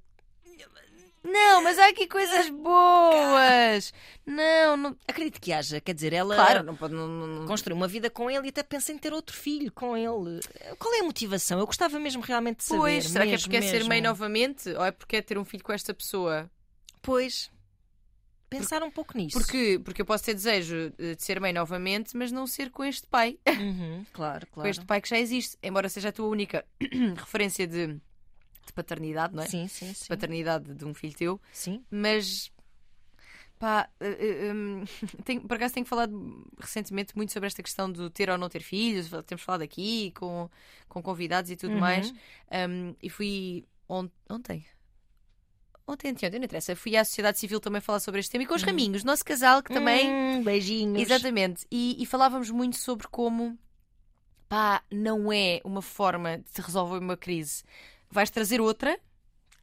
Não, 1.24 1.62
mas 1.64 1.78
há 1.78 1.88
aqui 1.90 2.08
coisas 2.08 2.50
boas. 2.50 3.94
Não, 4.26 4.76
não. 4.76 4.98
Acredito 5.08 5.40
que 5.40 5.54
haja. 5.54 5.80
Quer 5.80 5.94
dizer, 5.94 6.14
ela 6.14 6.34
Claro, 6.34 6.64
não 6.64 6.76
pode. 6.76 6.96
Não, 6.96 7.08
não, 7.08 7.46
construiu 7.46 7.78
uma 7.78 7.88
vida 7.88 8.10
com 8.10 8.30
ele 8.30 8.48
e 8.48 8.50
até 8.50 8.64
pensa 8.64 8.92
em 8.92 8.98
ter 8.98 9.14
outro 9.14 9.36
filho 9.38 9.72
com 9.72 9.96
ele. 9.96 10.40
Qual 10.80 10.94
é 10.96 11.00
a 11.02 11.04
motivação? 11.04 11.60
Eu 11.60 11.68
gostava 11.68 12.00
mesmo 12.00 12.24
realmente 12.24 12.58
de 12.58 12.64
saber. 12.64 12.80
Pois, 12.80 13.08
será 13.08 13.24
que 13.26 13.30
é 13.30 13.32
mesmo, 13.34 13.52
porque 13.52 13.58
é 13.58 13.62
ser 13.70 13.80
mãe 13.84 14.02
mesmo. 14.02 14.08
novamente? 14.08 14.70
Ou 14.70 14.84
é 14.84 14.92
porque 14.92 15.18
é 15.18 15.22
ter 15.22 15.38
um 15.38 15.46
filho 15.46 15.64
com 15.64 15.72
esta 15.72 15.94
pessoa? 15.94 16.50
Pois. 17.04 17.52
Pensar 18.52 18.84
um 18.84 18.92
pouco 18.92 19.18
nisso. 19.18 19.38
Porque, 19.38 19.80
porque 19.84 20.02
eu 20.02 20.06
posso 20.06 20.24
ter 20.26 20.34
desejo 20.34 20.94
eh, 21.00 21.16
de 21.16 21.24
ser 21.24 21.40
mãe 21.40 21.54
novamente, 21.54 22.16
mas 22.18 22.32
não 22.32 22.46
ser 22.46 22.70
com 22.70 22.84
este 22.84 23.08
pai. 23.08 23.40
Uhum, 23.62 24.06
claro, 24.12 24.46
Com 24.48 24.56
claro. 24.56 24.70
este 24.70 24.86
pai 24.86 25.00
que 25.02 25.08
já 25.10 25.18
existe. 25.18 25.58
Embora 25.64 25.88
seja 25.88 26.10
a 26.10 26.12
tua 26.12 26.28
única 26.28 26.66
referência 27.18 27.66
de, 27.66 27.88
de 27.88 28.74
paternidade, 28.76 29.34
não 29.36 29.42
é? 29.44 29.48
Sim, 29.48 29.68
sim, 29.68 29.94
sim. 29.94 30.06
Paternidade 30.08 30.74
de 30.76 30.84
um 30.86 30.94
filho 30.94 31.16
teu. 31.16 31.42
Sim. 31.54 31.84
Mas. 31.90 32.52
Pá, 33.58 33.88
eh, 34.00 34.18
eh, 34.48 34.54
hum, 34.54 34.84
tenho- 35.24 35.42
por 35.48 35.56
acaso 35.56 35.74
tenho 35.76 35.86
falado 35.86 36.46
recentemente 36.60 37.16
muito 37.16 37.32
sobre 37.32 37.48
esta 37.48 37.62
questão 37.64 37.92
de 37.92 38.10
ter 38.10 38.30
ou 38.30 38.38
não 38.38 38.50
ter 38.50 38.62
filhos. 38.64 39.10
Temos 39.26 39.44
falado 39.44 39.62
aqui 39.62 40.12
com, 40.12 40.50
com 40.90 41.02
convidados 41.02 41.52
e 41.52 41.56
tudo 41.56 41.74
Uhum. 41.76 41.80
mais. 41.80 42.12
Um, 42.52 42.96
e 43.02 43.10
fui 43.10 43.66
on- 43.88 44.10
ontem. 44.30 44.66
Ontem, 45.92 46.10
anteontem, 46.10 46.40
não 46.40 46.46
interessa. 46.46 46.76
Fui 46.76 46.96
à 46.96 47.04
sociedade 47.04 47.38
civil 47.38 47.60
também 47.60 47.82
falar 47.82 48.00
sobre 48.00 48.20
este 48.20 48.32
tema 48.32 48.44
e 48.44 48.48
com 48.48 48.56
os 48.56 48.64
raminhos, 48.64 49.04
nosso 49.04 49.26
casal, 49.26 49.62
que 49.62 49.74
também. 49.74 50.10
Hum, 50.10 50.44
beijinhos. 50.44 51.02
Exatamente. 51.02 51.66
E, 51.70 52.02
e 52.02 52.06
falávamos 52.06 52.50
muito 52.50 52.78
sobre 52.78 53.08
como 53.08 53.58
pá, 54.48 54.84
não 54.92 55.32
é 55.32 55.60
uma 55.64 55.82
forma 55.82 56.38
de 56.40 56.62
resolver 56.62 56.98
uma 57.00 57.16
crise. 57.18 57.64
Vais 58.10 58.30
trazer 58.30 58.60
outra, 58.60 59.00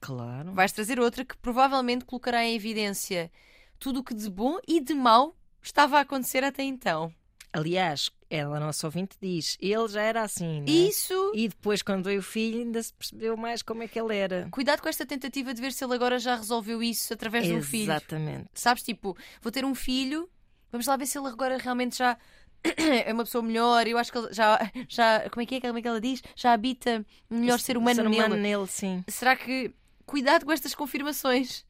Claro. 0.01 0.53
vais 0.53 0.73
trazer 0.73 0.99
outra 1.01 1.25
que 1.25 1.37
provavelmente 1.37 2.05
colocará 2.05 2.45
em 2.45 2.55
evidência 2.55 3.31
tudo 3.79 4.01
o 4.01 4.05
que 4.05 4.15
de 4.15 4.31
bom 4.31 4.59
e 4.67 4.81
de 4.81 4.95
mau 4.95 5.37
estava 5.63 5.99
a 5.99 6.01
acontecer 6.01 6.43
até 6.45 6.63
então. 6.63 7.13
Aliás, 7.53 8.11
ela, 8.31 8.61
nossa 8.61 8.87
ouvinte, 8.87 9.17
diz: 9.21 9.57
ele 9.61 9.89
já 9.89 10.03
era 10.03 10.23
assim. 10.23 10.61
Né? 10.61 10.71
Isso. 10.71 11.33
E 11.35 11.49
depois, 11.49 11.83
quando 11.83 12.05
veio 12.05 12.21
o 12.21 12.23
filho, 12.23 12.61
ainda 12.61 12.83
se 12.83 12.93
percebeu 12.93 13.37
mais 13.37 13.63
como 13.63 13.83
é 13.83 13.89
que 13.89 13.99
ele 13.99 14.17
era. 14.17 14.49
Cuidado 14.51 14.83
com 14.83 14.89
esta 14.89 15.07
tentativa 15.07 15.55
de 15.55 15.61
ver 15.61 15.73
se 15.73 15.85
ele 15.85 15.95
agora 15.95 16.19
já 16.19 16.37
resolveu 16.37 16.83
isso 16.83 17.13
através 17.13 17.47
de 17.47 17.55
um 17.55 17.63
filho. 17.63 17.85
Exatamente. 17.85 18.49
Sabes, 18.55 18.83
tipo, 18.83 19.17
vou 19.41 19.51
ter 19.51 19.65
um 19.65 19.75
filho, 19.75 20.29
vamos 20.71 20.87
lá 20.87 20.97
ver 20.97 21.07
se 21.07 21.19
ele 21.19 21.29
agora 21.29 21.57
realmente 21.57 21.97
já 21.97 22.19
é 23.07 23.13
uma 23.13 23.25
pessoa 23.25 23.43
melhor. 23.43 23.87
Eu 23.87 23.99
acho 23.99 24.13
que 24.13 24.19
ele 24.19 24.33
já, 24.33 24.71
já 24.89 25.31
como, 25.31 25.43
é 25.43 25.47
que 25.47 25.55
é, 25.57 25.61
como 25.61 25.79
é 25.79 25.83
que 25.83 25.89
ela 25.89 26.01
diz? 26.01 26.23
Já 26.37 26.53
habita 26.53 27.05
um 27.31 27.39
melhor 27.41 27.59
ser 27.59 27.77
humano, 27.77 27.97
ser 27.97 28.07
humano 28.07 28.37
nele. 28.37 28.57
nele, 28.57 28.67
sim. 28.67 29.05
Será 29.09 29.37
que. 29.37 29.73
Cuidado 30.05 30.47
com 30.47 30.53
estas 30.53 30.75
confirmações. 30.75 31.67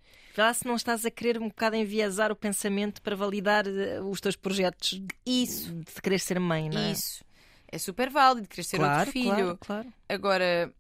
Se 0.54 0.66
não 0.66 0.76
estás 0.76 1.04
a 1.04 1.10
querer 1.10 1.38
um 1.40 1.48
bocado 1.48 1.76
enviesar 1.76 2.30
o 2.30 2.36
pensamento 2.36 3.02
para 3.02 3.16
validar 3.16 3.66
eh, 3.66 4.00
os 4.00 4.20
teus 4.20 4.36
projetos 4.36 5.02
Isso, 5.26 5.74
de 5.74 6.02
querer 6.02 6.18
ser 6.18 6.38
mãe, 6.38 6.68
não 6.70 6.80
é? 6.80 6.92
isso. 6.92 7.24
É 7.70 7.76
super 7.76 8.08
válido 8.08 8.48
querer 8.48 8.62
ser 8.62 8.78
claro, 8.78 8.98
outro 9.00 9.12
filho. 9.12 9.28
Claro, 9.34 9.58
claro. 9.60 9.92
Agora, 10.08 10.72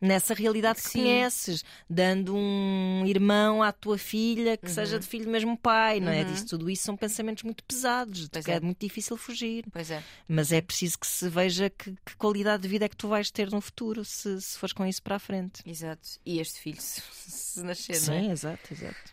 Nessa 0.00 0.32
realidade 0.32 0.80
que 0.82 0.88
Sim. 0.88 1.00
conheces, 1.02 1.62
dando 1.88 2.34
um 2.34 3.04
irmão 3.06 3.62
à 3.62 3.70
tua 3.70 3.98
filha 3.98 4.56
que 4.56 4.70
seja 4.70 4.98
de 4.98 5.06
filho 5.06 5.26
do 5.26 5.30
mesmo 5.30 5.58
pai, 5.58 6.00
não 6.00 6.10
é? 6.10 6.22
Uhum. 6.22 6.32
Disso, 6.32 6.46
tudo 6.46 6.70
isso 6.70 6.84
são 6.84 6.96
pensamentos 6.96 7.42
muito 7.42 7.62
pesados, 7.64 8.20
de 8.22 8.30
Pois 8.30 8.44
que 8.44 8.50
é. 8.50 8.54
é 8.54 8.60
muito 8.60 8.78
difícil 8.80 9.16
fugir. 9.18 9.64
pois 9.70 9.90
é. 9.90 10.02
Mas 10.26 10.52
é 10.52 10.62
preciso 10.62 10.98
que 10.98 11.06
se 11.06 11.28
veja 11.28 11.68
que, 11.68 11.92
que 12.04 12.16
qualidade 12.16 12.62
de 12.62 12.68
vida 12.68 12.86
é 12.86 12.88
que 12.88 12.96
tu 12.96 13.08
vais 13.08 13.30
ter 13.30 13.50
no 13.50 13.60
futuro 13.60 14.02
se, 14.04 14.40
se 14.40 14.56
fores 14.58 14.72
com 14.72 14.86
isso 14.86 15.02
para 15.02 15.16
a 15.16 15.18
frente. 15.18 15.60
Exato. 15.66 16.08
E 16.24 16.40
este 16.40 16.58
filho, 16.60 16.80
se, 16.80 17.02
se 17.26 17.62
nascer, 17.62 18.00
não 18.06 18.14
é? 18.14 18.20
Sim, 18.22 18.30
exato, 18.30 18.72
exato. 18.72 19.12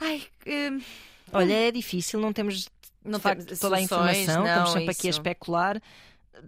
Ai, 0.00 0.22
hum, 0.46 0.80
Olha, 1.32 1.54
é 1.54 1.70
difícil, 1.70 2.20
não 2.20 2.32
temos 2.32 2.60
de 2.64 2.68
não 3.04 3.18
facto 3.18 3.58
toda 3.58 3.76
a 3.76 3.80
informação, 3.80 4.42
não, 4.42 4.46
estamos 4.46 4.70
sempre 4.72 4.90
aqui 4.90 5.06
a 5.06 5.10
isso. 5.10 5.18
especular. 5.20 5.82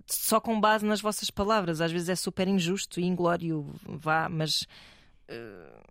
Só 0.07 0.41
com 0.41 0.61
base 0.61 0.85
nas 0.85 1.01
vossas 1.01 1.31
palavras, 1.31 1.81
às 1.81 1.91
vezes 1.93 2.09
é 2.09 2.17
super 2.17 2.47
injusto 2.49 3.01
e 3.01 3.05
inglório, 3.05 3.67
vá, 3.85 4.29
mas 4.29 4.67
eh, 5.29 5.83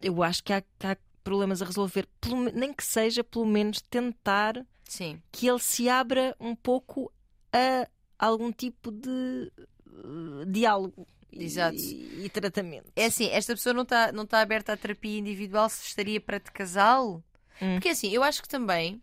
eu 0.00 0.22
acho 0.22 0.42
que 0.42 0.52
há, 0.52 0.60
que 0.60 0.86
há 0.86 0.96
problemas 1.24 1.62
a 1.62 1.64
resolver, 1.64 2.06
pelo 2.20 2.44
nem 2.52 2.72
que 2.72 2.84
seja 2.84 3.22
pelo 3.22 3.46
menos 3.46 3.80
tentar 3.82 4.64
Sim. 4.84 5.20
que 5.30 5.46
ele 5.48 5.58
se 5.60 5.88
abra 5.88 6.36
um 6.40 6.54
pouco 6.54 7.12
a 7.52 7.88
algum 8.18 8.50
tipo 8.52 8.90
de 8.90 9.52
eh, 9.88 10.44
diálogo 10.48 11.06
e- 11.32 11.44
Exato. 11.44 11.76
e, 11.76 12.24
e 12.24 12.28
tratamento. 12.28 12.92
É 12.96 13.06
assim, 13.06 13.26
esta 13.28 13.54
pessoa 13.54 13.72
não 13.72 13.82
está 13.82 14.12
não 14.12 14.26
tá 14.26 14.40
aberta 14.40 14.72
à 14.72 14.76
terapia 14.76 15.18
individual 15.18 15.68
se 15.68 15.86
estaria 15.86 16.20
para 16.20 16.38
de 16.38 16.50
casal? 16.50 17.22
Hum. 17.60 17.74
Porque 17.74 17.88
assim, 17.90 18.10
eu 18.10 18.22
acho 18.22 18.42
que 18.42 18.48
também, 18.48 19.00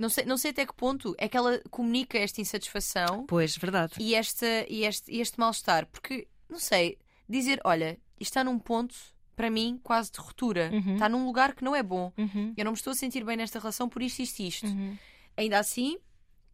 não 0.00 0.08
sei, 0.08 0.24
não 0.24 0.36
sei 0.38 0.50
até 0.50 0.64
que 0.66 0.74
ponto 0.74 1.14
é 1.18 1.28
que 1.28 1.36
ela 1.36 1.60
comunica 1.70 2.18
esta 2.18 2.40
insatisfação 2.40 3.26
Pois, 3.26 3.56
verdade. 3.56 3.94
e, 3.98 4.14
esta, 4.14 4.46
e 4.68 4.84
este, 4.84 5.14
este 5.16 5.38
mal-estar. 5.38 5.86
Porque 5.86 6.26
não 6.48 6.58
sei, 6.58 6.98
dizer: 7.28 7.60
olha, 7.64 7.98
isto 8.18 8.30
está 8.32 8.42
num 8.42 8.58
ponto, 8.58 8.94
para 9.36 9.50
mim, 9.50 9.78
quase 9.82 10.10
de 10.10 10.18
ruptura. 10.18 10.70
Uhum. 10.72 10.94
Está 10.94 11.08
num 11.08 11.24
lugar 11.26 11.54
que 11.54 11.62
não 11.64 11.76
é 11.76 11.82
bom. 11.82 12.12
Uhum. 12.18 12.52
Eu 12.56 12.64
não 12.64 12.72
me 12.72 12.76
estou 12.78 12.90
a 12.92 12.94
sentir 12.94 13.24
bem 13.24 13.36
nesta 13.36 13.58
relação 13.58 13.88
por 13.88 14.02
isto, 14.02 14.20
isto 14.20 14.40
isto. 14.40 14.66
Uhum. 14.66 14.96
Ainda 15.36 15.58
assim, 15.58 15.98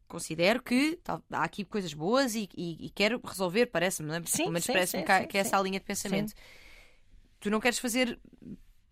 considero 0.09 0.63
que 0.63 0.97
tá- 1.03 1.21
há 1.33 1.43
aqui 1.45 1.65
coisas 1.65 1.93
boas 1.95 2.35
e, 2.35 2.49
e- 2.57 2.87
e 2.87 2.91
quero 2.91 3.21
resolver, 3.25 3.67
parece-me, 3.67 4.09
não 4.09 4.15
é? 4.17 4.23
Sim, 4.25 4.39
Pelo 4.39 4.51
menos 4.53 4.65
sim, 4.65 4.73
parece-me 4.73 5.03
sim, 5.03 5.07
que, 5.07 5.19
sim, 5.21 5.27
que 5.29 5.39
é 5.39 5.43
sim. 5.43 5.49
essa 5.49 5.59
a 5.59 5.63
linha 5.63 5.79
de 5.81 5.85
pensamento. 5.87 6.33
Tu 7.41 7.51
não 7.51 7.61
queres 7.61 7.79
fazer 7.79 8.19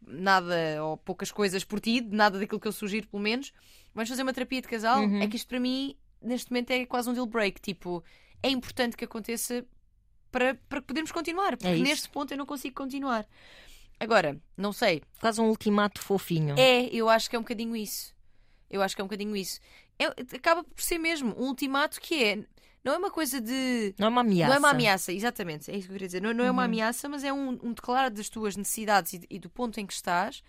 nada 0.06 0.84
ou 0.84 0.96
poucas 0.96 1.30
coisas 1.32 1.64
por 1.64 1.80
ti, 1.80 2.00
nada 2.00 2.38
daquilo 2.38 2.60
que 2.60 2.68
eu 2.68 2.72
sugiro, 2.72 3.06
pelo 3.08 3.22
menos. 3.22 3.52
Vamos 3.94 4.08
fazer 4.08 4.22
uma 4.22 4.32
terapia 4.32 4.60
de 4.60 4.68
casal. 4.68 5.02
Uhum. 5.02 5.20
É 5.22 5.26
que 5.28 5.36
isto 5.36 5.46
para 5.48 5.60
mim, 5.60 5.96
neste 6.20 6.50
momento, 6.50 6.70
é 6.70 6.84
quase 6.86 7.08
um 7.08 7.12
deal 7.14 7.26
break. 7.26 7.60
Tipo, 7.60 8.02
é 8.42 8.48
importante 8.48 8.96
que 8.96 9.04
aconteça 9.04 9.64
para, 10.30 10.54
para 10.68 10.82
podermos 10.82 11.12
continuar, 11.12 11.56
porque 11.56 11.68
É 11.72 11.78
neste 11.78 12.08
ponto 12.08 12.32
eu 12.32 12.38
não 12.38 12.46
consigo 12.46 12.74
continuar. 12.74 13.26
Agora, 14.00 14.40
não 14.56 14.72
sei, 14.72 15.02
Quase 15.20 15.40
um 15.40 15.48
ultimato 15.48 16.02
fofinho. 16.02 16.56
é, 16.58 16.86
eu 16.92 17.08
acho 17.08 17.30
que 17.30 17.36
é 17.36 17.38
um 17.38 17.42
bocadinho 17.42 17.76
isso. 17.76 18.12
Eu 18.68 18.82
acho 18.82 18.94
que 18.96 19.00
é 19.00 19.04
um 19.04 19.06
bocadinho 19.06 19.36
isso. 19.36 19.60
É- 19.98 20.06
acaba 20.36 20.64
por 20.64 20.82
ser 20.82 20.98
mesmo 20.98 21.32
um 21.38 21.46
ultimato 21.46 22.00
que 22.00 22.22
é. 22.24 22.44
Não 22.82 22.92
é 22.92 22.98
uma 22.98 23.10
coisa 23.10 23.40
de. 23.40 23.94
Não 23.96 24.06
é 24.06 24.10
uma 24.10 24.20
ameaça. 24.22 24.48
Não 24.48 24.56
é 24.56 24.58
uma 24.58 24.70
ameaça, 24.70 25.12
exatamente. 25.12 25.70
É 25.70 25.76
isso 25.76 25.86
que 25.86 25.92
eu 25.92 25.94
queria 25.94 26.08
dizer. 26.08 26.20
Não, 26.20 26.34
não 26.34 26.44
é 26.44 26.50
uma 26.50 26.62
Uhum. 26.62 26.66
ameaça, 26.66 27.08
mas 27.08 27.22
é 27.22 27.32
um, 27.32 27.50
um 27.62 27.72
declarar 27.72 28.10
das 28.10 28.28
tuas 28.28 28.56
necessidades 28.56 29.12
e, 29.14 29.20
e 29.30 29.38
do 29.38 29.48
ponto 29.48 29.78
em 29.78 29.86
que 29.86 29.92
estás. 29.92 30.42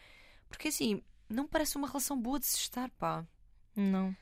Porque 0.49 0.69
assim, 0.69 1.01
não 1.29 1.45
parece 1.47 1.77
uma 1.77 1.87
relação 1.87 2.19
boa 2.19 2.39
de 2.39 2.47
se 2.47 2.57
estar, 2.57 2.89
pá. 2.97 3.23
Não. 3.76 4.15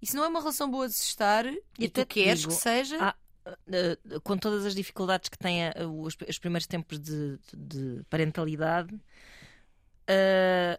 E 0.00 0.06
se 0.06 0.14
não 0.14 0.24
é 0.24 0.28
uma 0.28 0.38
relação 0.40 0.70
boa 0.70 0.86
de 0.88 0.94
se 0.94 1.04
estar 1.04 1.44
e, 1.46 1.60
até 1.86 2.04
tu 2.04 2.06
queres 2.08 2.40
digo, 2.40 2.52
que 2.52 2.58
seja. 2.60 2.98
ah, 3.00 3.14
Uh, 3.48 4.20
com 4.20 4.36
todas 4.36 4.66
as 4.66 4.74
dificuldades 4.74 5.30
que 5.30 5.38
têm 5.38 5.70
uh, 5.70 6.02
os, 6.02 6.14
os 6.28 6.38
primeiros 6.38 6.66
tempos 6.66 6.98
de, 7.00 7.38
de 7.56 8.04
parentalidade, 8.10 8.94
uh, 8.94 10.78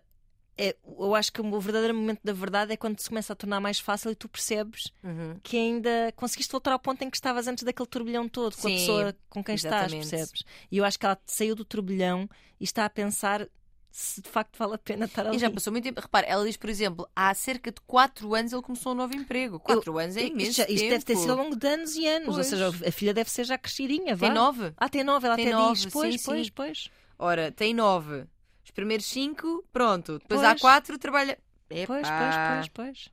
é- 0.55 0.75
eu 0.85 1.15
acho 1.15 1.31
que 1.31 1.41
o 1.41 1.59
verdadeiro 1.59 1.95
momento 1.95 2.19
da 2.23 2.31
verdade 2.33 2.73
é 2.73 2.77
quando 2.77 2.99
se 2.99 3.07
começa 3.09 3.33
a 3.33 3.35
tornar 3.35 3.59
mais 3.59 3.79
fácil 3.79 4.11
e 4.11 4.15
tu 4.15 4.27
percebes 4.29 4.91
Uhum. 5.03 5.39
que 5.41 5.57
ainda 5.57 6.11
conseguiste 6.15 6.51
voltar 6.51 6.73
ao 6.73 6.79
ponto 6.79 7.01
em 7.01 7.09
que 7.09 7.17
estavas 7.17 7.47
antes 7.47 7.63
daquele 7.63 7.87
turbilhão 7.87 8.27
todo, 8.29 8.53
com 8.55 8.67
a 8.67 8.69
Sim, 8.69 8.75
pessoa 8.77 9.15
com 9.29 9.43
quem 9.43 9.55
estás, 9.55 9.91
exatamente. 9.93 10.09
percebes? 10.09 10.43
E 10.71 10.77
eu 10.77 10.85
acho 10.85 10.99
que 10.99 11.05
ela 11.07 11.17
saiu 11.25 11.55
do 11.55 11.65
turbilhão 11.65 12.29
e 12.59 12.63
está 12.65 12.85
a 12.85 12.89
pensar 12.89 13.47
se 13.91 14.21
de 14.21 14.29
facto 14.29 14.57
vale 14.57 14.75
a 14.75 14.77
pena 14.77 15.05
estar 15.05 15.25
ali. 15.25 15.35
E 15.35 15.39
já 15.39 15.49
passou 15.49 15.71
muito 15.73 15.83
tempo. 15.83 15.99
Repara, 15.99 16.25
ela 16.27 16.45
diz, 16.45 16.55
por 16.57 16.69
exemplo, 16.69 17.07
há 17.15 17.33
cerca 17.33 17.71
de 17.71 17.81
4 17.81 18.33
anos 18.35 18.53
ele 18.53 18.61
começou 18.61 18.91
um 18.91 18.95
novo 18.95 19.15
emprego. 19.15 19.59
4 19.59 19.97
anos 19.97 20.15
é 20.17 20.21
Isto 20.23 20.33
imenso. 20.33 20.51
já- 20.53 20.65
Isto, 20.69 20.89
deve 20.89 21.03
ter 21.05 21.15
sido 21.15 21.31
ao 21.31 21.37
longo 21.37 21.55
de 21.55 21.67
anos 21.67 21.95
e 21.95 22.07
anos. 22.07 22.27
Ou 22.29 22.33
Pois. 22.35 22.47
seja, 22.47 22.67
a 22.69 22.91
filha 22.91 23.13
deve 23.13 23.29
ser 23.29 23.43
já 23.45 23.57
crescidinha. 23.57 24.15
Tem 24.17 24.29
vá. 24.29 24.33
9. 24.33 24.73
Ah, 24.77 24.89
tem 24.89 25.03
nove, 25.03 25.25
ela 25.27 25.35
Tem 25.35 25.47
até 25.47 25.55
nove, 25.55 25.73
diz. 25.81 25.85
Pois, 25.91 26.15
sim, 26.15 26.25
pois, 26.25 26.45
sim. 26.47 26.53
pois. 26.55 26.89
Ora, 27.17 27.51
tem 27.51 27.73
9. 27.73 28.25
Os 28.63 28.71
primeiros 28.71 29.05
5, 29.07 29.65
pronto. 29.73 30.19
Depois 30.19 30.41
há 30.43 30.49
Pois. 30.51 30.61
4, 30.61 30.97
trabalha. 30.99 31.37
Epá. 31.69 31.87
Pois, 31.87 32.07
pois, 32.07 32.35
pois, 32.47 32.67
pois. 32.69 33.09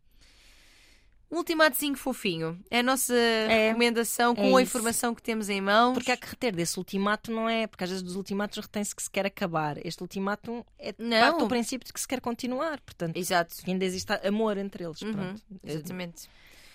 Um 1.30 1.38
ultimatozinho 1.38 1.96
fofinho. 1.96 2.58
É 2.70 2.78
a 2.78 2.82
nossa 2.84 3.12
É. 3.14 3.68
recomendação 3.68 4.34
com 4.34 4.56
É 4.56 4.60
a 4.60 4.62
informação 4.62 5.12
que 5.14 5.20
temos 5.22 5.48
em 5.48 5.60
mãos. 5.60 5.94
Porque 5.94 6.12
há 6.12 6.16
que 6.16 6.26
reter 6.28 6.54
desse 6.54 6.78
ultimato, 6.78 7.32
não 7.32 7.48
é? 7.48 7.66
Porque 7.66 7.82
às 7.82 7.90
vezes 7.90 8.02
dos 8.02 8.14
ultimatos 8.14 8.58
retém-se 8.58 8.94
que 8.94 9.02
se 9.02 9.10
quer 9.10 9.26
acabar. 9.26 9.84
Este 9.84 10.00
ultimato 10.02 10.64
é 10.78 10.94
Não. 10.98 11.18
parte 11.20 11.38
do 11.40 11.48
princípio 11.48 11.84
de 11.84 11.92
que 11.92 12.00
se 12.00 12.06
quer 12.06 12.20
continuar. 12.20 12.80
Portanto, 12.80 13.16
Exato. 13.16 13.56
ainda 13.66 13.84
existe 13.84 14.12
amor 14.26 14.56
entre 14.56 14.84
eles. 14.84 15.02
Uhum, 15.02 15.12
Pronto. 15.12 15.42
Exatamente. 15.64 16.28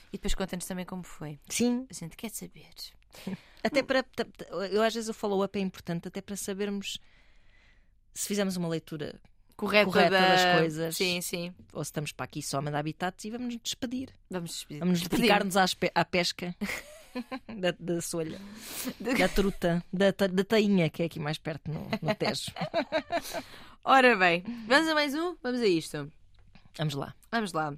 E 0.09 0.17
depois 0.17 0.35
conta-nos 0.35 0.65
também 0.65 0.85
como 0.85 1.03
foi. 1.03 1.39
Sim, 1.47 1.87
A 1.89 1.93
gente 1.93 2.17
quer 2.17 2.29
saber. 2.29 2.67
até 3.63 3.81
para. 3.81 4.03
Eu 4.69 4.81
às 4.83 4.93
vezes 4.93 5.09
o 5.09 5.13
follow-up 5.13 5.57
é 5.57 5.61
importante, 5.61 6.09
até 6.09 6.19
para 6.21 6.35
sabermos 6.35 6.99
se 8.13 8.27
fizemos 8.27 8.57
uma 8.57 8.67
leitura 8.67 9.17
Correta, 9.61 9.85
Correta 9.91 10.09
da- 10.09 10.27
das 10.35 10.59
coisas. 10.59 10.97
Sim, 10.97 11.21
sim. 11.21 11.53
ou 11.71 11.83
se 11.83 11.89
estamos 11.89 12.11
para 12.11 12.23
aqui 12.25 12.41
só 12.41 12.57
a 12.57 12.61
mandar 12.63 12.79
habitats 12.79 13.23
e 13.25 13.29
vamos 13.29 13.53
nos 13.53 13.61
despedir. 13.61 14.09
Vamos 14.29 14.49
despedir. 14.51 14.79
Vamos 14.79 15.01
dedicar-nos 15.01 15.73
pe- 15.75 15.91
à 15.93 16.03
pesca 16.03 16.55
da, 17.59 17.71
da 17.79 18.01
solha, 18.01 18.41
da 18.99 19.27
truta, 19.29 19.83
da, 19.93 20.09
da 20.09 20.43
tainha, 20.43 20.89
que 20.89 21.03
é 21.03 21.05
aqui 21.05 21.19
mais 21.19 21.37
perto 21.37 21.69
no, 21.71 21.87
no 22.01 22.15
Tejo. 22.15 22.51
Ora 23.85 24.15
bem, 24.15 24.43
vamos 24.67 24.87
a 24.89 24.95
mais 24.95 25.13
um? 25.13 25.35
Vamos 25.43 25.61
a 25.61 25.67
isto. 25.67 26.11
Vamos 26.77 26.95
lá. 26.95 27.13
Vamos 27.31 27.53
lá. 27.53 27.71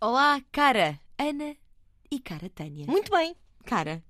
Olá, 0.00 0.40
cara 0.50 0.98
Ana 1.18 1.54
e 2.10 2.18
cara 2.18 2.50
Tânia. 2.50 2.86
Muito 2.88 3.12
bem. 3.12 3.36
Cara, 3.64 4.02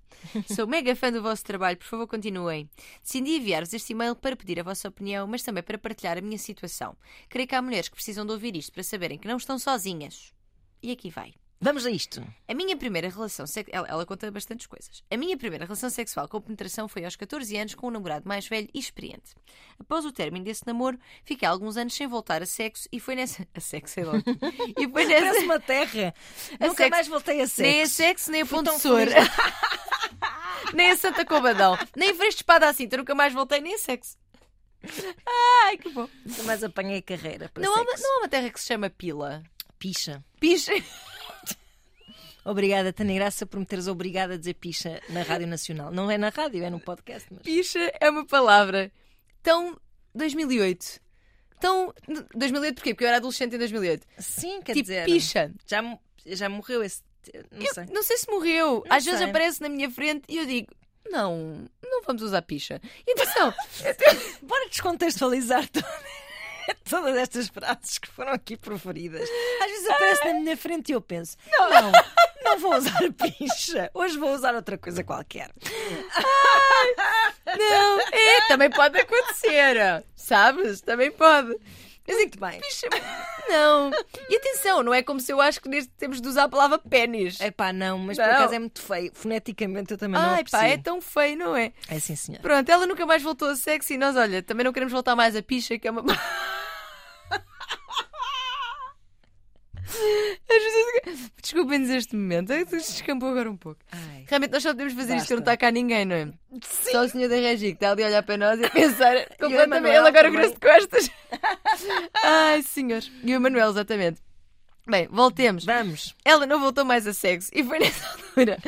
sou 0.55 0.67
mega 0.67 0.95
fã 0.97 1.13
do 1.13 1.23
vosso 1.23 1.45
trabalho, 1.45 1.77
por 1.77 1.87
favor 1.87 2.07
continuem. 2.07 2.69
Decidi 3.03 3.37
enviar-vos 3.37 3.73
este 3.73 3.93
e-mail 3.93 4.17
para 4.17 4.37
pedir 4.37 4.59
a 4.61 4.63
vossa 4.63 4.89
opinião, 4.89 5.27
mas 5.27 5.43
também 5.43 5.63
para 5.63 5.79
partilhar 5.79 6.19
a 6.19 6.23
minha 6.23 6.39
situação. 6.39 6.97
Creio 7.29 7.49
que 7.49 7.55
há 7.55 7.63
mulheres 7.63 7.89
que 7.89 7.95
precisam 7.95 8.25
de 8.25 8.33
ouvir 8.33 8.57
isto 8.57 8.73
para 8.73 8.83
saberem 8.83 9.19
que 9.19 9.29
não 9.29 9.37
estão 9.37 9.59
sozinhas. 9.59 10.33
E 10.83 10.91
aqui 10.91 11.11
vai. 11.11 11.35
Vamos 11.65 11.87
a 11.87 11.91
isto. 11.93 12.21
A 12.49 12.55
minha 12.55 12.77
primeira 12.77 13.09
relação 13.09 13.47
sexual. 13.47 13.87
Ela, 13.89 14.05
conta 14.05 14.29
bastantes 14.33 14.67
coisas. 14.67 15.05
A 15.09 15.17
minha 15.17 15.37
primeira 15.39 15.65
relação 15.65 15.89
sexual 15.91 16.27
com 16.27 16.41
penetração 16.41 16.89
foi 16.89 17.05
aos 17.05 17.15
14 17.15 17.57
anos 17.57 17.75
com 17.77 17.87
um 17.87 17.91
namorado 17.93 18.27
mais 18.29 18.49
velho 18.49 18.69
e 18.75 18.81
experiente. 18.81 19.33
Após 19.79 20.05
o 20.05 20.11
término 20.11 20.45
desse 20.45 20.67
namoro, 20.67 20.99
fiquei 21.25 21.47
alguns 21.47 21.77
anos 21.77 21.95
sem 21.95 22.09
voltar 22.09 22.43
a 22.43 22.47
sexo 22.47 22.89
e 22.91 22.99
foi 22.99 23.15
nessa. 23.15 23.47
A 23.55 23.61
sexo 23.61 24.01
é 24.01 24.05
ótimo. 24.05 24.37
E 24.77 24.89
foi 24.89 25.05
nessa. 25.05 25.25
Parece 25.27 25.45
uma 25.45 25.61
terra. 25.61 26.15
A 26.59 26.67
Nunca 26.67 26.77
sexo- 26.83 26.91
mais 26.91 27.07
voltei 27.07 27.41
a 27.41 27.47
sexo. 27.47 27.63
Nem 27.63 27.83
a 27.83 27.87
sexo, 27.87 28.31
nem 28.33 28.43
a 28.43 28.47
feliz. 28.47 28.63
nem 30.75 30.91
a 30.91 30.97
Santa 30.97 31.25
Cobadão. 31.25 31.79
Nem 31.97 32.11
de 32.35 32.37
Espada 32.41 32.69
assim. 32.69 32.89
Eu 32.91 32.99
nunca 32.99 33.15
mais 33.15 33.33
voltei 33.33 33.61
nem 33.61 33.75
a 33.75 33.79
sexo. 33.79 34.17
Ai, 35.65 35.79
que 35.79 35.89
bom. 35.91 36.09
Nunca 36.27 36.43
mais 36.43 36.65
apanhei 36.65 37.01
carreira 37.03 37.49
para 37.49 37.63
Não 37.63 37.73
há, 37.73 37.83
uma, 37.83 37.91
sexo. 37.93 38.03
não 38.03 38.15
há 38.17 38.19
uma 38.23 38.29
terra 38.29 38.51
que 38.51 38.61
se 38.61 38.67
chama 38.67 38.91
Pila. 38.91 39.45
Picha. 39.79 40.25
Picha. 40.41 40.73
Obrigada, 42.45 42.93
Tânia 42.93 43.15
Graça, 43.17 43.47
por 43.47 43.59
me 43.61 43.65
teres 43.67 43.87
obrigada 43.87 44.35
a 44.35 44.37
dizer 44.37 44.55
picha 44.55 45.01
na 45.09 45.23
Rádio 45.23 45.47
Nacional. 45.47 45.93
Não 45.93 46.11
é 46.11 46.19
na 46.19 46.29
rádio, 46.29 46.65
é 46.65 46.71
no 46.71 46.81
podcast. 46.81 47.29
Mas... 47.33 47.43
Picha 47.43 47.93
é 48.01 48.11
uma 48.11 48.27
palavra 48.27 48.91
tão 49.43 49.79
2008. 50.15 51.01
Tão 51.61 51.95
2008 52.35 52.75
porquê? 52.75 52.95
Porque 52.95 53.05
eu 53.05 53.09
era 53.09 53.19
adolescente 53.19 53.55
em 53.55 53.59
2008. 53.59 54.05
Sim, 54.19 54.61
quer 54.63 54.73
tipo 54.73 54.89
dizer. 54.89 55.05
picha. 55.05 55.53
Já, 55.67 55.99
já 56.27 56.49
morreu 56.49 56.83
esse. 56.83 57.03
Não 57.53 57.67
sei. 57.73 57.85
Não 57.93 58.03
sei 58.03 58.17
se 58.17 58.29
morreu. 58.29 58.83
Não 58.89 58.97
Às 58.97 59.05
vezes 59.05 59.21
sei. 59.21 59.29
aparece 59.29 59.61
na 59.61 59.69
minha 59.69 59.89
frente 59.89 60.25
e 60.29 60.39
eu 60.39 60.45
digo: 60.47 60.67
não, 61.09 61.69
não 61.81 62.03
vamos 62.03 62.23
usar 62.23 62.43
picha. 62.43 62.81
E 63.07 63.13
atenção, 63.13 63.55
Bora 64.43 64.69
descontextualizar 64.69 65.69
to- 65.69 65.81
todas 66.91 67.17
estas 67.17 67.47
frases 67.49 67.99
que 67.99 68.09
foram 68.09 68.33
aqui 68.33 68.57
proferidas. 68.57 69.29
Às 69.61 69.71
vezes 69.71 69.89
aparece 69.89 70.25
na 70.25 70.35
minha 70.41 70.57
frente 70.57 70.89
e 70.89 70.93
eu 70.97 71.01
penso: 71.01 71.37
não, 71.47 71.71
não, 71.71 71.93
vou 72.59 72.77
usar 72.77 73.01
picha. 73.13 73.91
Hoje 73.95 74.19
vou 74.19 74.33
usar 74.35 74.55
outra 74.55 74.77
coisa 74.79 75.03
qualquer. 75.05 75.51
não, 77.47 78.01
é, 78.01 78.41
também 78.49 78.71
pode 78.71 78.99
acontecer. 78.99 80.05
Sabes? 80.15 80.81
Também 80.81 81.11
pode. 81.11 81.57
Mas 82.07 82.17
é 82.17 82.21
Muito 82.21 82.41
bem. 82.41 82.61
picha. 82.61 82.89
Não. 83.49 83.91
E 84.29 84.37
atenção, 84.37 84.83
não 84.83 84.93
é 84.93 85.03
como 85.03 85.21
se 85.21 85.33
eu 85.33 85.41
acho 85.41 85.61
que 85.61 85.69
neste 85.69 85.91
temos 85.93 86.21
de 86.21 86.27
usar 86.27 86.45
a 86.45 86.49
palavra 86.49 86.77
pênis. 86.79 87.41
É 87.41 87.51
pá, 87.53 87.73
não, 87.73 87.97
mas 87.99 88.17
por 88.19 88.27
Não. 88.27 88.33
acaso 88.35 88.55
é 88.55 88.59
muito 88.59 88.83
feio. 88.83 89.13
Foneticamente 89.15 89.93
eu 89.93 89.99
também 89.99 90.21
não 90.21 90.31
Ai 90.31 90.45
pá, 90.51 90.65
é 90.67 90.77
tão 90.77 91.01
feio, 91.01 91.37
não 91.39 91.55
é? 91.57 91.73
É 91.89 92.01
sim, 92.01 92.17
senhor. 92.17 92.41
Pronto, 92.41 92.69
ela 92.69 92.87
nunca 92.87 93.07
mais 93.07 93.23
voltou 93.23 93.49
a 93.51 93.55
sexo 93.57 93.93
e 93.93 93.99
nós, 93.99 94.17
olha, 94.17 94.43
também 94.43 94.65
não 94.65 94.73
queremos 94.73 94.93
voltar 94.93 95.15
mais 95.15 95.37
a 95.37 95.43
picha, 95.43 95.79
que 95.79 95.87
é 95.87 95.91
uma. 95.93 96.03
Às 99.75 99.82
vezes- 99.82 99.82
Desculpem-nos 101.43 101.91
este 101.91 102.15
momento, 102.17 102.53
é 102.53 102.65
que 102.65 102.77
isto 102.77 102.93
descampou 102.93 103.29
agora 103.31 103.51
um 103.51 103.57
pouco. 103.57 103.81
Ai. 103.91 104.25
Realmente 104.29 104.53
nós 104.53 104.63
só 104.63 104.71
podemos 104.71 104.93
fazer 104.95 105.17
isto 105.17 105.21
Basta. 105.21 105.35
quando 105.35 105.39
não 105.39 105.53
está 105.53 105.57
cá 105.57 105.71
ninguém, 105.71 106.05
não 106.05 106.17
é? 106.17 106.29
Só 106.63 107.05
o 107.05 107.09
senhor 107.09 107.29
da 107.29 107.37
Regi 107.37 107.69
que 107.69 107.73
está 107.75 107.91
ali 107.91 108.05
a 108.05 108.07
olhar 108.07 108.23
para 108.23 108.37
nós 108.37 108.61
e 108.61 108.65
a 108.65 108.71
pensar 108.71 109.17
completamente. 109.39 109.95
Ele 109.95 110.09
agora 110.09 110.31
virou-se 110.31 110.55
de 110.55 110.61
costas. 110.61 111.11
Ai, 112.25 112.63
senhor. 112.63 113.03
E 113.23 113.33
o 113.33 113.37
Emanuel, 113.37 113.71
exatamente. 113.71 114.21
Bem, 114.87 115.07
voltemos. 115.09 115.65
Vamos. 115.65 116.15
Ela 116.25 116.45
não 116.45 116.59
voltou 116.59 116.85
mais 116.85 117.07
a 117.07 117.15
sexo 117.15 117.51
e 117.55 117.63
foi 117.63 117.79
nessa 117.81 118.05
altura 118.11 118.59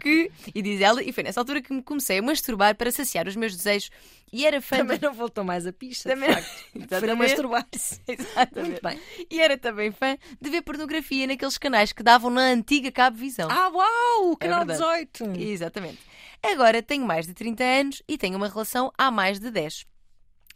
que, 0.00 0.30
e 0.52 0.62
diz 0.62 0.80
ela, 0.80 1.00
e 1.02 1.12
foi 1.12 1.22
nessa 1.22 1.40
altura 1.40 1.62
que 1.62 1.72
me 1.72 1.80
comecei 1.82 2.18
a 2.18 2.22
masturbar 2.22 2.74
para 2.74 2.90
saciar 2.90 3.28
os 3.28 3.36
meus 3.36 3.56
desejos 3.56 3.88
e 4.32 4.44
era 4.44 4.60
fã 4.60 4.78
Também 4.78 4.98
de... 4.98 5.04
não 5.06 5.12
voltou 5.14 5.44
mais 5.44 5.66
a 5.66 5.72
picha. 5.72 6.08
Também- 6.08 6.28
de 6.28 6.34
facto. 6.34 6.48
Foi 6.72 6.80
a 6.80 6.84
Exatamente. 6.84 7.18
masturbar-se. 7.18 8.00
Exatamente. 8.08 8.70
Muito 8.70 8.82
bem. 8.82 8.98
E 9.30 9.40
era 9.40 9.56
também 9.56 9.92
fã 9.92 10.16
de 10.40 10.50
ver 10.50 10.62
pornografia 10.62 11.26
naqueles 11.26 11.56
canais 11.58 11.92
que 11.92 12.02
davam 12.02 12.30
na 12.30 12.42
antiga 12.42 12.90
Cabo 12.90 13.16
Visão. 13.16 13.48
Ah, 13.50 13.68
uau! 13.68 14.36
Canal 14.36 14.62
É 14.62 14.64
verdade. 14.64 15.08
18. 15.14 15.40
Exatamente. 15.40 15.98
Agora 16.42 16.82
tenho 16.82 17.04
mais 17.06 17.26
de 17.26 17.34
30 17.34 17.62
anos 17.62 18.02
e 18.08 18.18
tenho 18.18 18.36
uma 18.36 18.48
relação 18.48 18.90
há 18.98 19.10
mais 19.10 19.38
de 19.38 19.50
10. 19.50 19.84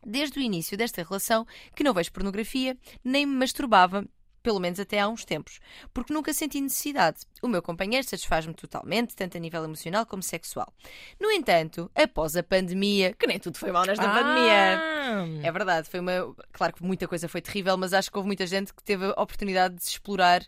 Desde 0.07 0.39
o 0.39 0.43
início 0.43 0.77
desta 0.77 1.03
relação 1.03 1.47
que 1.75 1.83
não 1.85 1.95
vejo 1.95 2.13
pornografia, 2.13 2.77
nem 3.03 3.25
me 3.25 3.35
masturbava 3.37 4.05
pelo 4.45 4.61
menos 4.61 4.79
até 4.79 5.01
há 5.01 5.09
uns 5.09 5.25
tempos, 5.25 5.59
porque 5.93 6.13
nunca 6.13 6.33
senti 6.35 6.61
necessidade. 6.61 7.21
O 7.43 7.49
meu 7.49 7.63
companheiro 7.63 8.07
satisfaz-me 8.07 8.53
totalmente, 8.55 9.17
tanto 9.17 9.37
a 9.37 9.41
nível 9.41 9.65
emocional 9.65 10.05
como 10.05 10.23
sexual. 10.23 10.71
No 11.19 11.31
entanto, 11.33 11.91
após 11.95 12.37
a 12.37 12.43
pandemia, 12.43 13.15
que 13.15 13.27
nem 13.27 13.41
tudo 13.41 13.59
foi 13.59 13.73
mal 13.73 13.87
nesta 13.87 14.05
Ah! 14.05 14.15
pandemia. 14.15 15.43
É 15.49 15.51
verdade, 15.51 15.89
foi 15.89 15.99
uma. 16.01 16.37
Claro 16.53 16.75
que 16.75 16.83
muita 16.85 17.09
coisa 17.09 17.27
foi 17.27 17.41
terrível, 17.41 17.77
mas 17.79 17.95
acho 17.95 18.11
que 18.11 18.17
houve 18.19 18.27
muita 18.27 18.47
gente 18.47 18.73
que 18.75 18.83
teve 18.85 19.07
a 19.07 19.23
oportunidade 19.23 19.75
de 19.77 19.83
se 19.83 19.91
explorar 19.93 20.43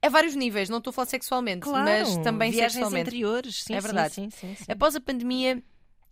a 0.00 0.08
vários 0.08 0.34
níveis. 0.34 0.70
Não 0.70 0.78
estou 0.78 0.90
a 0.90 0.94
falar 0.94 1.06
sexualmente, 1.06 1.60
Claro, 1.60 1.84
mas 1.84 2.16
também 2.18 2.50
viagens 2.50 2.72
sexualmente. 2.72 3.02
interiores. 3.10 3.64
Sim, 3.64 3.74
É 3.74 3.80
verdade. 3.80 4.14
Sim, 4.14 4.30
sim, 4.30 4.54
sim. 4.56 4.64
Após 4.72 4.96
a 4.96 5.00
pandemia, 5.00 5.62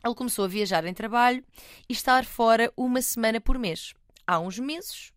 ele 0.05 0.14
começou 0.14 0.45
a 0.45 0.49
viajar 0.49 0.84
em 0.84 0.93
trabalho 0.93 1.43
e 1.88 1.93
estar 1.95 2.24
fora 2.26 2.70
uma 2.76 3.01
semana 3.01 3.41
por 3.41 3.59
mês. 3.59 3.95
Há 4.26 4.38
uns 4.38 4.59
meses. 4.59 5.11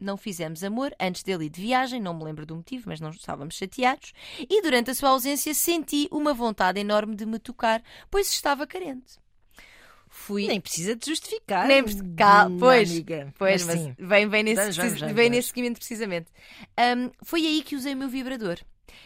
Não 0.00 0.16
fizemos 0.16 0.64
amor 0.64 0.94
antes 0.98 1.22
dele 1.22 1.44
ir 1.44 1.50
de 1.50 1.60
viagem, 1.60 2.00
não 2.00 2.14
me 2.14 2.24
lembro 2.24 2.46
do 2.46 2.56
motivo, 2.56 2.84
mas 2.86 3.00
não 3.00 3.10
estávamos 3.10 3.54
chateados. 3.54 4.12
E 4.38 4.62
durante 4.62 4.90
a 4.90 4.94
sua 4.94 5.10
ausência 5.10 5.52
senti 5.54 6.08
uma 6.10 6.32
vontade 6.32 6.80
enorme 6.80 7.14
de 7.14 7.26
me 7.26 7.38
tocar, 7.38 7.82
pois 8.10 8.30
estava 8.32 8.66
carente. 8.66 9.18
Fui. 10.08 10.48
Nem 10.48 10.60
precisa 10.60 10.96
de 10.96 11.06
justificar. 11.06 11.68
Nem 11.68 11.84
Cal- 12.16 12.50
pois, 12.58 12.90
amiga. 12.90 13.32
Pois, 13.38 13.64
mas 13.64 13.78
sim. 13.78 13.94
vem, 13.96 14.28
vem, 14.28 14.42
nesse, 14.42 14.56
Vamos, 14.56 14.76
vamos, 14.76 15.00
vamos, 15.00 15.14
vem 15.14 15.30
nesse 15.30 15.48
seguimento 15.48 15.78
precisamente. 15.78 16.26
Ahm, 16.76 17.10
foi 17.22 17.46
aí 17.46 17.62
que 17.62 17.76
usei 17.76 17.94
o 17.94 17.96
meu 17.96 18.08
vibrador. 18.08 18.58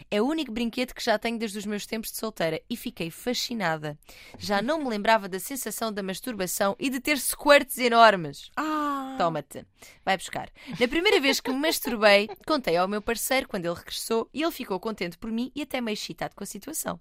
É 0.09 0.21
o 0.21 0.25
único 0.25 0.51
brinquedo 0.51 0.93
que 0.93 1.03
já 1.03 1.17
tenho 1.17 1.37
desde 1.37 1.57
os 1.57 1.65
meus 1.65 1.85
tempos 1.85 2.11
de 2.11 2.17
solteira 2.17 2.61
e 2.69 2.75
fiquei 2.75 3.09
fascinada. 3.09 3.97
Já 4.37 4.61
não 4.61 4.79
me 4.79 4.89
lembrava 4.89 5.27
da 5.27 5.39
sensação 5.39 5.91
da 5.91 6.03
masturbação 6.03 6.75
e 6.79 6.89
de 6.89 6.99
ter 6.99 7.17
squirts 7.17 7.77
enormes. 7.77 8.51
Ah, 8.55 9.15
Toma-te. 9.17 9.65
Vai 10.03 10.17
buscar. 10.17 10.49
Na 10.79 10.87
primeira 10.87 11.19
vez 11.19 11.39
que 11.39 11.51
me 11.51 11.59
masturbei, 11.59 12.29
contei 12.45 12.75
ao 12.75 12.87
meu 12.87 13.01
parceiro 13.01 13.47
quando 13.47 13.65
ele 13.65 13.75
regressou 13.75 14.29
e 14.33 14.41
ele 14.43 14.51
ficou 14.51 14.79
contente 14.79 15.17
por 15.17 15.31
mim 15.31 15.51
e 15.55 15.61
até 15.61 15.79
meio 15.79 15.93
excitado 15.93 16.35
com 16.35 16.43
a 16.43 16.47
situação. 16.47 16.99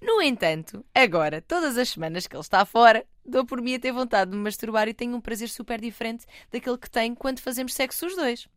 No 0.00 0.20
entanto, 0.20 0.84
agora, 0.94 1.40
todas 1.40 1.78
as 1.78 1.88
semanas 1.90 2.26
que 2.26 2.34
ele 2.34 2.42
está 2.42 2.64
fora, 2.64 3.06
dou 3.24 3.44
por 3.44 3.60
mim 3.62 3.74
a 3.74 3.78
ter 3.78 3.92
vontade 3.92 4.30
de 4.30 4.36
me 4.36 4.42
masturbar 4.42 4.88
e 4.88 4.94
tenho 4.94 5.16
um 5.16 5.20
prazer 5.20 5.48
super 5.48 5.80
diferente 5.80 6.26
daquele 6.50 6.78
que 6.78 6.90
tenho 6.90 7.14
quando 7.14 7.40
fazemos 7.40 7.74
sexo 7.74 8.06
os 8.06 8.16
dois. 8.16 8.48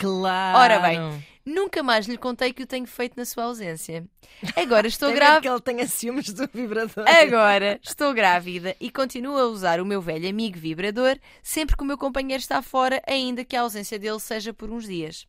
Claro. 0.00 0.58
Ora 0.58 0.78
bem, 0.80 0.98
Nunca 1.44 1.82
mais 1.82 2.06
lhe 2.06 2.18
contei 2.18 2.52
que 2.52 2.62
o 2.62 2.66
tenho 2.66 2.86
feito 2.86 3.16
na 3.16 3.24
sua 3.24 3.44
ausência. 3.44 4.06
Agora 4.54 4.86
estou 4.88 5.12
grávida. 5.12 5.40
que 5.40 5.48
ele 5.48 5.60
tenha 5.60 5.86
ciúmes 5.86 6.32
do 6.32 6.48
vibrador. 6.52 7.04
Agora 7.08 7.80
estou 7.82 8.12
grávida 8.12 8.76
e 8.78 8.90
continuo 8.90 9.38
a 9.38 9.46
usar 9.46 9.80
o 9.80 9.86
meu 9.86 10.02
velho 10.02 10.28
amigo 10.28 10.58
vibrador 10.58 11.18
sempre 11.42 11.76
que 11.76 11.82
o 11.82 11.86
meu 11.86 11.96
companheiro 11.96 12.40
está 12.40 12.60
fora, 12.60 13.02
ainda 13.06 13.44
que 13.44 13.56
a 13.56 13.62
ausência 13.62 13.98
dele 13.98 14.20
seja 14.20 14.52
por 14.52 14.70
uns 14.70 14.84
dias. 14.86 15.26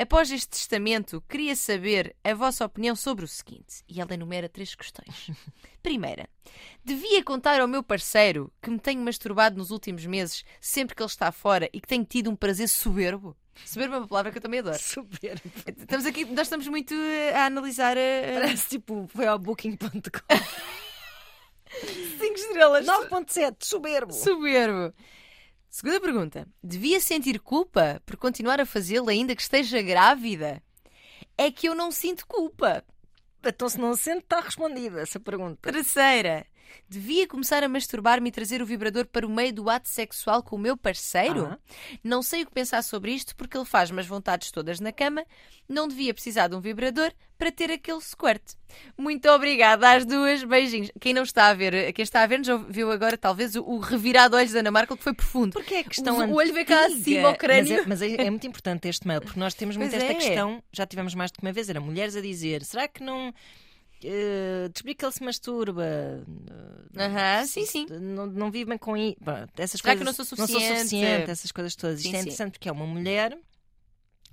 Após 0.00 0.30
este 0.30 0.48
testamento, 0.48 1.22
queria 1.28 1.54
saber 1.54 2.16
a 2.24 2.32
vossa 2.32 2.64
opinião 2.64 2.96
sobre 2.96 3.22
o 3.22 3.28
seguinte. 3.28 3.84
E 3.86 4.00
ela 4.00 4.14
enumera 4.14 4.48
três 4.48 4.74
questões. 4.74 5.30
Primeira, 5.82 6.26
devia 6.82 7.22
contar 7.22 7.60
ao 7.60 7.68
meu 7.68 7.82
parceiro 7.82 8.50
que 8.62 8.70
me 8.70 8.78
tenho 8.78 9.02
masturbado 9.02 9.58
nos 9.58 9.70
últimos 9.70 10.06
meses 10.06 10.42
sempre 10.58 10.96
que 10.96 11.02
ele 11.02 11.10
está 11.10 11.30
fora 11.30 11.68
e 11.70 11.78
que 11.78 11.86
tenho 11.86 12.02
tido 12.02 12.30
um 12.30 12.34
prazer 12.34 12.66
soberbo? 12.66 13.36
Soberbo 13.66 13.96
é 13.96 13.98
uma 13.98 14.08
palavra 14.08 14.32
que 14.32 14.38
eu 14.38 14.42
também 14.42 14.60
adoro. 14.60 14.78
Soberbo. 14.78 15.42
Estamos 15.66 16.06
aqui, 16.06 16.24
nós 16.24 16.46
estamos 16.46 16.66
muito 16.66 16.94
eh, 16.94 17.34
a 17.34 17.44
analisar 17.44 17.98
a, 17.98 18.00
a... 18.00 18.40
Parece 18.40 18.70
tipo, 18.70 19.06
foi 19.08 19.26
ao 19.26 19.38
booking.com. 19.38 19.90
cinco 22.18 22.36
estrelas. 22.36 22.86
9.7, 22.86 23.56
soberbo. 23.60 24.14
Soberbo. 24.14 24.94
Segunda 25.70 26.00
pergunta. 26.00 26.48
Devia 26.62 27.00
sentir 27.00 27.38
culpa 27.38 28.02
por 28.04 28.16
continuar 28.16 28.60
a 28.60 28.66
fazê-lo 28.66 29.08
ainda 29.08 29.36
que 29.36 29.42
esteja 29.42 29.80
grávida? 29.80 30.60
É 31.38 31.50
que 31.50 31.68
eu 31.68 31.76
não 31.76 31.92
sinto 31.92 32.26
culpa. 32.26 32.84
Então, 33.42 33.68
se 33.68 33.78
não 33.78 33.94
sente, 33.94 34.24
está 34.24 34.40
respondida 34.40 35.00
essa 35.00 35.20
pergunta. 35.20 35.72
Terceira. 35.72 36.44
Devia 36.88 37.26
começar 37.26 37.62
a 37.62 37.68
masturbar-me 37.68 38.28
e 38.28 38.32
trazer 38.32 38.60
o 38.60 38.66
vibrador 38.66 39.06
para 39.06 39.26
o 39.26 39.30
meio 39.30 39.52
do 39.52 39.70
ato 39.70 39.88
sexual 39.88 40.42
com 40.42 40.56
o 40.56 40.58
meu 40.58 40.76
parceiro? 40.76 41.46
Ah. 41.46 41.58
Não 42.02 42.22
sei 42.22 42.42
o 42.42 42.46
que 42.46 42.52
pensar 42.52 42.82
sobre 42.82 43.12
isto 43.12 43.36
porque 43.36 43.56
ele 43.56 43.64
faz-me 43.64 44.00
as 44.00 44.06
vontades 44.06 44.50
todas 44.50 44.80
na 44.80 44.92
cama. 44.92 45.24
Não 45.68 45.86
devia 45.86 46.12
precisar 46.12 46.48
de 46.48 46.56
um 46.56 46.60
vibrador 46.60 47.12
para 47.38 47.52
ter 47.52 47.70
aquele 47.70 48.00
squirt. 48.00 48.42
Muito 48.98 49.28
obrigada 49.30 49.88
às 49.90 50.04
duas. 50.04 50.42
Beijinhos. 50.44 50.90
Quem 51.00 51.14
não 51.14 51.22
está 51.22 51.46
a 51.46 51.54
ver, 51.54 51.92
quem 51.92 52.02
está 52.02 52.22
a 52.22 52.26
ver, 52.26 52.44
já 52.44 52.56
viu 52.56 52.90
agora 52.90 53.16
talvez 53.16 53.54
o, 53.54 53.62
o 53.62 53.78
revirar 53.78 54.28
de 54.28 54.36
olhos 54.36 54.52
da 54.52 54.58
Ana 54.60 54.70
Markel 54.70 54.96
que 54.96 55.04
foi 55.04 55.14
profundo. 55.14 55.52
Porque 55.52 55.74
é 55.74 55.84
questão 55.84 56.18
O 56.28 56.34
olho 56.34 56.52
vem 56.52 56.64
cá 56.64 56.86
acima 56.86 57.28
ao 57.28 57.36
crânio. 57.36 57.84
Mas, 57.86 58.02
é, 58.02 58.08
mas 58.08 58.20
é- 58.20 58.26
é 58.26 58.30
muito 58.30 58.46
importante 58.46 58.88
este 58.88 59.06
mail, 59.06 59.20
porque 59.20 59.38
nós 59.38 59.54
temos 59.54 59.76
muito 59.78 59.90
Pois 59.92 60.02
esta 60.02 60.12
é. 60.12 60.16
questão, 60.16 60.62
já 60.72 60.84
tivemos 60.86 61.14
mais 61.14 61.30
do 61.30 61.38
que 61.38 61.46
uma 61.46 61.52
vez, 61.52 61.68
era 61.70 61.80
mulheres 61.80 62.16
a 62.16 62.20
dizer, 62.20 62.64
será 62.64 62.86
que 62.88 63.02
não 63.02 63.32
eh, 64.04 64.68
descobri 64.72 64.94
que 64.94 65.04
ele 65.04 65.12
se 65.12 65.22
masturba? 65.22 65.84
Aham, 66.96 67.46
sim, 67.46 67.66
sim. 67.66 67.86
Não, 68.00 68.26
não 68.26 68.50
vivem 68.50 68.76
com 68.78 68.96
isso. 68.96 69.16
Essas 69.56 69.80
Será 69.80 69.94
que 69.94 70.02
coisas, 70.02 70.18
não 70.18 70.24
sou 70.24 70.36
Não 70.38 70.46
sou 70.46 70.60
suficiente? 70.60 70.78
suficiente, 70.78 71.30
essas 71.30 71.52
coisas 71.52 71.76
todas. 71.76 72.00
Sim, 72.00 72.06
Isto 72.08 72.14
é 72.14 72.18
sim. 72.18 72.22
interessante 72.22 72.52
porque 72.52 72.68
é 72.68 72.72
uma 72.72 72.86
mulher, 72.86 73.36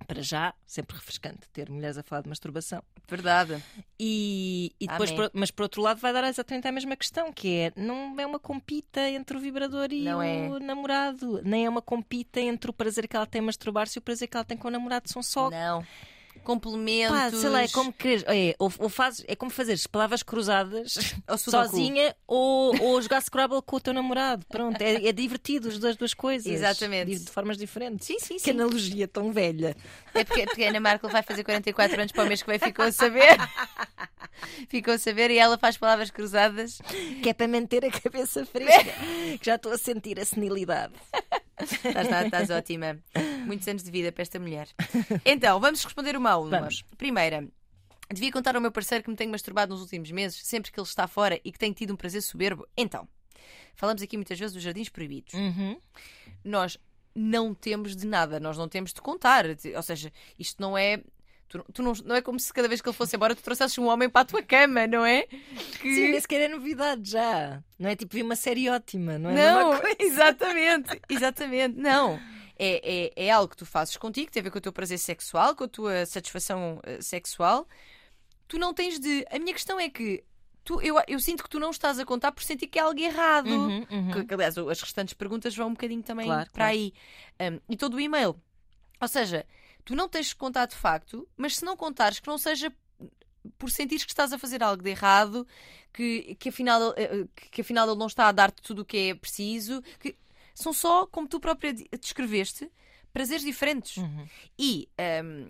para 0.08 0.22
já, 0.22 0.54
sempre 0.66 0.96
refrescante 0.96 1.48
ter 1.52 1.70
mulheres 1.70 1.98
a 1.98 2.04
falar 2.04 2.22
de 2.22 2.30
masturbação. 2.30 2.82
Verdade. 3.10 3.64
E, 4.00 4.74
e 4.80 4.88
depois, 4.88 5.12
por- 5.12 5.32
mas 5.34 5.50
por 5.50 5.64
outro 5.64 5.82
lado, 5.82 6.00
vai 6.00 6.12
dar 6.14 6.24
exatamente 6.28 6.68
a 6.68 6.72
mesma 6.72 6.96
questão, 6.96 7.32
que 7.32 7.48
é 7.56 7.74
não 7.76 8.20
é 8.20 8.26
uma 8.26 8.40
compita 8.40 9.02
entre 9.10 9.38
o 9.38 9.40
vibrador 9.40 9.92
e 9.92 10.04
Não 10.04 10.20
o 10.20 10.22
é. 10.58 10.60
namorado, 10.60 11.42
nem 11.44 11.66
é 11.66 11.70
uma 11.70 11.82
compita 11.82 12.40
entre 12.42 12.70
o 12.70 12.74
prazer 12.74 13.08
que 13.08 13.16
ela 13.16 13.26
tem 13.26 13.42
em 13.42 13.46
masturbar-se 13.46 13.98
e 13.98 14.00
o 14.00 14.04
prazer 14.04 14.28
que 14.28 14.36
ela 14.38 14.44
tem 14.46 14.58
com 14.58 14.68
o 14.68 14.72
namorado. 14.72 15.10
São 15.10 15.24
só. 15.24 15.50
Não. 15.50 15.86
Complementos. 16.44 17.18
Pá, 17.18 17.32
sei 17.32 17.50
lá, 17.50 17.64
é 17.64 17.68
como 17.68 17.92
querer, 17.94 18.24
é, 18.28 18.56
ou, 18.60 18.72
ou 18.80 18.90
fazes, 18.90 19.24
é 19.28 19.36
como 19.36 19.52
fazeres 19.52 19.86
palavras 19.88 20.24
cruzadas 20.24 20.94
Ou 21.28 21.38
sozinha 21.38 22.16
ou, 22.26 22.80
ou 22.82 23.02
jogar 23.02 23.22
Scrabble 23.22 23.62
com 23.62 23.76
o 23.76 23.80
teu 23.80 23.94
namorado. 23.94 24.46
Pronto, 24.48 24.82
é, 24.82 25.08
é 25.08 25.12
divertido 25.12 25.68
as 25.68 25.78
duas, 25.78 25.96
duas 25.96 26.14
coisas. 26.14 26.52
Exatamente. 26.52 27.12
De, 27.12 27.26
de 27.26 27.32
formas 27.32 27.58
diferentes. 27.58 28.08
Sim, 28.08 28.20
sim, 28.20 28.36
Que 28.36 28.42
sim. 28.42 28.52
analogia 28.52 29.08
tão 29.08 29.32
velha. 29.32 29.76
É 30.14 30.24
porque, 30.24 30.46
porque 30.46 30.64
a 30.64 30.70
Ana 30.70 30.80
Markel 30.80 31.10
vai 31.10 31.24
fazer 31.24 31.44
44 31.44 32.00
anos 32.00 32.12
para 32.12 32.24
o 32.24 32.28
mês 32.28 32.42
que 32.42 32.50
vem, 32.50 32.60
ficou 32.60 32.86
a 32.86 32.92
saber. 32.92 33.38
ficou 34.70 34.94
a 34.94 34.98
saber 34.98 35.32
e 35.32 35.38
ela 35.38 35.58
faz 35.58 35.78
palavras 35.78 36.10
cruzadas. 36.10 36.80
Que 37.22 37.30
é 37.30 37.34
para 37.34 37.48
manter 37.48 37.86
a 37.86 37.92
cabeça 37.92 38.46
fresca. 38.46 38.92
que 39.40 39.46
já 39.46 39.56
estou 39.56 39.72
a 39.72 39.78
sentir 39.78 40.20
a 40.20 40.26
senilidade. 40.26 40.94
Estás, 42.26 42.50
ótima. 42.50 43.00
Muitos 43.46 43.68
anos 43.68 43.84
de 43.84 43.92
vida 43.92 44.12
para 44.12 44.22
esta 44.22 44.40
mulher. 44.40 44.68
Então, 45.26 45.60
vamos 45.60 45.84
responder 45.84 46.16
uma 46.16 46.32
a 46.32 46.38
uma. 46.38 46.60
Vamos. 46.60 46.84
Primeira. 46.98 47.48
Devia 48.14 48.32
contar 48.32 48.56
ao 48.56 48.62
meu 48.62 48.72
parceiro 48.72 49.04
que 49.04 49.10
me 49.10 49.16
tenho 49.16 49.32
masturbado 49.32 49.74
nos 49.74 49.82
últimos 49.82 50.10
meses, 50.12 50.40
sempre 50.46 50.72
que 50.72 50.80
ele 50.80 50.88
está 50.88 51.08
fora 51.08 51.40
e 51.44 51.52
que 51.52 51.60
tenho 51.60 51.74
tido 51.74 51.94
um 51.94 51.98
prazer 51.98 52.22
soberbo. 52.22 52.66
Então, 52.78 53.08
falamos 53.76 54.02
aqui 54.02 54.16
muitas 54.16 54.40
vezes 54.40 54.54
dos 54.54 54.64
jardins 54.64 54.88
proibidos. 54.88 55.34
Uhum. 55.34 55.78
Nós 56.44 56.78
não 57.14 57.54
temos 57.54 57.96
de 57.96 58.06
nada, 58.06 58.40
nós 58.40 58.58
não 58.58 58.70
temos 58.70 58.94
de 58.94 59.02
contar. 59.02 59.46
Ou 59.76 59.84
seja, 59.84 60.12
isto 60.38 60.62
não 60.62 60.78
é. 60.78 61.02
Tu, 61.48 61.66
tu 61.74 61.82
não, 61.82 61.94
não 62.06 62.16
é 62.16 62.22
como 62.22 62.40
se 62.40 62.52
cada 62.52 62.68
vez 62.68 62.82
que 62.82 62.90
ele 62.90 62.96
fosse 62.96 63.16
embora 63.16 63.34
tu 63.34 63.42
trouxesses 63.42 63.78
um 63.78 63.88
homem 63.88 64.10
para 64.10 64.22
a 64.22 64.26
tua 64.26 64.44
cama, 64.44 64.86
não 64.86 65.06
é? 65.06 65.24
Que... 65.82 65.96
Sim, 65.96 66.12
nem 66.12 66.20
sequer 66.20 66.42
é 66.42 66.48
novidade 66.48 67.10
já. 67.10 67.64
Não 67.80 67.90
é 67.90 67.96
tipo 67.96 68.16
vi 68.16 68.22
uma 68.22 68.36
série 68.36 68.70
ótima, 68.70 69.18
não 69.18 69.30
é? 69.30 69.34
Não, 69.34 69.72
exatamente, 69.98 71.02
exatamente, 71.10 71.78
não. 71.78 72.20
É, 72.60 73.14
é, 73.16 73.28
é 73.28 73.32
algo 73.32 73.50
que 73.50 73.58
tu 73.58 73.66
fazes 73.66 73.96
contigo, 73.98 74.32
tem 74.32 74.42
a 74.42 74.44
ver 74.44 74.52
com 74.52 74.58
o 74.58 74.62
teu 74.62 74.74
prazer 74.74 74.98
sexual, 74.98 75.56
com 75.56 75.64
a 75.64 75.68
tua 75.68 76.06
satisfação 76.06 76.80
eh, 76.84 77.02
sexual. 77.02 77.68
Tu 78.48 78.58
não 78.58 78.74
tens 78.74 79.00
de. 79.00 79.26
A 79.30 79.38
minha 79.38 79.54
questão 79.54 79.80
é 79.80 79.90
que 79.90 80.24
tu, 80.68 80.82
eu, 80.82 80.96
eu 81.08 81.20
sinto 81.20 81.44
que 81.44 81.50
tu 81.50 81.60
não 81.60 81.70
estás 81.70 81.98
a 81.98 82.06
contar 82.06 82.34
por 82.34 82.44
sentir 82.44 82.68
que 82.68 82.78
é 82.78 82.82
algo 82.82 83.00
errado. 83.00 83.48
Uhum, 83.48 83.86
uhum. 83.90 84.12
Que, 84.12 84.26
que, 84.26 84.34
aliás, 84.34 84.58
as 84.58 84.82
restantes 84.82 85.14
perguntas 85.14 85.56
vão 85.56 85.68
um 85.68 85.74
bocadinho 85.74 86.04
também 86.04 86.26
Claro, 86.26 86.50
para 86.52 86.66
claro. 86.66 86.72
aí. 86.74 86.94
Um, 87.40 87.60
e 87.70 87.78
todo 87.78 87.94
o 87.94 88.00
e-mail. 88.00 88.36
Ou 89.00 89.08
seja, 89.08 89.46
tu 89.88 89.96
não 89.96 90.10
tens 90.10 90.28
de 90.28 90.36
contar 90.36 90.66
de 90.66 90.76
facto, 90.76 91.26
mas 91.38 91.56
se 91.56 91.64
não 91.66 91.78
contares, 91.78 92.20
que 92.20 92.28
não 92.28 92.38
seja 92.38 92.72
por 93.58 93.72
sentires 93.72 94.04
que 94.04 94.12
estás 94.12 94.34
a 94.34 94.38
fazer 94.38 94.62
algo 94.62 94.84
de 94.84 94.90
errado, 94.90 95.48
que, 95.94 96.36
que, 96.36 96.50
afinal, 96.50 96.94
eh, 96.98 97.26
que, 97.34 97.50
que 97.50 97.62
afinal 97.62 97.88
ele 97.90 97.98
não 97.98 98.08
está 98.08 98.28
a 98.28 98.32
dar-te 98.34 98.62
tudo 98.62 98.82
o 98.82 98.86
que 98.86 98.98
é 98.98 99.16
preciso. 99.16 99.82
Que 100.00 100.16
são 100.54 100.74
só, 100.74 101.08
como 101.08 101.28
tu 101.28 101.40
própria 101.40 101.74
descreveste, 101.74 102.70
prazeres 103.14 103.44
diferentes. 103.46 103.96
Uhum. 103.98 104.28
E, 104.60 104.90
um, 105.24 105.50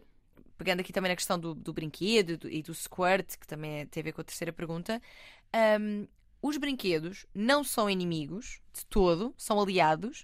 pegando 0.57 0.81
aqui 0.81 0.93
também 0.93 1.09
na 1.09 1.15
questão 1.15 1.39
do, 1.39 1.55
do 1.55 1.73
brinquedo 1.73 2.38
do- 2.38 2.49
e 2.49 2.61
do 2.61 2.73
squirt, 2.75 3.38
que 3.38 3.47
também 3.47 3.79
é- 3.79 3.85
tem 3.85 4.01
a 4.01 4.03
ver 4.03 4.11
com 4.13 4.21
a 4.21 4.23
terceira 4.23 4.53
pergunta, 4.53 5.01
um, 5.81 6.07
os 6.41 6.57
brinquedos 6.57 7.25
não 7.33 7.63
são 7.63 7.89
inimigos 7.89 8.61
de 8.73 8.85
todo, 8.85 9.33
são 9.38 9.59
aliados. 9.59 10.23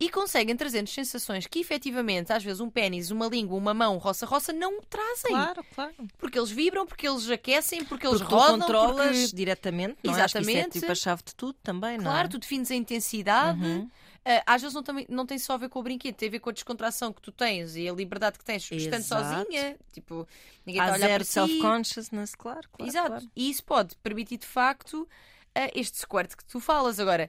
E 0.00 0.10
conseguem 0.10 0.56
trazer-nos 0.56 0.92
sensações 0.92 1.46
que 1.46 1.60
efetivamente, 1.60 2.32
às 2.32 2.42
vezes, 2.42 2.60
um 2.60 2.68
pênis, 2.68 3.10
uma 3.10 3.26
língua, 3.28 3.56
uma 3.56 3.72
mão, 3.72 3.98
roça-roça, 3.98 4.52
não 4.52 4.80
trazem. 4.82 5.30
Claro, 5.30 5.64
claro. 5.74 5.94
Porque 6.18 6.38
eles 6.38 6.50
vibram, 6.50 6.86
porque 6.86 7.06
eles 7.08 7.30
aquecem, 7.30 7.84
porque 7.84 8.06
eles 8.06 8.18
Porque 8.20 8.34
rodam. 8.34 8.58
tu 8.58 8.60
controlas 8.62 9.16
porque... 9.20 9.36
diretamente, 9.36 9.98
não 10.02 10.16
é? 10.16 10.22
Acho 10.22 10.32
que 10.32 10.38
é 10.38 10.40
Exatamente. 10.40 10.80
tipo 10.80 10.90
a 10.92 10.94
chave 10.94 11.22
de 11.24 11.34
tudo 11.34 11.56
também, 11.62 11.96
não 11.98 12.04
Claro, 12.04 12.26
é? 12.26 12.30
tu 12.30 12.38
defines 12.38 12.70
a 12.70 12.74
intensidade. 12.74 13.62
Uhum. 13.62 13.88
Ah, 14.24 14.42
às 14.46 14.62
vezes 14.62 14.74
não, 14.74 14.82
também, 14.84 15.04
não 15.08 15.26
tem 15.26 15.36
só 15.38 15.54
a 15.54 15.56
ver 15.56 15.68
com 15.68 15.80
o 15.80 15.82
brinquedo, 15.82 16.14
tem 16.14 16.28
a 16.28 16.32
ver 16.32 16.38
com 16.38 16.50
a 16.50 16.52
descontração 16.52 17.12
que 17.12 17.20
tu 17.20 17.32
tens 17.32 17.74
e 17.76 17.88
a 17.88 17.92
liberdade 17.92 18.38
que 18.38 18.44
tens 18.44 18.70
estando 18.70 19.02
sozinha. 19.02 19.76
Tipo, 19.92 20.26
ninguém 20.64 20.80
está 20.80 20.92
a 20.92 20.96
olhar 20.96 21.08
zero 21.08 21.24
self-consciousness, 21.24 22.34
claro, 22.36 22.68
claro. 22.72 22.90
Exato. 22.90 23.08
claro. 23.08 23.30
E 23.34 23.50
isso 23.50 23.64
pode 23.64 23.96
permitir 23.96 24.38
de 24.38 24.46
facto 24.46 25.08
ah, 25.54 25.68
este 25.74 25.98
squirt 25.98 26.34
que 26.36 26.44
tu 26.44 26.60
falas. 26.60 27.00
Agora, 27.00 27.28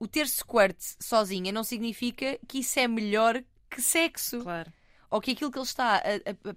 o 0.00 0.08
ter 0.08 0.26
squirt 0.26 0.76
sozinha 0.98 1.52
não 1.52 1.62
significa 1.62 2.36
que 2.48 2.58
isso 2.58 2.80
é 2.80 2.88
melhor 2.88 3.40
que 3.70 3.80
sexo. 3.80 4.40
Claro, 4.42 4.72
Ou 5.10 5.20
que 5.20 5.30
aquilo 5.32 5.50
que 5.52 5.58
ele 5.58 5.64
está 5.66 5.96
a, 5.96 5.98
a- 5.98 6.50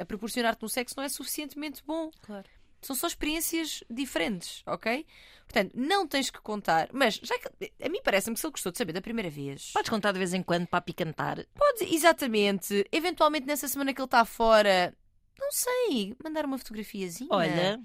a- 0.00 0.02
a 0.02 0.04
proporcionar-te 0.04 0.62
no 0.62 0.68
sexo 0.68 0.94
não 0.96 1.04
é 1.04 1.08
suficientemente 1.08 1.82
bom. 1.86 2.10
claro. 2.22 2.48
São 2.80 2.94
só 2.94 3.08
experiências 3.08 3.82
diferentes, 3.90 4.62
ok? 4.64 5.04
Portanto, 5.44 5.72
não 5.74 6.06
tens 6.06 6.30
que 6.30 6.40
contar, 6.40 6.88
mas 6.92 7.14
já 7.16 7.36
que 7.36 7.48
a 7.82 7.88
mim 7.88 7.98
parece-me 8.04 8.34
que 8.34 8.40
se 8.40 8.46
ele 8.46 8.52
gostou 8.52 8.70
de 8.70 8.78
saber 8.78 8.92
da 8.92 9.00
primeira 9.00 9.28
vez, 9.28 9.72
Podes 9.72 9.90
contar 9.90 10.12
de 10.12 10.18
vez 10.18 10.32
em 10.32 10.44
quando 10.44 10.64
para 10.68 10.80
picantar. 10.80 11.44
pode 11.56 11.92
exatamente, 11.92 12.86
eventualmente 12.92 13.46
nessa 13.48 13.66
semana 13.66 13.92
que 13.92 14.00
ele 14.00 14.04
está 14.06 14.24
fora, 14.24 14.94
não 15.40 15.50
sei, 15.50 16.14
mandar 16.22 16.44
uma 16.44 16.56
fotografiazinha, 16.56 17.28
Olha, 17.32 17.80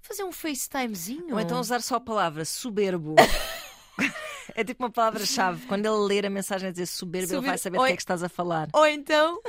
fazer 0.00 0.22
um 0.22 0.30
FaceTimezinho. 0.30 1.34
ou 1.34 1.40
então 1.40 1.58
usar 1.58 1.82
só 1.82 1.96
a 1.96 2.00
palavra 2.00 2.44
soberbo. 2.44 3.16
é 4.54 4.64
tipo 4.64 4.82
uma 4.84 4.90
palavra-chave. 4.90 5.66
Quando 5.66 5.86
ele 5.86 5.96
ler 6.06 6.26
a 6.26 6.30
mensagem 6.30 6.68
a 6.68 6.72
dizer 6.72 6.86
soberbo, 6.86 7.32
ele 7.34 7.46
vai 7.46 7.58
saber 7.58 7.76
do 7.78 7.82
Oi. 7.82 7.88
que 7.88 7.92
é 7.92 7.96
que 7.96 8.02
estás 8.02 8.22
a 8.22 8.28
falar. 8.28 8.68
Ou 8.72 8.86
então 8.86 9.40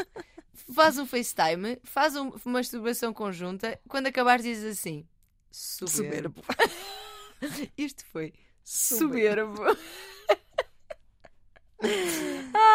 faz 0.73 0.97
um 0.97 1.05
FaceTime, 1.05 1.79
faz 1.83 2.15
um- 2.15 2.29
uma 2.29 2.39
masturbação 2.59 3.13
conjunta, 3.13 3.79
quando 3.87 4.07
acabares 4.07 4.43
dizes 4.45 4.77
assim: 4.79 5.05
soberbo. 5.51 6.41
Isto 7.77 8.05
foi 8.11 8.33
soberbo. 8.63 9.63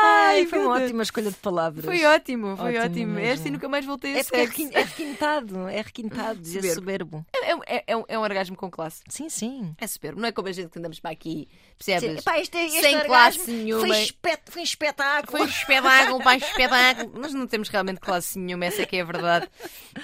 Ai, 0.03 0.47
foi 0.47 0.59
meu 0.59 0.69
uma 0.69 0.77
ótima 0.83 1.03
escolha 1.03 1.31
de 1.31 1.37
palavras. 1.37 1.85
Foi 1.85 2.05
ótimo, 2.05 2.57
foi 2.57 2.77
Ótimo 2.77 2.85
ótimo. 2.85 3.13
mesmo. 3.15 3.33
Este 3.33 3.49
e 3.49 3.51
nunca 3.51 3.69
mais 3.69 3.85
voltei 3.85 4.13
a 4.15 4.17
É 4.17 4.21
é, 4.21 4.23
sexo. 4.23 4.69
é 4.73 4.83
requintado, 4.83 5.69
é 5.69 5.81
requintado 5.81 6.39
dizer 6.41 6.63
Soberbo. 6.75 7.25
soberbo. 7.25 7.27
É, 7.67 7.77
é- 7.77 7.85
é 7.89 7.97
um, 7.97 8.05
é 8.09 8.19
um 8.19 8.23
orgasmo 8.23 8.57
com 8.57 8.71
classe. 8.71 9.03
Sim, 9.09 9.29
sim. 9.29 9.75
É 9.79 9.87
superbo. 9.87 10.21
Não 10.21 10.29
é 10.29 10.33
como 10.33 10.49
a 10.49 10.53
gente 10.53 10.69
que 10.71 10.79
andamos 10.79 11.01
para 11.01 11.11
aqui, 11.11 11.49
percebes? 11.79 12.21
Epá, 12.21 12.39
este, 12.39 12.57
este 12.59 12.81
Sem 12.81 13.01
classe 13.05 13.51
nenhuma. 13.51 13.87
Foi, 13.87 14.03
espet- 14.03 14.51
foi 14.51 14.61
um 14.63 14.65
espetáculo. 14.65 15.31
Foi 15.39 15.41
um 15.43 15.51
espetáculo, 15.51 16.23
pai, 16.23 16.37
espetáculo. 16.45 17.19
Nós 17.21 17.33
não 17.33 17.47
temos 17.47 17.69
realmente 17.69 18.01
classe 18.01 18.39
nenhuma, 18.39 18.65
essa 18.67 18.83
é 18.83 18.87
que 18.87 18.97
é 18.97 19.01
a 19.01 19.05
verdade. 19.05 19.49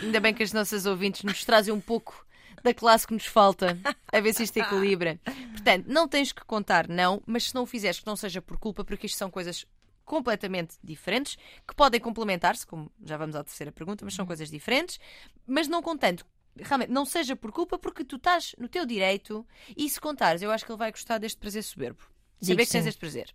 Ainda 0.02 0.20
bem 0.20 0.32
que 0.32 0.42
as 0.42 0.52
nossas 0.52 0.86
ouvintes 0.86 1.22
nos 1.22 1.44
trazem 1.44 1.72
um 1.74 1.80
pouco 1.80 2.24
da 2.62 2.74
classe 2.74 3.06
que 3.06 3.14
nos 3.14 3.24
falta, 3.24 3.78
a 4.12 4.20
ver 4.20 4.34
se 4.34 4.42
isto 4.42 4.56
equilibra. 4.58 5.18
Portanto, 5.52 5.86
não 5.88 6.06
tens 6.06 6.30
que 6.30 6.44
contar, 6.44 6.86
não, 6.88 7.22
mas 7.26 7.44
se 7.48 7.54
não 7.54 7.62
o 7.62 7.66
fizeres, 7.66 7.98
que 8.00 8.06
não 8.06 8.16
seja 8.16 8.42
por 8.42 8.58
culpa, 8.58 8.84
porque 8.84 9.06
isto 9.06 9.16
são 9.16 9.30
coisas 9.30 9.64
completamente 10.10 10.74
diferentes, 10.82 11.38
que 11.64 11.72
podem 11.72 12.00
complementar-se, 12.00 12.66
como 12.66 12.90
já 13.00 13.16
vamos 13.16 13.36
à 13.36 13.44
terceira 13.44 13.70
pergunta, 13.70 14.04
mas 14.04 14.12
são 14.12 14.26
coisas 14.26 14.50
diferentes, 14.50 14.98
mas 15.46 15.68
não 15.68 15.80
contando. 15.80 16.24
Realmente, 16.56 16.90
não 16.90 17.04
seja 17.04 17.36
por 17.36 17.52
culpa, 17.52 17.78
porque 17.78 18.02
tu 18.02 18.16
estás 18.16 18.56
no 18.58 18.68
teu 18.68 18.84
direito 18.84 19.46
e 19.76 19.88
se 19.88 20.00
contares, 20.00 20.42
eu 20.42 20.50
acho 20.50 20.66
que 20.66 20.72
ele 20.72 20.78
vai 20.78 20.90
gostar 20.90 21.18
deste 21.18 21.38
prazer 21.38 21.62
soberbo. 21.62 22.02
Saber 22.42 22.66
que 22.66 22.72
tens 22.72 22.86
este 22.86 22.98
prazer. 22.98 23.32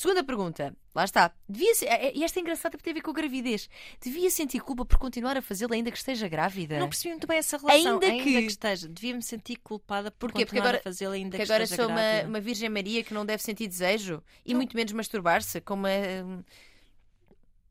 Segunda 0.00 0.22
pergunta, 0.22 0.76
lá 0.94 1.02
está. 1.04 1.34
Devia 1.48 1.74
ser, 1.74 1.86
é- 1.86 2.06
é- 2.06 2.12
e 2.16 2.22
esta 2.22 2.38
é 2.38 2.40
engraçada 2.42 2.70
porque 2.78 2.84
tem 2.84 2.92
a 2.92 2.94
ver 2.94 3.00
com 3.00 3.10
a 3.10 3.14
gravidez. 3.14 3.68
Devia 4.00 4.30
sentir 4.30 4.60
culpa 4.60 4.84
por 4.84 4.96
continuar 4.96 5.36
a 5.36 5.42
fazê-la 5.42 5.74
ainda 5.74 5.90
que 5.90 5.96
esteja 5.98 6.28
grávida? 6.28 6.78
Não 6.78 6.88
percebi 6.88 7.08
muito 7.14 7.26
bem 7.26 7.38
essa 7.38 7.56
relação. 7.58 7.94
Ainda 7.94 8.06
Ainda, 8.06 8.22
que- 8.22 8.32
que... 8.32 8.46
esteja. 8.46 8.88
Devia-me 8.88 9.22
sentir 9.24 9.56
culpada 9.56 10.08
por 10.12 10.30
Porquê? 10.30 10.44
Porque 10.46 10.56
continuar 10.56 10.66
agora- 10.68 10.78
a 10.78 10.82
fazê-la 10.84 11.14
ainda 11.14 11.36
que 11.36 11.44
que, 11.44 11.50
agora 11.50 11.64
esteja 11.64 11.82
sou 11.82 11.90
uma, 11.90 12.00
grávida. 12.00 12.28
uma 12.28 12.40
Virgem 12.40 12.68
Maria 12.68 13.02
que 13.02 13.12
não 13.12 13.26
deve 13.26 13.42
sentir 13.42 13.66
desejo 13.66 14.22
e 14.46 14.52
Não. 14.52 14.58
muito 14.58 14.76
menos 14.76 14.92
masturbar-se. 14.92 15.60
Como 15.62 15.84
é... 15.84 16.20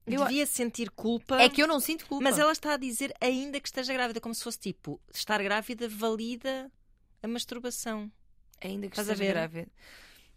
eu- 0.05 0.25
Devia 0.25 0.45
sentir 0.45 0.89
culpa. 0.91 1.41
é 1.41 1.47
que 1.47 1.61
eu 1.63 1.67
não 1.67 1.79
sinto 1.79 2.05
culpa. 2.07 2.23
Mas 2.25 2.37
ela 2.37 2.51
está 2.51 2.73
a 2.73 2.77
dizer 2.77 3.13
ainda 3.21 3.57
que 3.61 3.69
esteja 3.69 3.93
grávida, 3.93 4.19
como 4.19 4.35
se 4.35 4.43
fosse 4.43 4.59
tipo, 4.59 4.99
estar 5.13 5.41
grávida 5.41 5.87
valida 5.87 6.69
a 7.23 7.27
masturbação. 7.29 8.11
Ainda 8.61 8.87
que 8.87 8.93
Estás 8.99 9.07
esteja 9.07 9.31
grávida. 9.31 9.67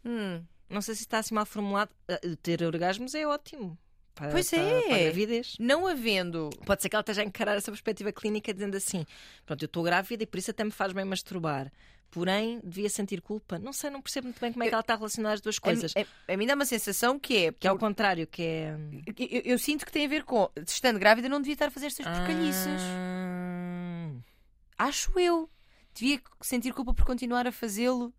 Hum. 0.04 0.44
Não 0.70 0.80
sei 0.80 0.94
se 0.94 1.02
está 1.02 1.18
assim 1.18 1.34
mal 1.34 1.44
formulado. 1.44 1.90
Ah, 2.08 2.18
Ter 2.42 2.62
orgasmos 2.62 3.14
é 3.14 3.26
ótimo. 3.26 3.76
Para, 4.14 4.30
Pois 4.30 4.50
para- 4.50 4.60
é. 4.60 4.82
Para 4.82 4.94
a 4.96 4.98
gravidez. 4.98 5.56
Não 5.58 5.86
havendo. 5.86 6.50
Pode 6.64 6.82
ser 6.82 6.88
que 6.88 6.96
ela 6.96 7.00
esteja 7.00 7.22
a 7.22 7.24
encarar 7.24 7.56
essa 7.56 7.70
perspectiva 7.70 8.12
clínica 8.12 8.52
dizendo 8.54 8.76
assim: 8.76 9.04
pronto, 9.46 9.62
eu 9.62 9.66
estou 9.66 9.82
grávida 9.82 10.22
e 10.22 10.26
por 10.26 10.38
isso 10.38 10.50
até 10.50 10.62
me 10.64 10.70
faz 10.70 10.92
bem 10.92 11.04
masturbar. 11.04 11.72
Porém, 12.10 12.60
devia 12.64 12.90
sentir 12.90 13.20
culpa. 13.22 13.56
Não 13.56 13.72
sei, 13.72 13.88
não 13.88 14.02
percebo 14.02 14.26
muito 14.26 14.40
bem 14.40 14.52
como 14.52 14.64
é 14.64 14.66
que 14.68 14.74
ela 14.74 14.80
está 14.80 14.94
a 14.94 14.96
relacionar 14.96 15.32
as 15.34 15.40
duas 15.40 15.60
coisas. 15.60 15.92
A, 15.96 16.00
a, 16.00 16.34
a 16.34 16.36
mim 16.36 16.44
dá 16.44 16.54
uma 16.54 16.64
sensação 16.64 17.18
que 17.20 17.36
é. 17.46 17.52
Que 17.52 17.68
é 17.68 17.70
ao 17.70 17.78
contrário, 17.78 18.26
que 18.26 18.42
é. 18.42 18.76
eu, 19.16 19.42
eu 19.52 19.58
sinto 19.58 19.86
que 19.86 19.92
tem 19.92 20.06
a 20.06 20.08
ver 20.08 20.24
com. 20.24 20.50
Estando 20.66 20.98
grávida, 20.98 21.28
não 21.28 21.38
devia 21.40 21.52
estar 21.54 21.66
a 21.66 21.70
fazer 21.70 21.86
estas 21.86 22.06
porcalhices. 22.06 22.66
Ah, 22.66 24.10
Acho 24.78 25.18
eu. 25.20 25.48
Devia 25.94 26.20
sentir 26.40 26.72
culpa 26.72 26.94
por 26.94 27.04
continuar 27.04 27.46
a 27.46 27.52
fazê-lo. 27.52 28.12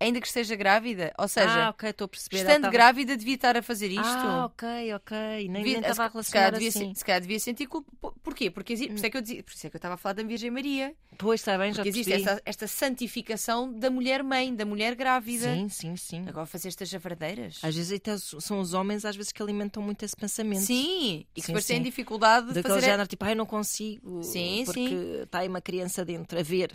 Ainda 0.00 0.20
que 0.20 0.26
esteja 0.26 0.54
grávida. 0.56 1.12
Ou 1.18 1.28
seja, 1.28 1.66
ah, 1.66 1.70
ok, 1.70 1.88
estou 1.90 2.04
a 2.06 2.08
perceber. 2.08 2.36
Estando 2.38 2.56
estava- 2.56 2.72
grávida, 2.72 3.16
devia 3.16 3.34
estar 3.36 3.56
a 3.56 3.62
fazer 3.62 3.88
isto. 3.90 4.02
Ah, 4.04 4.46
ok, 4.46 4.94
ok. 4.94 5.16
Nem, 5.16 5.62
Devia- 5.62 5.80
nem 5.80 5.90
estava 5.90 6.06
a 6.18 6.22
se- 6.22 6.26
se 6.26 6.32
calhar 6.32 6.50
relacionar 6.50 6.50
devia, 6.52 6.68
assim. 6.68 6.92
se- 6.94 6.98
se 6.98 7.04
calhar 7.04 7.20
devia 7.20 7.40
sentir 7.40 7.66
culpa. 7.66 7.90
Por- 8.00 8.14
Porquê? 8.24 8.50
Porque 8.50 8.72
existe, 8.72 8.88
por, 8.90 8.96
isso 8.96 9.06
é 9.06 9.10
que 9.10 9.16
eu 9.16 9.20
dizia, 9.22 9.42
por 9.42 9.52
isso 9.52 9.66
é 9.66 9.70
que 9.70 9.76
eu 9.76 9.78
estava 9.78 9.94
a 9.94 9.96
falar 9.96 10.14
da 10.14 10.22
Virgem 10.22 10.50
Maria. 10.50 10.94
Pois, 11.16 11.40
está 11.40 11.56
bem, 11.56 11.70
já 11.72 11.76
Porque 11.76 11.90
existe 11.90 12.10
percebi. 12.10 12.28
esta, 12.30 12.42
esta 12.44 12.66
santificação 12.66 13.72
da 13.72 13.90
mulher-mãe, 13.90 14.54
da 14.54 14.64
mulher 14.64 14.94
grávida. 14.94 15.52
Sim, 15.54 15.68
sim, 15.68 15.96
sim. 15.96 16.24
Agora 16.28 16.46
fazer 16.46 16.68
estas 16.68 16.88
javardeiras. 16.88 17.58
Às 17.62 17.74
vezes 17.76 17.92
até 17.92 18.16
são 18.18 18.60
os 18.60 18.72
homens 18.74 19.04
às 19.04 19.14
vezes 19.14 19.30
que 19.30 19.42
alimentam 19.42 19.82
muito 19.82 20.04
esse 20.04 20.16
pensamento. 20.16 20.62
Sim, 20.62 21.24
e 21.36 21.40
que 21.40 21.46
depois 21.48 21.64
têm 21.66 21.82
dificuldade 21.82 22.48
de 22.48 22.54
Daquele 22.54 22.74
fazer. 22.74 22.86
género 22.86 23.06
tipo, 23.08 23.24
ai, 23.24 23.34
não 23.34 23.46
consigo. 23.46 24.22
Sim, 24.22 24.62
porque 24.64 25.20
está 25.24 25.40
aí 25.40 25.48
uma 25.48 25.60
criança 25.60 26.04
dentro 26.04 26.38
a 26.38 26.42
ver. 26.42 26.72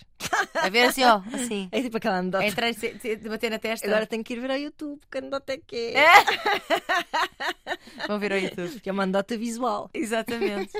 A 0.54 0.70
ver 0.70 0.84
assim, 0.86 1.04
ó, 1.04 1.22
assim. 1.34 1.68
É 1.72 1.82
tipo 1.82 1.98
aquela 1.98 2.18
anedota. 2.20 2.46
Entrar 2.46 2.70
se- 3.18 3.30
bater 3.30 3.50
na 3.52 3.60
testa. 3.60 3.88
Agora 3.88 4.06
tenho 4.06 4.24
que 4.24 4.34
ir 4.34 4.40
ver 4.40 4.52
ao 4.52 4.58
YouTube, 4.58 5.00
que 5.12 5.18
anedota 5.18 5.54
é 5.54 5.58
que 5.58 5.94
é. 5.96 6.06
Vão 8.08 8.20
ver 8.20 8.34
ao 8.34 8.40
YouTube. 8.40 8.80
Que 8.80 8.90
é 8.90 8.94
uma 8.94 9.04
anedota 9.04 9.38
visual. 9.38 9.90
Exatamente. 9.94 10.72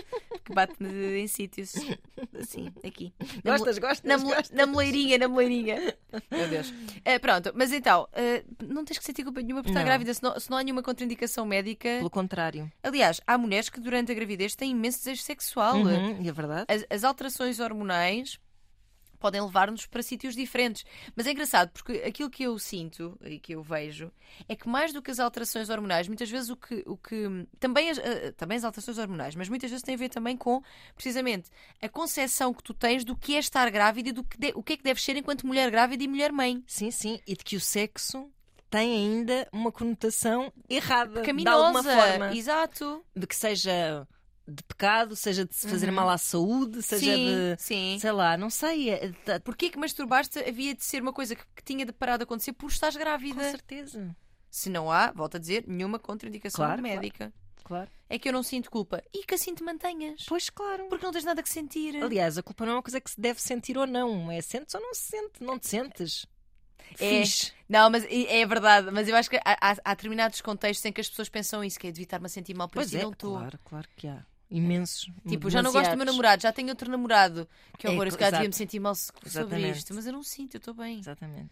Que 0.44 0.54
bate 0.54 0.74
em 0.84 1.28
sítios. 1.28 1.74
Assim, 2.40 2.72
aqui. 2.86 3.14
Na 3.44 3.52
Gostas, 3.54 3.78
gostas? 3.78 4.04
Na, 4.04 4.18
gostas? 4.18 4.52
na 4.52 4.66
moleirinha, 4.66 5.18
na 5.18 5.28
moleirinha. 5.28 5.96
Meu 6.32 6.48
Deus. 6.48 6.74
Eh, 7.06 7.20
pronto, 7.20 7.52
mas 7.56 7.72
então, 7.72 8.08
eh, 8.14 8.44
não 8.64 8.84
tens 8.86 8.98
que 8.98 9.06
sentir 9.06 9.24
culpa 9.24 9.42
nenhuma 9.42 9.62
por 9.62 9.70
estar 9.70 9.80
Não. 9.80 9.86
grávida 9.86 10.14
se 10.14 10.24
não, 10.24 10.40
se 10.40 10.50
não 10.50 10.58
há 10.58 10.64
nenhuma 10.64 10.82
contraindicação 10.84 11.46
médica. 11.46 11.90
Pelo 11.98 12.10
contrário. 12.10 12.72
Aliás, 12.84 13.22
há 13.28 13.38
mulheres 13.38 13.70
que 13.70 13.80
durante 13.80 14.12
a 14.12 14.16
gravidez 14.16 14.56
têm 14.56 14.72
imenso 14.72 15.00
desejo 15.00 15.22
sexual. 15.22 15.76
Uhum, 15.78 16.22
e 16.22 16.30
é 16.30 16.32
verdade. 16.32 16.66
As, 16.68 16.86
as 16.90 17.04
alterações 17.04 17.60
hormonais 17.60 18.40
podem 19.20 19.42
levar-nos 19.42 19.86
para 19.86 20.02
sítios 20.02 20.36
diferentes. 20.36 20.84
Mas 21.16 21.28
é 21.28 21.32
engraçado 21.32 21.70
porque 21.72 21.94
aquilo 22.06 22.30
que 22.30 22.44
eu 22.44 22.58
sinto 22.58 23.18
e 23.24 23.40
que 23.40 23.54
eu 23.54 23.62
vejo 23.62 24.12
é 24.48 24.56
que 24.56 24.68
mais 24.68 24.94
do 24.94 25.02
que 25.02 25.12
as 25.12 25.20
alterações 25.20 25.70
hormonais, 25.70 26.08
muitas 26.08 26.30
vezes 26.30 26.50
o 26.50 26.56
que. 26.56 26.84
O 26.88 26.98
que 26.98 27.46
também, 27.60 27.90
as, 27.90 27.98
eh, 27.98 28.32
também 28.32 28.58
as 28.58 28.64
alterações 28.64 28.98
hormonais, 28.98 29.36
mas 29.36 29.50
muitas 29.50 29.70
vezes 29.70 29.84
tem 29.84 29.96
a 29.96 29.98
ver 29.98 30.10
também 30.10 30.36
com, 30.38 30.62
precisamente, 30.96 31.50
a 31.82 31.90
concepção 31.90 32.54
que 32.54 32.64
tu 32.64 32.74
tens 32.74 33.04
do 33.04 33.16
que 33.16 33.36
é 33.36 33.40
estar 33.40 33.70
grávida 33.70 34.10
e 34.10 34.12
do 34.12 34.24
que 34.24 34.38
de- 34.38 34.54
o 34.56 34.64
que 34.64 34.74
é 34.74 34.78
que 34.78 34.84
deves 34.84 35.04
ser 35.04 35.16
enquanto 35.18 35.46
mulher 35.46 35.70
grávida 35.70 36.04
e 36.04 36.08
mulher 36.08 36.32
mãe. 36.32 36.64
Sim, 36.68 36.92
sim. 36.92 37.20
E 37.28 37.36
de 37.36 37.44
que 37.44 37.56
o 37.56 37.60
sexo 37.62 38.30
tem 38.70 38.92
ainda 38.96 39.48
uma 39.52 39.72
conotação 39.72 40.54
errada. 40.70 41.22
De 41.22 41.26
Caminosa. 41.26 41.66
alguma 41.66 41.84
forma. 41.84 42.36
Exato. 42.36 43.04
De 43.16 43.26
que 43.26 43.36
seja 43.36 44.08
de 44.50 44.64
pecado, 44.64 45.16
seja 45.16 45.46
de 45.46 45.54
se 45.56 45.68
fazer 45.68 45.92
mal 45.92 46.10
à 46.10 46.18
saúde, 46.18 46.82
seja 46.82 47.12
Uhum. 47.12 47.16
sim, 47.18 47.26
de. 47.56 47.62
sim. 47.62 47.98
Sei 48.00 48.12
lá, 48.12 48.36
não 48.38 48.50
sei. 48.50 48.90
é- 48.90 49.12
tá- 49.26 49.40
Porquê 49.40 49.70
que 49.70 49.78
masturbar-te 49.78 50.40
havia 50.40 50.74
de 50.76 50.84
ser 50.84 51.02
uma 51.02 51.14
coisa 51.14 51.36
que, 51.36 51.44
que 51.56 51.64
tinha 51.64 51.86
de 51.86 51.92
parar 51.92 52.18
de 52.18 52.24
acontecer 52.24 52.54
por 52.54 52.70
estás 52.70 52.94
Com 52.96 53.00
grávida? 53.00 53.44
certeza. 53.52 54.16
Se 54.50 54.70
não 54.70 54.92
há, 54.92 55.12
volto 55.12 55.36
a 55.36 55.40
dizer, 55.40 55.64
nenhuma 55.68 56.00
contraindicação 56.00 56.66
Claro, 56.66 56.82
médica. 56.82 57.32
Claro. 57.64 57.90
É 58.10 58.18
que 58.18 58.28
eu 58.28 58.34
não 58.34 58.42
sinto 58.42 58.72
culpa. 58.72 59.04
E 59.14 59.24
que 59.24 59.36
assim 59.36 59.54
te 59.54 59.64
mantenhas. 59.64 60.26
Pois 60.28 60.50
claro. 60.50 60.88
Porque 60.90 61.06
não 61.06 61.12
tens 61.14 61.24
nada 61.24 61.44
que 61.44 61.50
sentir. 61.50 62.02
Aliás, 62.04 62.36
a 62.36 62.42
culpa 62.42 62.66
não 62.66 62.74
é 62.74 62.76
uma 62.78 62.82
coisa 62.82 63.00
que 63.00 63.12
se 63.12 63.22
deve 63.22 63.40
sentir 63.40 63.78
ou 63.78 63.86
não. 63.86 64.32
É 64.32 64.42
sentes 64.42 64.74
ou 64.74 64.82
não 64.82 64.92
se 64.96 65.02
sente. 65.02 65.44
Não 65.44 65.60
te 65.60 65.68
sentes. 65.68 66.26
É. 67.00 67.22
Fixe. 67.22 67.52
Não, 67.70 67.88
mas 67.92 68.04
é 68.06 68.40
é 68.42 68.46
verdade. 68.48 68.90
Mas 68.92 69.08
eu 69.08 69.16
acho 69.16 69.30
que 69.30 69.38
há, 69.38 69.42
há- 69.46 69.78
há 69.86 69.94
determinados 69.94 70.42
contextos 70.42 70.84
em 70.86 70.92
que 70.92 71.00
as 71.02 71.08
pessoas 71.08 71.30
pensam 71.30 71.64
isso, 71.64 71.80
que 71.80 71.86
é 71.86 71.92
de 71.92 72.02
estar-me 72.02 72.26
a 72.26 72.30
sentir 72.30 72.56
mal 72.56 72.68
por 72.68 72.76
Pois 72.76 72.88
isso 72.88 72.98
é, 72.98 73.02
e 73.02 73.04
não 73.04 73.12
estou. 73.12 73.38
claro, 73.38 73.60
claro 73.64 73.88
que 73.96 74.08
há. 74.08 74.26
Imensos. 74.52 75.10
Tipo, 75.28 75.50
já 75.50 75.62
não 75.62 75.72
gosto 75.72 75.92
do 75.92 75.98
meu 75.98 76.06
namorado, 76.06 76.42
já 76.42 76.52
tenho 76.52 76.70
outro 76.70 76.90
namorado. 76.90 77.48
Que 77.78 77.86
É, 77.88 77.90
horror, 77.92 78.08
esse 78.08 78.18
cara 78.18 78.30
exato. 78.30 78.42
devia 78.42 78.50
me 78.50 78.54
sentir 78.56 78.80
mal 78.80 78.96
so- 78.96 79.06
sobre 79.14 79.30
Exatamente. 79.30 79.78
isto. 79.78 79.94
Mas 79.94 80.06
eu 80.08 80.14
não 80.14 80.24
sinto, 80.24 80.56
eu 80.56 80.58
estou 80.58 80.74
bem. 80.74 81.00
Exatamente. 81.00 81.50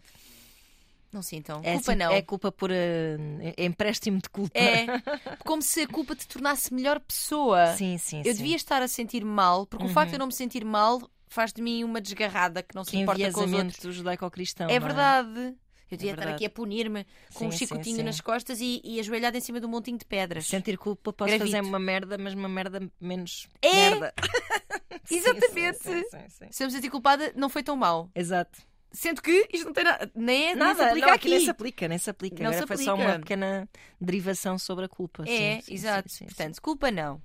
Não 1.12 1.22
sintam. 1.22 1.60
É, 1.64 1.72
culpa 1.74 1.92
assim, 1.92 1.98
não. 1.98 2.12
é 2.12 2.20
culpa 2.22 2.52
por 2.52 2.70
eh, 2.70 3.16
é 3.56 3.64
empréstimo 3.64 4.18
de 4.20 4.28
culpa. 4.28 4.58
É 4.58 4.86
como 5.46 5.62
se 5.62 5.82
a 5.82 5.86
culpa 5.88 6.14
te 6.14 6.26
tornasse 6.28 6.74
melhor 6.74 7.00
pessoa. 7.00 7.74
Sim, 7.76 7.96
sim, 7.96 8.18
Eu 8.18 8.32
sim. 8.32 8.38
devia 8.38 8.56
estar 8.56 8.82
a 8.82 8.88
sentir 8.88 9.24
mal, 9.24 9.64
porque 9.66 9.86
o 9.86 9.88
facto 9.88 10.10
de 10.10 10.16
eu 10.16 10.18
não 10.18 10.26
me 10.26 10.34
sentir 10.34 10.64
mal 10.66 11.00
faz 11.28 11.52
de 11.52 11.62
mim 11.62 11.82
uma 11.84 12.00
desgarrada 12.00 12.62
que 12.62 12.74
não 12.74 12.84
se 12.84 12.90
que 12.90 12.98
importa 12.98 13.32
com 13.32 13.44
os 13.44 13.52
outros. 13.52 13.94
judaico-cristão. 13.94 14.68
É 14.68 14.78
não 14.78 14.86
verdade. 14.86 15.54
Eu 15.90 15.96
devia 15.96 16.12
É 16.12 16.14
estar 16.14 16.28
aqui 16.28 16.44
a 16.44 16.50
punir-me 16.50 17.06
com 17.34 17.46
um 17.46 17.50
Sim, 17.50 17.58
sim, 17.58 17.66
chicotinho 17.66 17.96
sim. 17.96 18.02
nas 18.02 18.20
costas 18.20 18.60
e, 18.60 18.80
e 18.84 19.00
ajoelhada 19.00 19.38
em 19.38 19.40
cima 19.40 19.58
de 19.60 19.66
um 19.66 19.68
montinho 19.70 19.96
de 19.98 20.04
pedras. 20.04 20.46
Sentir 20.46 20.76
culpa, 20.76 21.12
posso 21.12 21.28
Gravito. 21.30 21.50
fazer 21.50 21.66
uma 21.66 21.78
merda, 21.78 22.18
mas 22.18 22.34
uma 22.34 22.48
merda 22.48 22.80
menos 23.00 23.48
É! 23.62 23.72
merda. 23.90 24.14
Sim, 25.04 25.16
Exatamente. 25.16 25.78
sim, 25.78 26.02
sim, 26.02 26.04
sim, 26.10 26.28
sim. 26.28 26.46
Se 26.50 26.62
eu 26.62 26.66
me 26.66 26.72
sentir 26.72 26.90
culpada, 26.90 27.32
não 27.34 27.48
foi 27.48 27.62
tão 27.62 27.74
mal. 27.74 28.10
Exato. 28.14 28.60
Sendo 28.92 29.22
que 29.22 29.48
isto 29.52 29.64
não 29.66 29.72
tem 29.72 29.84
nada. 29.84 30.10
Nem, 30.14 30.36
é, 30.36 30.46
nem 30.46 30.52
se 30.54 30.58
Nada, 30.58 30.86
aplica 30.88 31.06
não, 31.06 31.14
aqui. 31.14 31.28
nem 31.30 31.40
se 31.40 31.50
aplica, 31.50 31.88
nem 31.88 31.98
se 31.98 32.10
aplica. 32.10 32.36
Não 32.42 32.50
Agora 32.50 32.60
se 32.60 32.66
foi 32.66 32.84
só 32.84 32.92
aplica. 32.92 33.10
uma 33.10 33.18
pequena 33.18 33.68
derivação 34.00 34.58
sobre 34.58 34.84
a 34.84 34.88
culpa. 34.88 35.24
É, 35.26 35.56
sim, 35.56 35.60
sim, 35.62 35.74
exato. 35.74 36.08
sim, 36.10 36.14
sim, 36.14 36.18
sim. 36.18 36.26
Portanto, 36.26 36.60
culpa 36.60 36.90
não. 36.90 37.22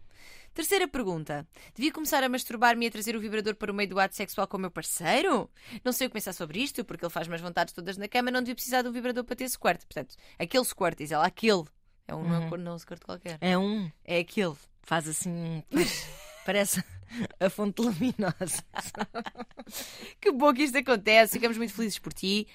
Terceira 0.53 0.87
pergunta. 0.87 1.47
Devia 1.75 1.91
começar 1.91 2.23
a 2.23 2.29
masturbar-me 2.29 2.85
e 2.85 2.87
a 2.87 2.91
trazer 2.91 3.15
o 3.15 3.19
vibrador 3.19 3.55
para 3.55 3.71
o 3.71 3.75
meio 3.75 3.89
do 3.89 3.99
ato 3.99 4.15
sexual 4.15 4.47
com 4.47 4.57
o 4.57 4.59
meu 4.59 4.69
parceiro? 4.71 5.49
Não 5.83 5.91
sei 5.91 6.07
o 6.07 6.09
que 6.09 6.13
pensar 6.13 6.33
sobre 6.33 6.59
isto, 6.61 6.83
porque 6.85 7.03
ele 7.03 7.11
faz 7.11 7.27
umas 7.27 7.41
vontades 7.41 7.73
todas 7.73 7.97
na 7.97 8.07
cama, 8.07 8.29
não 8.29 8.39
devia 8.41 8.55
precisar 8.55 8.81
de 8.83 8.89
um 8.89 8.91
vibrador 8.91 9.23
para 9.23 9.35
ter 9.35 9.49
squirt. 9.49 9.79
Portanto, 9.85 10.15
aquele 10.37 10.63
squirt, 10.65 10.97
diz 10.97 11.11
ela, 11.11 11.25
aquele. 11.25 11.63
É 12.07 12.13
um, 12.13 12.23
não 12.23 12.35
é 12.35 12.39
um- 12.39 12.57
não 12.57 12.71
é 12.73 12.75
um 12.75 12.79
squirt 12.79 13.01
qualquer. 13.03 13.37
É 13.41 13.57
um, 13.57 13.89
É 14.05 14.19
aquele. 14.19 14.55
faz 14.83 15.07
assim, 15.07 15.63
parece 16.45 16.83
a 17.39 17.49
fonte 17.49 17.81
luminosa. 17.81 18.63
Que 20.19 20.31
bom 20.31 20.53
que 20.53 20.63
isto 20.63 20.77
acontece, 20.77 21.33
ficamos 21.33 21.57
muito 21.57 21.73
felizes 21.73 21.97
por 21.99 22.13
ti. 22.13 22.47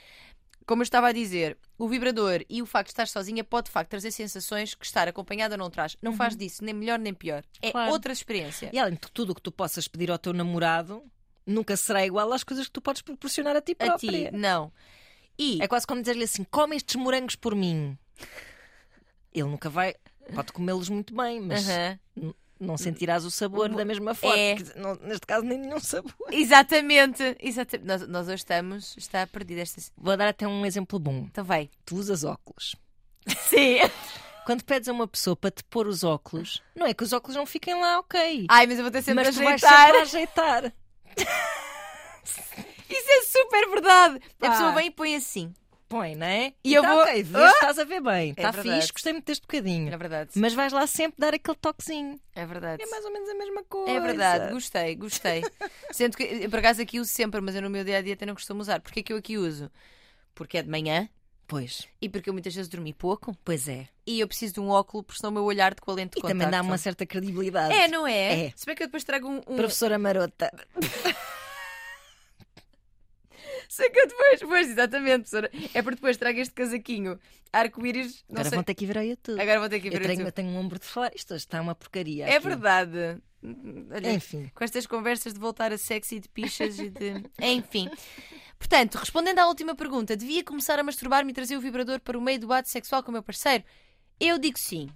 Como 0.68 0.82
eu 0.82 0.84
estava 0.84 1.08
a 1.08 1.12
dizer, 1.12 1.56
o 1.78 1.88
vibrador 1.88 2.44
e 2.46 2.60
o 2.60 2.66
facto 2.66 2.88
de 2.88 2.92
estar 2.92 3.08
sozinha 3.08 3.42
pode 3.42 3.68
de 3.68 3.70
facto 3.72 3.88
trazer 3.88 4.10
sensações 4.10 4.74
que 4.74 4.84
estar 4.84 5.08
acompanhada 5.08 5.56
não 5.56 5.70
traz. 5.70 5.96
Não 6.02 6.12
faz 6.12 6.36
disso 6.36 6.62
nem 6.62 6.74
melhor 6.74 6.98
nem 6.98 7.14
pior. 7.14 7.42
É 7.62 7.70
Claro. 7.72 7.90
outra 7.90 8.12
experiência. 8.12 8.68
E 8.70 8.78
além 8.78 8.92
de 8.92 9.00
tudo 9.14 9.30
o 9.32 9.34
que 9.34 9.40
tu 9.40 9.50
possas 9.50 9.88
pedir 9.88 10.10
ao 10.10 10.18
teu 10.18 10.34
namorado, 10.34 11.02
nunca 11.46 11.74
será 11.74 12.04
igual 12.04 12.30
às 12.34 12.44
coisas 12.44 12.66
que 12.66 12.72
tu 12.72 12.82
podes 12.82 13.00
proporcionar 13.00 13.56
a 13.56 13.62
ti 13.62 13.72
A 13.78 13.86
própria. 13.86 14.30
ti, 14.30 14.36
não. 14.36 14.70
E 15.38 15.56
É 15.62 15.66
quase 15.66 15.86
como 15.86 16.02
dizer-lhe 16.02 16.24
assim: 16.24 16.44
come 16.44 16.76
estes 16.76 16.96
morangos 16.96 17.34
por 17.34 17.54
mim. 17.54 17.96
Ele 19.32 19.48
nunca 19.48 19.70
vai. 19.70 19.94
Pode 20.34 20.52
comê-los 20.52 20.90
muito 20.90 21.14
bem, 21.16 21.40
mas 21.40 21.66
não 22.60 22.76
sentirás 22.76 23.24
o 23.24 23.30
sabor 23.30 23.68
da 23.68 23.84
mesma 23.84 24.14
forma. 24.14 24.36
É. 24.38 24.56
Não- 24.76 24.96
neste 24.96 25.26
caso, 25.26 25.44
nem 25.44 25.58
nenhum 25.58 25.80
sabor. 25.80 26.12
Exatamente, 26.30 27.36
exatamente. 27.40 27.86
Nós, 27.86 28.08
nós 28.08 28.26
hoje 28.26 28.36
estamos, 28.36 28.96
está 28.96 29.26
perdida 29.26 29.60
esta. 29.60 29.80
Vou 29.96 30.16
dar 30.16 30.28
até 30.28 30.46
um 30.46 30.64
exemplo 30.66 30.98
bom. 30.98 31.26
Então 31.30 31.44
vai. 31.44 31.70
Tu 31.84 31.96
usas 31.96 32.24
óculos. 32.24 32.74
Sim. 33.48 33.78
Quando 34.46 34.64
pedes 34.64 34.88
a 34.88 34.92
uma 34.92 35.06
pessoa 35.06 35.36
para 35.36 35.50
te 35.50 35.62
pôr 35.64 35.86
os 35.86 36.02
óculos, 36.02 36.62
não 36.74 36.86
é 36.86 36.94
que 36.94 37.04
os 37.04 37.12
óculos 37.12 37.36
não 37.36 37.44
fiquem 37.44 37.78
lá, 37.78 37.98
ok. 37.98 38.46
Ai, 38.48 38.66
mas 38.66 38.78
eu 38.78 38.82
vou 38.84 38.90
ter 38.90 39.02
sempre 39.02 39.24
mas 39.24 39.36
a 39.36 39.40
tu 39.40 39.44
vais 39.44 39.62
ajeitar. 39.62 39.84
sempre 39.84 39.98
a 39.98 40.02
ajeitar. 40.02 40.72
Isso 42.90 43.10
é 43.10 43.22
super 43.22 43.68
verdade. 43.68 44.16
A 44.40 44.46
Pá. 44.46 44.50
pessoa 44.50 44.72
vem 44.72 44.86
e 44.86 44.90
põe 44.90 45.14
assim. 45.14 45.52
Põe, 45.88 46.14
não 46.14 46.26
é? 46.26 46.52
E 46.62 46.74
eu 46.74 46.82
tá 46.82 46.92
vou- 46.92 47.02
ok, 47.02 47.22
vês, 47.22 47.44
Ah! 47.44 47.50
estás 47.50 47.78
a 47.78 47.84
ver 47.84 48.00
bem. 48.02 48.30
Está 48.30 48.50
verdade. 48.50 48.80
fixe, 48.80 48.92
gostei 48.92 49.12
muito 49.14 49.24
deste 49.24 49.42
bocadinho. 49.42 49.92
É 49.92 49.96
verdade. 49.96 50.30
Mas 50.36 50.52
vais 50.52 50.72
lá 50.72 50.86
sempre 50.86 51.18
dar 51.18 51.32
aquele 51.34 51.56
toquezinho. 51.56 52.20
É 52.34 52.44
verdade. 52.44 52.82
É 52.82 52.86
mais 52.86 53.04
ou 53.04 53.12
menos 53.12 53.28
a 53.30 53.34
mesma 53.34 53.64
coisa. 53.64 53.90
É 53.90 54.00
verdade, 54.00 54.52
gostei, 54.52 54.94
gostei. 54.96 55.42
Sendo 55.90 56.16
que, 56.16 56.48
por 56.48 56.58
acaso, 56.58 56.82
aqui 56.82 57.00
uso 57.00 57.10
sempre, 57.10 57.40
mas 57.40 57.54
eu 57.54 57.62
no 57.62 57.70
meu 57.70 57.84
dia 57.84 57.98
a 57.98 58.02
dia 58.02 58.14
até 58.14 58.26
não 58.26 58.34
costumo 58.34 58.60
usar. 58.60 58.80
Porquê 58.80 59.02
que 59.02 59.12
eu 59.12 59.16
aqui 59.16 59.38
uso? 59.38 59.70
Porque 60.34 60.58
é 60.58 60.62
de 60.62 60.68
manhã 60.68 61.08
Pois, 61.48 61.88
e 61.98 62.10
porque 62.10 62.28
eu 62.28 62.34
muitas 62.34 62.54
vezes 62.54 62.68
dormi 62.68 62.92
pouco 62.92 63.34
pois 63.42 63.66
é. 63.68 63.88
e 64.06 64.20
eu 64.20 64.28
preciso 64.28 64.52
de 64.52 64.60
um 64.60 64.68
óculo, 64.68 65.02
porque 65.02 65.18
senão 65.18 65.30
o 65.30 65.34
meu 65.34 65.44
olhar 65.44 65.74
de 65.74 65.80
com 65.80 65.90
a 65.90 65.94
lente 65.94 66.12
de 66.12 66.18
E 66.18 66.22
também 66.22 66.50
dá 66.50 66.60
uma 66.60 66.76
certa 66.76 67.06
credibilidade. 67.06 67.72
É, 67.72 67.88
não 67.88 68.06
é? 68.06 68.48
É. 68.48 68.52
Se 68.54 68.66
bem 68.66 68.76
que 68.76 68.82
eu 68.82 68.86
depois 68.86 69.02
trago 69.02 69.26
um. 69.26 69.38
um... 69.48 69.56
Professora 69.56 69.98
Marota. 69.98 70.52
Se 73.68 73.82
bem 73.82 73.92
que 73.92 74.00
eu 74.00 74.06
depois, 74.08 74.40
pois, 74.40 74.70
exatamente, 74.70 75.28
professora. 75.28 75.50
É 75.74 75.82
porque 75.82 75.96
depois 75.96 76.16
trago 76.16 76.40
este 76.40 76.54
casaquinho 76.54 77.18
arco-íris. 77.52 78.24
Agora 78.28 78.48
sei. 78.48 78.56
vão 78.56 78.64
ter 78.64 78.74
que 78.74 78.84
ir 78.84 78.86
ver 78.86 78.98
ao 78.98 79.04
YouTube. 79.04 79.40
Agora 79.40 79.60
vou 79.60 79.68
ter 79.68 79.80
que 79.80 79.88
eu, 79.88 79.92
ver 79.92 79.98
o 79.98 80.00
tenho, 80.00 80.12
eu 80.12 80.18
YouTube. 80.20 80.32
tenho 80.34 80.48
um 80.48 80.56
ombro 80.56 80.78
de 80.78 80.86
fora. 80.86 81.12
Isto 81.14 81.34
hoje 81.34 81.44
está 81.44 81.60
uma 81.60 81.74
porcaria. 81.74 82.26
É 82.26 82.36
aqui. 82.36 82.48
verdade. 82.48 83.20
Olha, 83.90 84.12
Enfim. 84.12 84.50
com 84.54 84.64
estas 84.64 84.86
conversas 84.86 85.32
de 85.32 85.38
voltar 85.38 85.72
a 85.72 85.78
sexy 85.78 86.16
e 86.16 86.20
de 86.20 86.28
pichas 86.28 86.78
e 86.78 86.90
de. 86.90 87.24
Enfim. 87.40 87.88
Portanto, 88.58 88.96
respondendo 88.96 89.38
à 89.38 89.46
última 89.46 89.74
pergunta, 89.74 90.16
devia 90.16 90.42
começar 90.42 90.78
a 90.78 90.82
masturbar-me 90.82 91.30
e 91.30 91.34
trazer 91.34 91.56
o 91.56 91.60
vibrador 91.60 92.00
para 92.00 92.18
o 92.18 92.20
meio 92.20 92.40
do 92.40 92.52
ato 92.52 92.68
sexual 92.68 93.02
com 93.02 93.10
o 93.10 93.12
meu 93.12 93.22
parceiro? 93.22 93.62
Eu 94.18 94.38
digo 94.38 94.58
sim. 94.58 94.88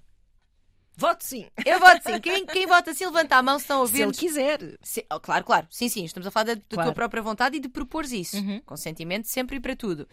Voto 0.97 1.24
sim. 1.24 1.47
Eu 1.64 1.78
voto 1.80 2.03
sim. 2.05 2.20
Quem, 2.20 2.45
quem 2.47 2.66
vota 2.66 2.93
sim, 2.95 3.05
levanta 3.07 3.36
a 3.36 3.43
mão 3.43 3.59
se 3.59 3.64
estão 3.64 3.82
a 3.82 3.86
Se 3.86 3.95
ele 3.97 4.05
ouvir. 4.05 4.18
quiser. 4.18 4.78
Se- 4.82 5.07
oh, 5.11 5.18
claro, 5.20 5.45
claro. 5.45 5.66
Sim, 5.70 5.88
sim. 5.88 6.05
Estamos 6.05 6.26
a 6.26 6.30
falar 6.30 6.45
da, 6.45 6.55
da 6.55 6.61
Claro. 6.68 6.88
tua 6.90 6.95
própria 6.95 7.22
vontade 7.22 7.57
e 7.57 7.61
de 7.61 7.68
propores 7.68 8.12
isso. 8.12 8.36
Uhum. 8.36 8.61
Consentimento 8.66 9.26
sempre 9.26 9.57
e 9.57 9.61
para 9.61 9.74
tudo. 9.74 10.09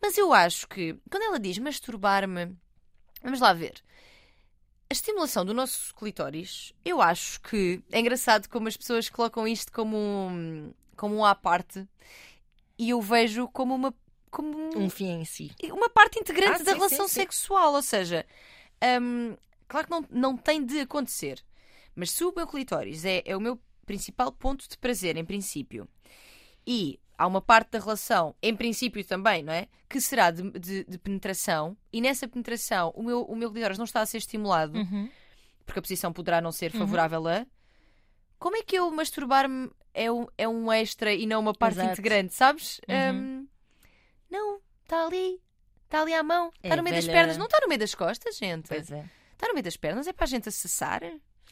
Mas 0.00 0.18
eu 0.18 0.32
acho 0.32 0.68
que, 0.68 0.96
quando 1.10 1.22
ela 1.22 1.38
diz 1.40 1.56
masturbar-me, 1.58 2.54
vamos 3.22 3.40
lá 3.40 3.52
ver. 3.52 3.74
A 4.90 4.92
estimulação 4.92 5.44
do 5.44 5.54
nosso 5.54 5.94
clitóris, 5.94 6.72
eu 6.84 7.00
acho 7.00 7.40
que 7.40 7.82
é 7.90 7.98
engraçado 7.98 8.48
como 8.48 8.68
as 8.68 8.76
pessoas 8.76 9.08
colocam 9.08 9.48
isto 9.48 9.72
como 9.72 9.96
um, 9.96 10.74
como 10.96 11.16
um 11.16 11.24
à 11.24 11.34
parte 11.34 11.88
e 12.78 12.90
eu 12.90 13.00
vejo 13.00 13.48
como 13.48 13.74
uma, 13.74 13.94
como 14.30 14.54
um- 14.76 14.84
Um 14.84 14.90
fim 14.90 15.20
em 15.20 15.24
si. 15.24 15.50
uma 15.70 15.88
parte 15.88 16.18
integrante 16.18 16.60
Ah, 16.60 16.64
da 16.64 16.72
sim, 16.72 16.76
relação 16.78 17.08
sim, 17.08 17.14
sim. 17.14 17.20
sexual. 17.20 17.72
Ou 17.72 17.80
seja, 17.82 18.26
hum, 19.00 19.34
claro 19.72 19.86
que 19.86 19.90
não, 19.92 20.06
não 20.10 20.36
tem 20.36 20.64
de 20.64 20.80
acontecer, 20.80 21.42
mas 21.94 22.10
se 22.10 22.22
o 22.24 22.32
meu 22.34 22.46
clitóris 22.46 23.04
é, 23.04 23.22
é 23.24 23.36
o 23.36 23.40
meu 23.40 23.58
principal 23.86 24.30
ponto 24.30 24.68
de 24.68 24.78
prazer, 24.78 25.16
em 25.16 25.24
princípio, 25.24 25.88
e 26.66 27.00
há 27.18 27.26
uma 27.26 27.40
parte 27.42 27.70
da 27.72 27.78
relação, 27.78 28.34
em 28.42 28.54
princípio 28.54 29.04
também, 29.04 29.42
não 29.42 29.52
é? 29.52 29.66
Que 29.88 30.00
será 30.00 30.30
de, 30.30 30.42
de- 30.52 30.84
de 30.84 30.98
penetração, 30.98 31.76
e 31.92 32.00
nessa 32.00 32.28
penetração 32.28 32.92
o 32.94 33.02
meu, 33.02 33.22
o 33.22 33.34
meu 33.36 33.50
clitóris 33.50 33.78
não 33.78 33.84
está 33.84 34.00
a 34.00 34.06
ser 34.06 34.18
estimulado, 34.18 34.78
Uhum. 34.78 35.08
porque 35.66 35.78
a 35.78 35.82
posição 35.82 36.12
poderá 36.12 36.40
não 36.40 36.52
ser 36.52 36.70
favorável 36.70 37.26
a. 37.28 37.46
Como 38.38 38.56
é 38.56 38.62
que 38.62 38.76
eu 38.76 38.90
masturbar-me 38.90 39.70
é 39.94 40.10
um, 40.10 40.26
é 40.38 40.48
um 40.48 40.72
extra 40.72 41.12
e 41.12 41.26
não 41.26 41.40
uma 41.40 41.52
parte 41.54 41.74
Exato. 41.78 41.92
integrante, 41.92 42.34
sabes? 42.34 42.80
Uhum. 42.88 43.14
Hum, 43.42 43.48
não, 44.30 44.60
está 44.84 45.06
ali. 45.06 45.40
Está 45.84 46.00
ali 46.02 46.14
à 46.14 46.22
mão. 46.22 46.48
Está 46.56 46.68
É 46.70 46.76
no 46.76 46.82
meio 46.82 46.96
das 46.96 47.04
velha- 47.04 47.18
pernas. 47.18 47.36
Não 47.36 47.44
está 47.46 47.58
no 47.60 47.68
meio 47.68 47.78
das 47.78 47.94
costas, 47.94 48.36
gente. 48.38 48.68
Pois 48.68 48.90
é. 48.90 49.04
Está 49.42 49.48
no 49.48 49.54
meio 49.54 49.64
das 49.64 49.76
pernas. 49.76 50.06
É 50.06 50.12
para 50.12 50.24
a 50.24 50.28
gente 50.28 50.48
acessar. 50.48 51.02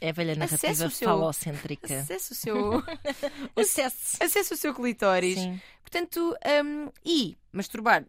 É 0.00 0.08
a 0.10 0.12
velha 0.12 0.32
Acesse 0.32 0.64
narrativa 0.64 0.86
o 0.86 0.90
seu- 0.90 1.08
falocêntrica. 1.08 2.00
Acesse 2.00 2.32
o 2.32 2.34
seu, 2.34 2.82
Acesse. 3.56 4.22
acesse 4.22 4.54
o 4.54 4.56
seu 4.56 4.72
clitóris. 4.74 5.34
Sim. 5.38 5.60
Portanto, 5.82 6.36
hum, 6.64 6.88
e 7.04 7.36
masturbar, 7.52 8.04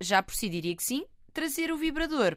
já- 0.00 0.22
por 0.22 0.34
si 0.34 0.48
diria 0.48 0.74
que 0.76 0.82
sim. 0.82 1.04
Trazer 1.32 1.70
o 1.72 1.76
vibrador. 1.76 2.36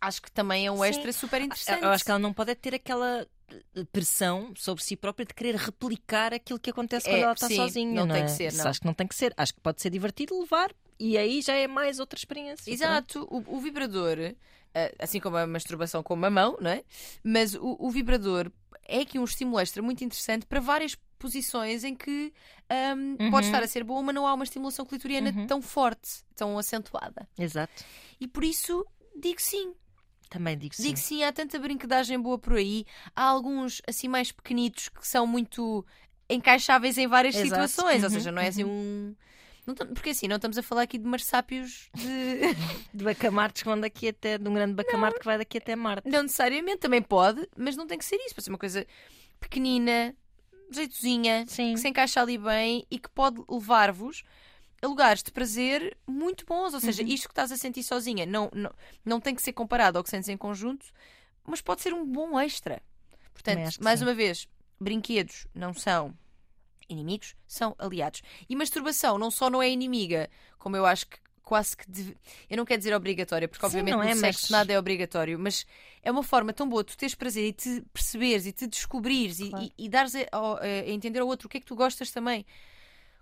Acho 0.00 0.22
que 0.22 0.30
também 0.30 0.66
é 0.66 0.70
um 0.72 0.78
Sim. 0.78 0.84
extra 0.86 1.12
super 1.12 1.40
interessante. 1.42 1.82
Eu 1.82 1.90
acho 1.90 2.04
que 2.04 2.10
ela 2.10 2.18
não 2.20 2.32
pode 2.32 2.50
é 2.50 2.54
ter 2.54 2.74
aquela 2.74 3.26
eh, 3.50 3.84
pressão 3.90 4.52
sobre 4.56 4.84
si 4.84 4.96
própria 4.96 5.24
de 5.26 5.32
querer 5.34 5.56
replicar 5.56 6.32
aquilo 6.34 6.58
que 6.58 6.70
acontece 6.70 7.08
É, 7.08 7.12
quando 7.12 7.22
ela 7.22 7.32
está 7.32 7.48
sim, 7.48 7.56
sozinha. 7.56 7.92
não 7.94 8.06
Não, 8.06 8.14
tem 8.14 8.22
é? 8.22 8.26
que 8.26 8.30
ser, 8.32 8.52
não. 8.54 8.66
Acho 8.68 8.80
que 8.80 8.86
não 8.86 8.94
tem 8.94 9.06
que 9.06 9.14
ser. 9.14 9.32
Acho 9.36 9.54
que 9.54 9.60
pode 9.60 9.80
ser 9.82 9.90
divertido 9.90 10.38
levar 10.38 10.70
e 10.98 11.16
aí 11.18 11.40
já 11.42 11.54
é 11.54 11.66
mais 11.66 11.98
outra 12.00 12.18
experiência. 12.18 12.70
Exato, 12.70 13.26
o, 13.30 13.56
o 13.56 13.60
vibrador, 13.60 14.16
assim 14.98 15.20
como 15.20 15.36
a 15.36 15.46
masturbação 15.46 16.02
com 16.02 16.14
uma 16.14 16.30
mão, 16.30 16.56
não 16.60 16.70
é? 16.70 16.84
Mas 17.22 17.54
o, 17.54 17.76
o 17.78 17.90
vibrador 17.90 18.50
é 18.86 19.00
aqui 19.00 19.18
um 19.18 19.24
estímulo 19.24 19.58
extra 19.60 19.82
muito 19.82 20.04
interessante 20.04 20.46
para 20.46 20.60
várias 20.60 20.94
posições 21.18 21.84
em 21.84 21.94
que 21.94 22.32
ahm, 22.68 23.16
Uhum. 23.18 23.30
pode 23.30 23.46
estar 23.46 23.62
a 23.62 23.66
ser 23.66 23.82
boa, 23.84 24.02
mas 24.02 24.14
não 24.14 24.26
há 24.26 24.34
uma 24.34 24.44
estimulação 24.44 24.84
clitoriana 24.84 25.32
Uhum. 25.34 25.46
tão 25.46 25.62
forte, 25.62 26.22
tão 26.36 26.58
acentuada. 26.58 27.26
Exato. 27.38 27.84
E 28.20 28.26
por 28.28 28.44
isso 28.44 28.84
digo 29.18 29.40
sim. 29.40 29.74
Também 30.28 30.58
digo 30.58 30.74
sim. 30.74 30.82
Digo 30.82 30.98
sim, 30.98 31.22
há 31.22 31.32
tanta 31.32 31.58
brinquedagem 31.58 32.20
boa 32.20 32.38
por 32.38 32.54
aí. 32.54 32.84
Há 33.14 33.22
alguns 33.22 33.80
assim 33.88 34.08
mais 34.08 34.32
pequenitos 34.32 34.88
que 34.88 35.06
são 35.06 35.26
muito 35.26 35.86
encaixáveis 36.28 36.98
em 36.98 37.06
várias 37.06 37.36
Exato. 37.36 37.68
situações. 37.70 38.02
Ou 38.02 38.08
Uhum, 38.10 38.14
seja, 38.16 38.32
não 38.32 38.42
é 38.42 38.48
assim 38.48 38.64
um. 38.64 39.14
Não 39.66 39.74
porque 39.74 40.10
assim, 40.10 40.28
não 40.28 40.36
estamos 40.36 40.58
a 40.58 40.62
falar 40.62 40.82
aqui 40.82 40.98
de 40.98 41.06
marsápios 41.06 41.88
de. 41.94 42.40
De 42.94 43.02
bacamartes 43.04 43.62
que 43.62 43.68
vão 43.68 43.80
daqui 43.80 44.08
até, 44.08 44.38
de 44.38 44.48
um 44.48 44.54
grande 44.54 44.74
bacamarte 44.74 45.18
que 45.18 45.24
vai 45.24 45.36
daqui 45.38 45.58
até 45.58 45.74
Marte. 45.74 46.08
Não 46.08 46.22
necessariamente, 46.22 46.78
também 46.78 47.02
pode, 47.02 47.48
mas 47.56 47.76
não 47.76 47.86
tem 47.86 47.98
que 47.98 48.04
ser 48.04 48.16
isso. 48.16 48.34
Pode 48.34 48.44
ser 48.44 48.50
uma 48.50 48.58
coisa 48.58 48.86
pequenina, 49.40 50.14
jeitozinha, 50.70 51.44
Sim. 51.48 51.74
que 51.74 51.80
se 51.80 51.88
encaixa 51.88 52.20
ali 52.20 52.38
bem 52.38 52.86
e 52.90 52.98
que 52.98 53.08
pode 53.08 53.42
levar-vos 53.48 54.22
a 54.82 54.86
lugares 54.86 55.22
de 55.22 55.30
prazer 55.32 55.96
muito 56.06 56.44
bons. 56.46 56.74
Ou 56.74 56.80
seja, 56.80 57.02
Uhum. 57.02 57.08
isto 57.08 57.26
que 57.28 57.32
estás 57.32 57.50
a 57.50 57.56
sentir 57.56 57.82
sozinha 57.82 58.24
não, 58.26 58.50
não, 58.54 58.70
não 59.04 59.20
tem 59.20 59.34
que 59.34 59.42
ser 59.42 59.52
comparado 59.52 59.98
ao 59.98 60.04
que 60.04 60.10
sentes 60.10 60.28
em 60.28 60.36
conjunto, 60.36 60.86
mas 61.44 61.60
pode 61.60 61.82
ser 61.82 61.92
um 61.92 62.04
bom 62.06 62.38
extra. 62.38 62.80
Portanto, 63.32 63.82
mais 63.82 63.98
sim. 63.98 64.04
uma 64.06 64.14
vez, 64.14 64.46
brinquedos 64.80 65.46
não 65.54 65.74
são 65.74 66.14
inimigos, 66.88 67.34
são 67.46 67.74
aliados. 67.78 68.22
E 68.48 68.54
masturbação 68.56 69.18
não 69.18 69.30
só 69.30 69.48
não 69.50 69.62
é 69.62 69.68
inimiga, 69.70 70.28
como 70.58 70.76
eu 70.76 70.84
acho 70.86 71.06
que 71.06 71.18
quase 71.42 71.76
que. 71.76 71.88
deve- 71.90 72.16
Eu 72.48 72.56
não 72.56 72.64
quero 72.64 72.78
dizer 72.78 72.94
obrigatória, 72.94 73.46
porque 73.46 73.60
Sim, 73.60 73.66
obviamente 73.66 73.92
não 73.92 74.02
no 74.02 74.08
é, 74.08 74.14
sexo 74.14 74.42
mas- 74.44 74.50
nada 74.50 74.72
é 74.72 74.78
obrigatório, 74.78 75.38
mas 75.38 75.66
é 76.02 76.10
uma 76.10 76.22
forma 76.22 76.52
tão 76.52 76.68
boa 76.68 76.82
de 76.82 76.92
tu 76.92 76.96
teres 76.96 77.14
prazer 77.14 77.46
e 77.48 77.52
te 77.52 77.82
perceberes 77.92 78.46
e 78.46 78.52
te 78.52 78.66
descobrires 78.66 79.40
e- 79.40 79.50
Claro. 79.50 79.64
e, 79.78 79.84
e 79.84 79.88
dares 79.88 80.14
a, 80.14 80.20
ao- 80.32 80.56
a 80.56 80.68
entender 80.88 81.18
ao 81.20 81.28
outro 81.28 81.46
o 81.46 81.50
que 81.50 81.58
é 81.58 81.60
que 81.60 81.66
tu 81.66 81.76
gostas 81.76 82.10
também. 82.10 82.46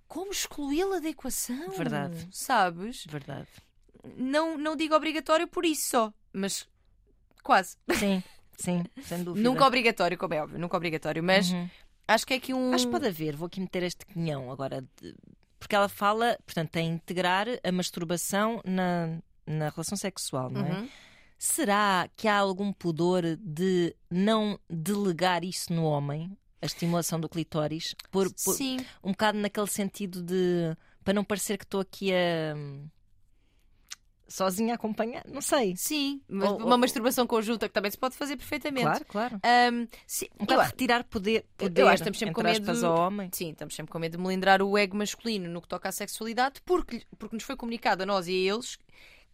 Como 0.07 0.31
excluí-la 0.31 1.01
da 1.01 1.09
equação? 1.09 1.71
Verdade. 1.71 2.29
Sabes? 2.31 3.05
Verdade. 3.07 3.49
Não, 4.17 4.59
não 4.59 4.77
digo 4.77 4.95
obrigatório 4.95 5.49
por 5.49 5.65
isso 5.65 5.89
só, 5.89 6.13
mas 6.33 6.69
quase. 7.43 7.77
Sim, 7.95 8.23
sim, 8.59 8.85
sem 9.03 9.23
dúvida. 9.25 9.49
Nunca 9.49 9.67
obrigatório, 9.67 10.19
como 10.19 10.35
é 10.35 10.43
óbvio, 10.43 10.59
nunca 10.59 10.77
obrigatório, 10.77 11.23
mas 11.23 11.51
Uhum. 11.51 11.71
Acho 12.09 12.27
que 12.27 12.35
é 12.35 12.37
aqui 12.37 12.53
um. 12.55 12.73
Acho 12.73 12.87
que 12.87 12.93
pode 12.93 13.07
haver, 13.07 13.37
vou 13.37 13.47
aqui 13.47 13.61
meter 13.61 13.83
este 13.83 14.05
quinhão 14.07 14.51
agora, 14.51 14.83
de- 15.01 15.15
porque 15.59 15.75
ela 15.77 15.89
fala, 15.89 16.37
portanto, 16.45 16.77
em 16.77 16.93
integrar 16.95 17.47
a 17.63 17.73
masturbação 17.73 18.61
na, 18.65 19.19
na 19.47 19.69
relação 19.71 19.97
sexual, 19.97 20.51
não 20.51 20.67
é? 20.67 20.73
Uhum. 20.73 20.89
Será 21.39 22.09
que 22.17 22.29
há 22.29 22.37
algum 22.39 22.73
pudor 22.73 23.23
de 23.41 23.95
não 24.11 24.59
delegar 24.69 25.45
isso 25.45 25.73
no 25.73 25.85
homem, 25.85 26.37
a 26.61 26.67
estimulação 26.67 27.21
do 27.21 27.29
clitóris? 27.29 27.95
Por, 28.11 28.29
por- 28.45 28.55
Sim, 28.55 28.79
um 29.03 29.11
bocado 29.13 29.39
naquele 29.39 29.67
sentido 29.67 30.23
de 30.23 30.77
para 31.05 31.15
não 31.15 31.25
parecer 31.25 31.59
que 31.59 31.65
estou 31.65 31.81
aqui 31.81 32.13
a 32.13 32.55
sozinha 34.29 34.75
acompanhar, 34.75 35.25
não 35.29 35.41
sei. 35.41 35.75
sim. 35.77 36.21
Mas 36.29 36.49
Ou- 36.51 36.59
uma 36.59 36.73
ou- 36.73 36.79
masturbação 36.79 37.27
conjunta 37.27 37.69
que 37.69 37.75
também 37.75 37.91
se 37.91 37.99
pode 37.99 38.17
fazer 38.17 38.37
perfeitamente. 38.37 38.85
Claro, 38.87 39.05
claro. 39.07 39.41
Ahm, 39.43 39.87
sim, 40.07 40.27
Um 40.41 40.47
eu 40.53 40.61
acho- 40.61 40.71
retirar 40.71 41.05
poder, 41.05 41.45
eu 41.59 41.69
poder 41.69 41.83
acho 41.83 41.91
que 41.91 41.95
estamos 41.97 42.19
sempre 42.19 42.35
com 42.35 42.43
medo 42.43 42.53
aspas, 42.71 42.85
ao 42.85 42.99
homem. 42.99 43.31
Sim, 43.33 43.51
estamos 43.51 43.75
sempre 43.75 43.93
com 43.93 43.99
medo 43.99 44.17
de 44.17 44.23
melindrar 44.23 44.63
o 44.63 44.77
ego 44.79 44.97
masculino 44.97 45.49
no 45.51 45.61
que 45.61 45.69
toca 45.69 45.89
à 45.89 45.93
sexualidade, 45.93 46.61
porque, 46.65 47.03
porque 47.19 47.37
nos 47.37 47.45
foi 47.45 47.57
comunicado 47.57 48.03
a 48.03 48.07
nós 48.07 48.27
e 48.29 48.33
a 48.33 48.55
eles 48.55 48.79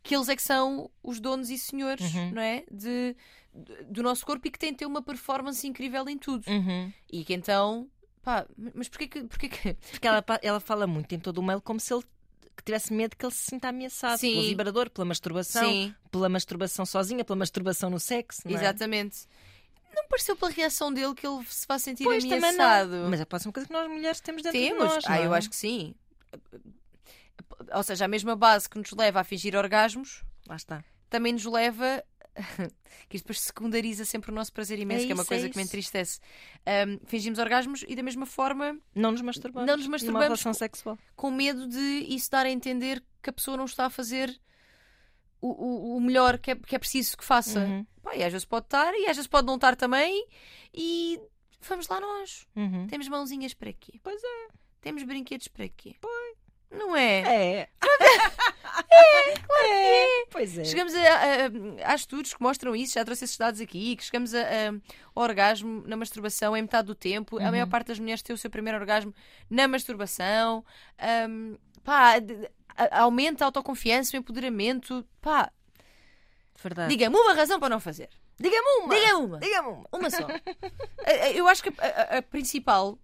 que 0.02 0.14
eles 0.14 0.28
é 0.28 0.36
que 0.36 0.42
são 0.42 0.90
os 1.02 1.20
donos 1.20 1.50
e 1.50 1.58
senhores, 1.58 2.14
Uhum. 2.14 2.30
não 2.32 2.40
é? 2.42 2.64
De, 2.70 3.14
de- 3.54 3.84
do 3.90 4.02
nosso 4.02 4.24
corpo 4.24 4.46
e 4.46 4.50
que 4.50 4.58
têm 4.58 4.70
de 4.72 4.78
ter 4.78 4.86
uma 4.86 5.02
performance 5.02 5.66
incrível 5.66 6.08
em 6.08 6.16
tudo. 6.16 6.44
Uhum. 6.48 6.92
E 7.12 7.24
que 7.24 7.34
então, 7.34 7.88
pá, 8.22 8.46
mas 8.74 8.88
porquê 8.88 9.08
que. 9.08 9.24
Porquê 9.24 9.48
que... 9.48 9.74
Porque 9.74 10.06
ela, 10.06 10.24
ela 10.42 10.60
fala 10.60 10.86
muito 10.86 11.12
em 11.14 11.18
todo 11.18 11.38
o 11.38 11.42
mail 11.42 11.60
como 11.60 11.80
se 11.80 11.92
ele 11.92 12.04
que 12.58 12.64
tivesse 12.64 12.92
medo 12.92 13.16
que 13.16 13.24
ele 13.24 13.32
se 13.32 13.44
sinta 13.50 13.68
ameaçado 13.68 14.18
Sim. 14.18 14.32
pelo 14.34 14.42
vibrador, 14.48 14.90
pela 14.90 15.04
masturbação, 15.06 15.64
Sim, 15.64 15.94
pela 16.10 16.28
masturbação 16.28 16.84
sozinha, 16.84 17.24
pela 17.24 17.36
masturbação 17.38 17.88
no 17.88 17.98
sexo. 17.98 18.42
Não 18.44 18.52
é? 18.52 18.60
exatamente. 18.60 19.20
Não 19.94 20.06
pareceu 20.08 20.36
pela 20.36 20.50
reação 20.50 20.92
dele 20.92 21.14
que 21.14 21.26
ele 21.26 21.42
se 21.48 21.66
vai 21.66 21.78
sentir 21.78 22.04
Pois 22.04 22.22
também 22.22 22.38
ameaçado. 22.38 22.90
não. 22.90 23.10
Mas 23.10 23.24
pode 23.24 23.42
ser 23.42 23.48
uma 23.48 23.52
coisa 23.52 23.66
que 23.66 23.72
nós 23.72 23.88
mulheres 23.88 24.20
temos 24.20 24.42
dentro 24.42 24.58
de 24.58 24.66
Temos. 24.68 24.84
nós. 24.84 25.04
ah, 25.06 25.16
não 25.16 25.24
eu 25.24 25.34
é? 25.34 25.38
acho 25.38 25.48
que 25.50 25.56
sim. 25.56 25.94
Ou 27.72 27.82
seja, 27.82 28.04
a 28.04 28.08
mesma 28.08 28.36
base 28.36 28.68
que 28.68 28.78
nos 28.78 28.90
leva 28.92 29.20
a 29.20 29.24
fingir 29.24 29.56
orgasmos 29.56 30.22
Lá 30.46 30.56
está. 30.56 30.84
também 31.10 31.32
nos 31.32 31.44
leva. 31.44 32.04
que 33.08 33.16
isto 33.16 33.24
depois 33.24 33.40
secundariza 33.40 34.04
sempre 34.04 34.30
o 34.30 34.34
nosso 34.34 34.52
prazer 34.52 34.78
imenso, 34.78 35.04
É 35.04 35.06
que 35.06 35.12
é 35.12 35.14
uma 35.14 35.22
isso, 35.22 35.32
é 35.32 35.36
coisa 35.36 35.48
que 35.50 35.56
me 35.56 35.62
entristece. 35.62 36.20
Ahm, 36.66 36.98
fingimos 37.06 37.38
orgasmos 37.38 37.84
e 37.88 37.94
da 37.96 38.02
mesma 38.02 38.26
forma 38.26 38.78
Não 38.94 39.10
nos 39.12 39.20
masturbamos. 39.22 39.66
Não 39.66 39.76
nos 39.76 39.86
numa 39.86 39.92
masturbamos 39.92 40.26
relação 40.28 40.52
com- 40.52 40.58
sexual. 40.58 40.98
com 41.16 41.30
medo 41.30 41.66
de 41.68 41.78
isso 42.08 42.30
dar 42.30 42.46
a 42.46 42.50
entender 42.50 43.02
que 43.22 43.30
a 43.30 43.32
pessoa 43.32 43.56
não 43.56 43.64
está 43.64 43.86
a 43.86 43.90
fazer 43.90 44.38
o, 45.40 45.48
o, 45.48 45.96
o 45.96 46.00
melhor 46.00 46.38
que 46.38 46.50
é, 46.52 46.56
que 46.56 46.74
é 46.74 46.78
preciso 46.78 47.16
que 47.16 47.24
faça. 47.24 47.60
Uhum. 47.60 47.86
Pá, 48.02 48.16
e 48.16 48.22
às 48.22 48.32
vezes 48.32 48.44
pode 48.44 48.66
estar 48.66 48.92
e 48.94 49.06
às 49.06 49.16
vezes 49.16 49.26
pode 49.26 49.46
não 49.46 49.54
estar 49.56 49.76
também. 49.76 50.26
E 50.74 51.20
vamos 51.60 51.88
lá 51.88 52.00
nós. 52.00 52.46
Uhum. 52.56 52.86
Temos 52.86 53.08
mãozinhas 53.08 53.54
para 53.54 53.72
quê? 53.72 53.98
Pois 54.02 54.22
é. 54.22 54.48
Temos 54.80 55.02
brinquedos 55.02 55.48
para 55.48 55.68
quê? 55.68 55.96
Pois. 56.00 56.37
Não 56.70 56.94
é? 56.96 57.20
É. 57.20 57.60
é, 57.60 57.68
claro 59.46 59.66
é. 59.72 60.24
Pois 60.30 60.58
é. 60.58 60.64
Chegamos 60.64 60.94
a, 60.94 61.00
a- 61.00 61.90
há 61.90 61.94
estudos 61.94 62.34
que 62.34 62.42
mostram 62.42 62.76
isso, 62.76 62.94
já 62.94 63.04
trouxe 63.04 63.24
esses 63.24 63.36
dados 63.36 63.60
aqui, 63.60 63.96
que 63.96 64.04
chegamos 64.04 64.34
a, 64.34 64.40
a- 64.42 64.72
ao 65.14 65.22
orgasmo 65.22 65.82
na 65.86 65.96
masturbação 65.96 66.56
em 66.56 66.62
metade 66.62 66.86
do 66.86 66.94
tempo. 66.94 67.38
A 67.38 67.50
maior 67.50 67.68
parte 67.68 67.88
das 67.88 67.98
mulheres 67.98 68.22
tem 68.22 68.34
o 68.34 68.38
seu 68.38 68.50
primeiro 68.50 68.78
orgasmo 68.78 69.14
na 69.50 69.66
masturbação. 69.66 70.64
Ahm, 70.98 71.56
pá, 71.82 72.18
de- 72.18 72.48
a- 72.76 73.00
aumenta 73.02 73.44
a 73.44 73.46
autoconfiança, 73.48 74.16
o 74.16 74.20
empoderamento. 74.20 75.04
Pá, 75.20 75.50
Verdade. 76.62 76.90
diga-me 76.90 77.16
uma 77.16 77.34
razão 77.34 77.58
para 77.58 77.68
não 77.70 77.80
fazer. 77.80 78.08
Diga-me 78.40 78.82
uma. 78.84 78.94
Diga-me 78.94 79.12
uma. 79.26 79.38
Diga-me 79.40 79.68
uma. 79.68 79.86
Uma 79.92 80.10
só. 80.10 80.18
A- 81.04 81.10
a- 81.24 81.30
Eu 81.32 81.48
acho 81.48 81.62
que 81.62 81.70
a, 81.78 81.86
a- 81.86 82.18
a 82.18 82.22
principal, 82.22 82.98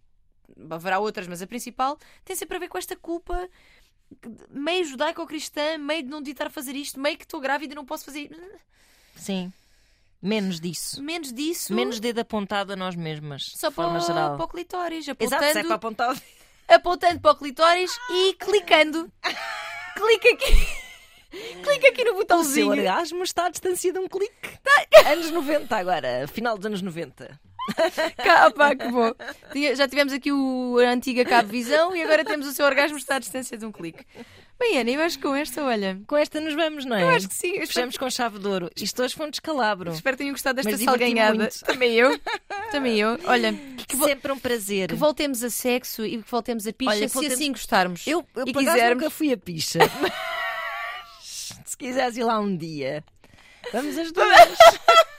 haverá 0.71 0.99
outras, 0.99 1.27
mas 1.27 1.41
a 1.43 1.47
principal 1.47 1.99
tem 2.25 2.35
sempre 2.37 2.57
a 2.57 2.61
ver 2.61 2.69
com 2.69 2.79
esta 2.79 2.97
culpa 2.97 3.49
meio 4.51 4.85
judaico-cristã, 4.85 5.79
meio 5.79 6.03
de 6.03 6.09
não 6.09 6.23
a 6.47 6.51
fazer 6.51 6.75
isto, 6.77 7.01
meio 7.01 7.17
que 7.17 7.25
estou 7.25 7.41
grávida 7.41 7.73
e 7.73 7.77
não 7.77 7.85
posso 7.85 8.05
fazer. 8.05 8.31
Sim. 9.17 9.53
Menos 10.23 10.59
disso. 10.61 11.03
Menos 11.03 11.33
disso. 11.33 11.75
Menos 11.75 12.01
dedo 12.01 12.21
apontado 12.21 12.73
a 12.73 12.77
nós 12.77 12.95
mesmas. 12.97 13.53
Só 13.57 13.69
de 13.69 13.75
forma 13.75 13.93
para, 13.99 14.03
o- 14.03 14.07
geral. 14.07 14.37
para 14.37 14.45
o 14.45 14.49
clitóris, 14.49 15.07
Exato, 15.09 15.23
é 15.23 15.27
apontando, 15.51 15.67
para 15.67 15.75
apontar 15.77 16.11
o 16.11 16.15
dedo. 16.15 16.25
apontando 16.69 17.21
para 17.21 17.31
o 17.33 17.37
clitóris 17.37 17.91
e 18.11 18.35
clicando. 18.35 19.13
Clica 19.95 20.29
aqui. 20.31 20.85
Clica 21.63 21.89
aqui 21.89 22.05
no 22.05 22.11
O 22.13 22.15
seu 22.15 22.17
botãozinho. 22.17 22.69
orgasmo 22.71 23.23
está 23.25 23.47
à 23.47 23.49
distância 23.51 23.93
de 23.93 23.99
um 23.99 24.07
clique. 24.09 24.59
Anos 25.07 25.31
90 25.31 25.77
agora, 25.77 26.27
final 26.29 26.57
dos 26.57 26.67
anos 26.67 26.81
90. 26.81 27.39
Cá, 28.17 28.51
pá, 28.51 28.75
que 28.75 28.89
bom. 28.89 29.13
Já 29.75 29.89
tivemos 29.89 30.13
aqui 30.13 30.31
o, 30.33 30.79
a 30.79 30.91
antiga 30.91 31.25
Cabo 31.25 31.49
Visão 31.49 31.95
e 31.97 32.03
agora 32.03 32.25
temos 32.25 32.47
o 32.47 32.53
seu 32.53 32.65
orgasmo 32.67 32.99
está 32.99 33.17
à 33.17 33.19
distância 33.19 33.57
de 33.57 33.65
um 33.65 33.73
clique. 33.73 34.05
Bem, 34.59 34.79
Ana, 34.79 34.91
eu 34.91 35.01
acho 35.03 35.17
que 35.19 35.25
com 35.25 35.35
esta, 35.35 35.65
olha, 35.65 36.01
Com 36.07 36.17
esta 36.17 36.41
nos 36.41 36.55
vamos, 36.55 36.85
não 36.85 36.95
é? 36.97 37.03
eu 37.03 37.09
acho 37.09 37.29
que 37.29 37.35
sim. 37.35 37.59
Fechamos 37.67 37.97
com 37.97 38.09
chave 38.09 38.39
de 38.39 38.47
ouro. 38.47 38.71
Isto 38.77 39.03
hoje 39.03 39.15
foi 39.15 39.27
um 39.27 39.31
descalabro. 39.31 39.93
espero 39.93 40.17
que 40.17 40.23
tenham 40.23 40.33
gostado 40.33 40.63
desta 40.63 40.79
salganhada. 40.85 41.35
muito. 41.37 41.61
Também 41.65 41.93
eu. 41.95 42.21
Também 42.71 43.01
eu. 43.01 43.19
Olha, 43.25 43.53
que, 43.89 43.97
vo- 43.97 44.05
Sempre 44.07 44.31
um 44.31 44.39
prazer. 44.39 44.89
que 44.91 44.95
voltemos 44.95 45.43
a 45.43 45.51
sexo 45.51 46.05
e 46.07 46.23
que 46.23 46.31
voltemos 46.31 46.67
a 46.69 46.73
picha 46.73 46.91
Olha, 46.93 47.09
se 47.09 47.15
voltemos- 47.15 47.39
assim 47.39 47.51
gostarmos. 47.51 48.07
Eu, 48.07 48.25
eu 48.37 48.45
e 48.47 48.53
quisermos. 48.53 49.03
nunca 49.03 49.11
fui 49.11 49.33
a 49.33 49.37
picha. 49.37 49.79
Mas 50.01 50.13
se 51.65 51.77
quiseres 51.77 52.17
ir 52.17 52.23
lá 52.25 52.39
um 52.39 52.57
dia, 52.57 53.03
vamos 53.73 53.99
as 53.99 54.13
duas. 54.13 54.29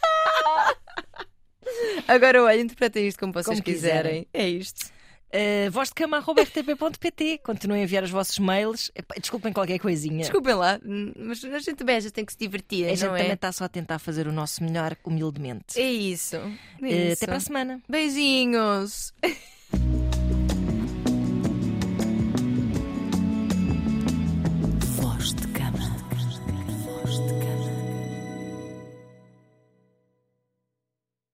Agora, 2.08 2.44
olha, 2.44 2.60
interpretem 2.62 3.08
isto 3.08 3.20
como 3.20 3.34
vocês 3.34 3.48
Como 3.48 3.64
quiserem. 3.64 4.28
É 4.34 4.48
isto. 4.48 4.94
Uh, 5.34 5.70
voz 5.70 5.90
de 5.90 5.96
cama 5.96 6.20
rtp.pt. 6.20 7.40
Continuem 7.44 7.82
a 7.82 7.84
enviar 7.84 8.04
os 8.04 8.10
vossos 8.12 8.40
mails. 8.40 8.90
Desculpem 9.20 9.52
qualquer 9.52 9.80
coisinha. 9.80 10.20
Desculpem 10.20 10.54
lá, 10.54 10.80
mas 11.18 11.44
a 11.44 11.60
gente 11.60 11.76
também 11.76 11.96
vezes 11.96 12.12
tem 12.12 12.24
que 12.24 12.32
se 12.32 12.38
divertir, 12.40 12.86
A 12.86 12.90
gente 12.90 13.02
não 13.04 13.10
também 13.10 13.32
é? 13.32 13.34
está 13.34 13.52
só 13.52 13.66
a 13.66 13.70
tentar 13.70 14.00
fazer 14.00 14.28
o 14.28 14.32
nosso 14.32 14.64
melhor 14.64 14.96
humildemente. 15.04 15.78
É 15.80 15.92
isso. 15.92 16.36
É 16.38 16.40
Uh, 16.40 16.86
isso. 16.86 17.14
até 17.14 17.26
para 17.26 17.36
a 17.38 17.40
semana. 17.42 17.82
Beijinhos. 17.90 19.14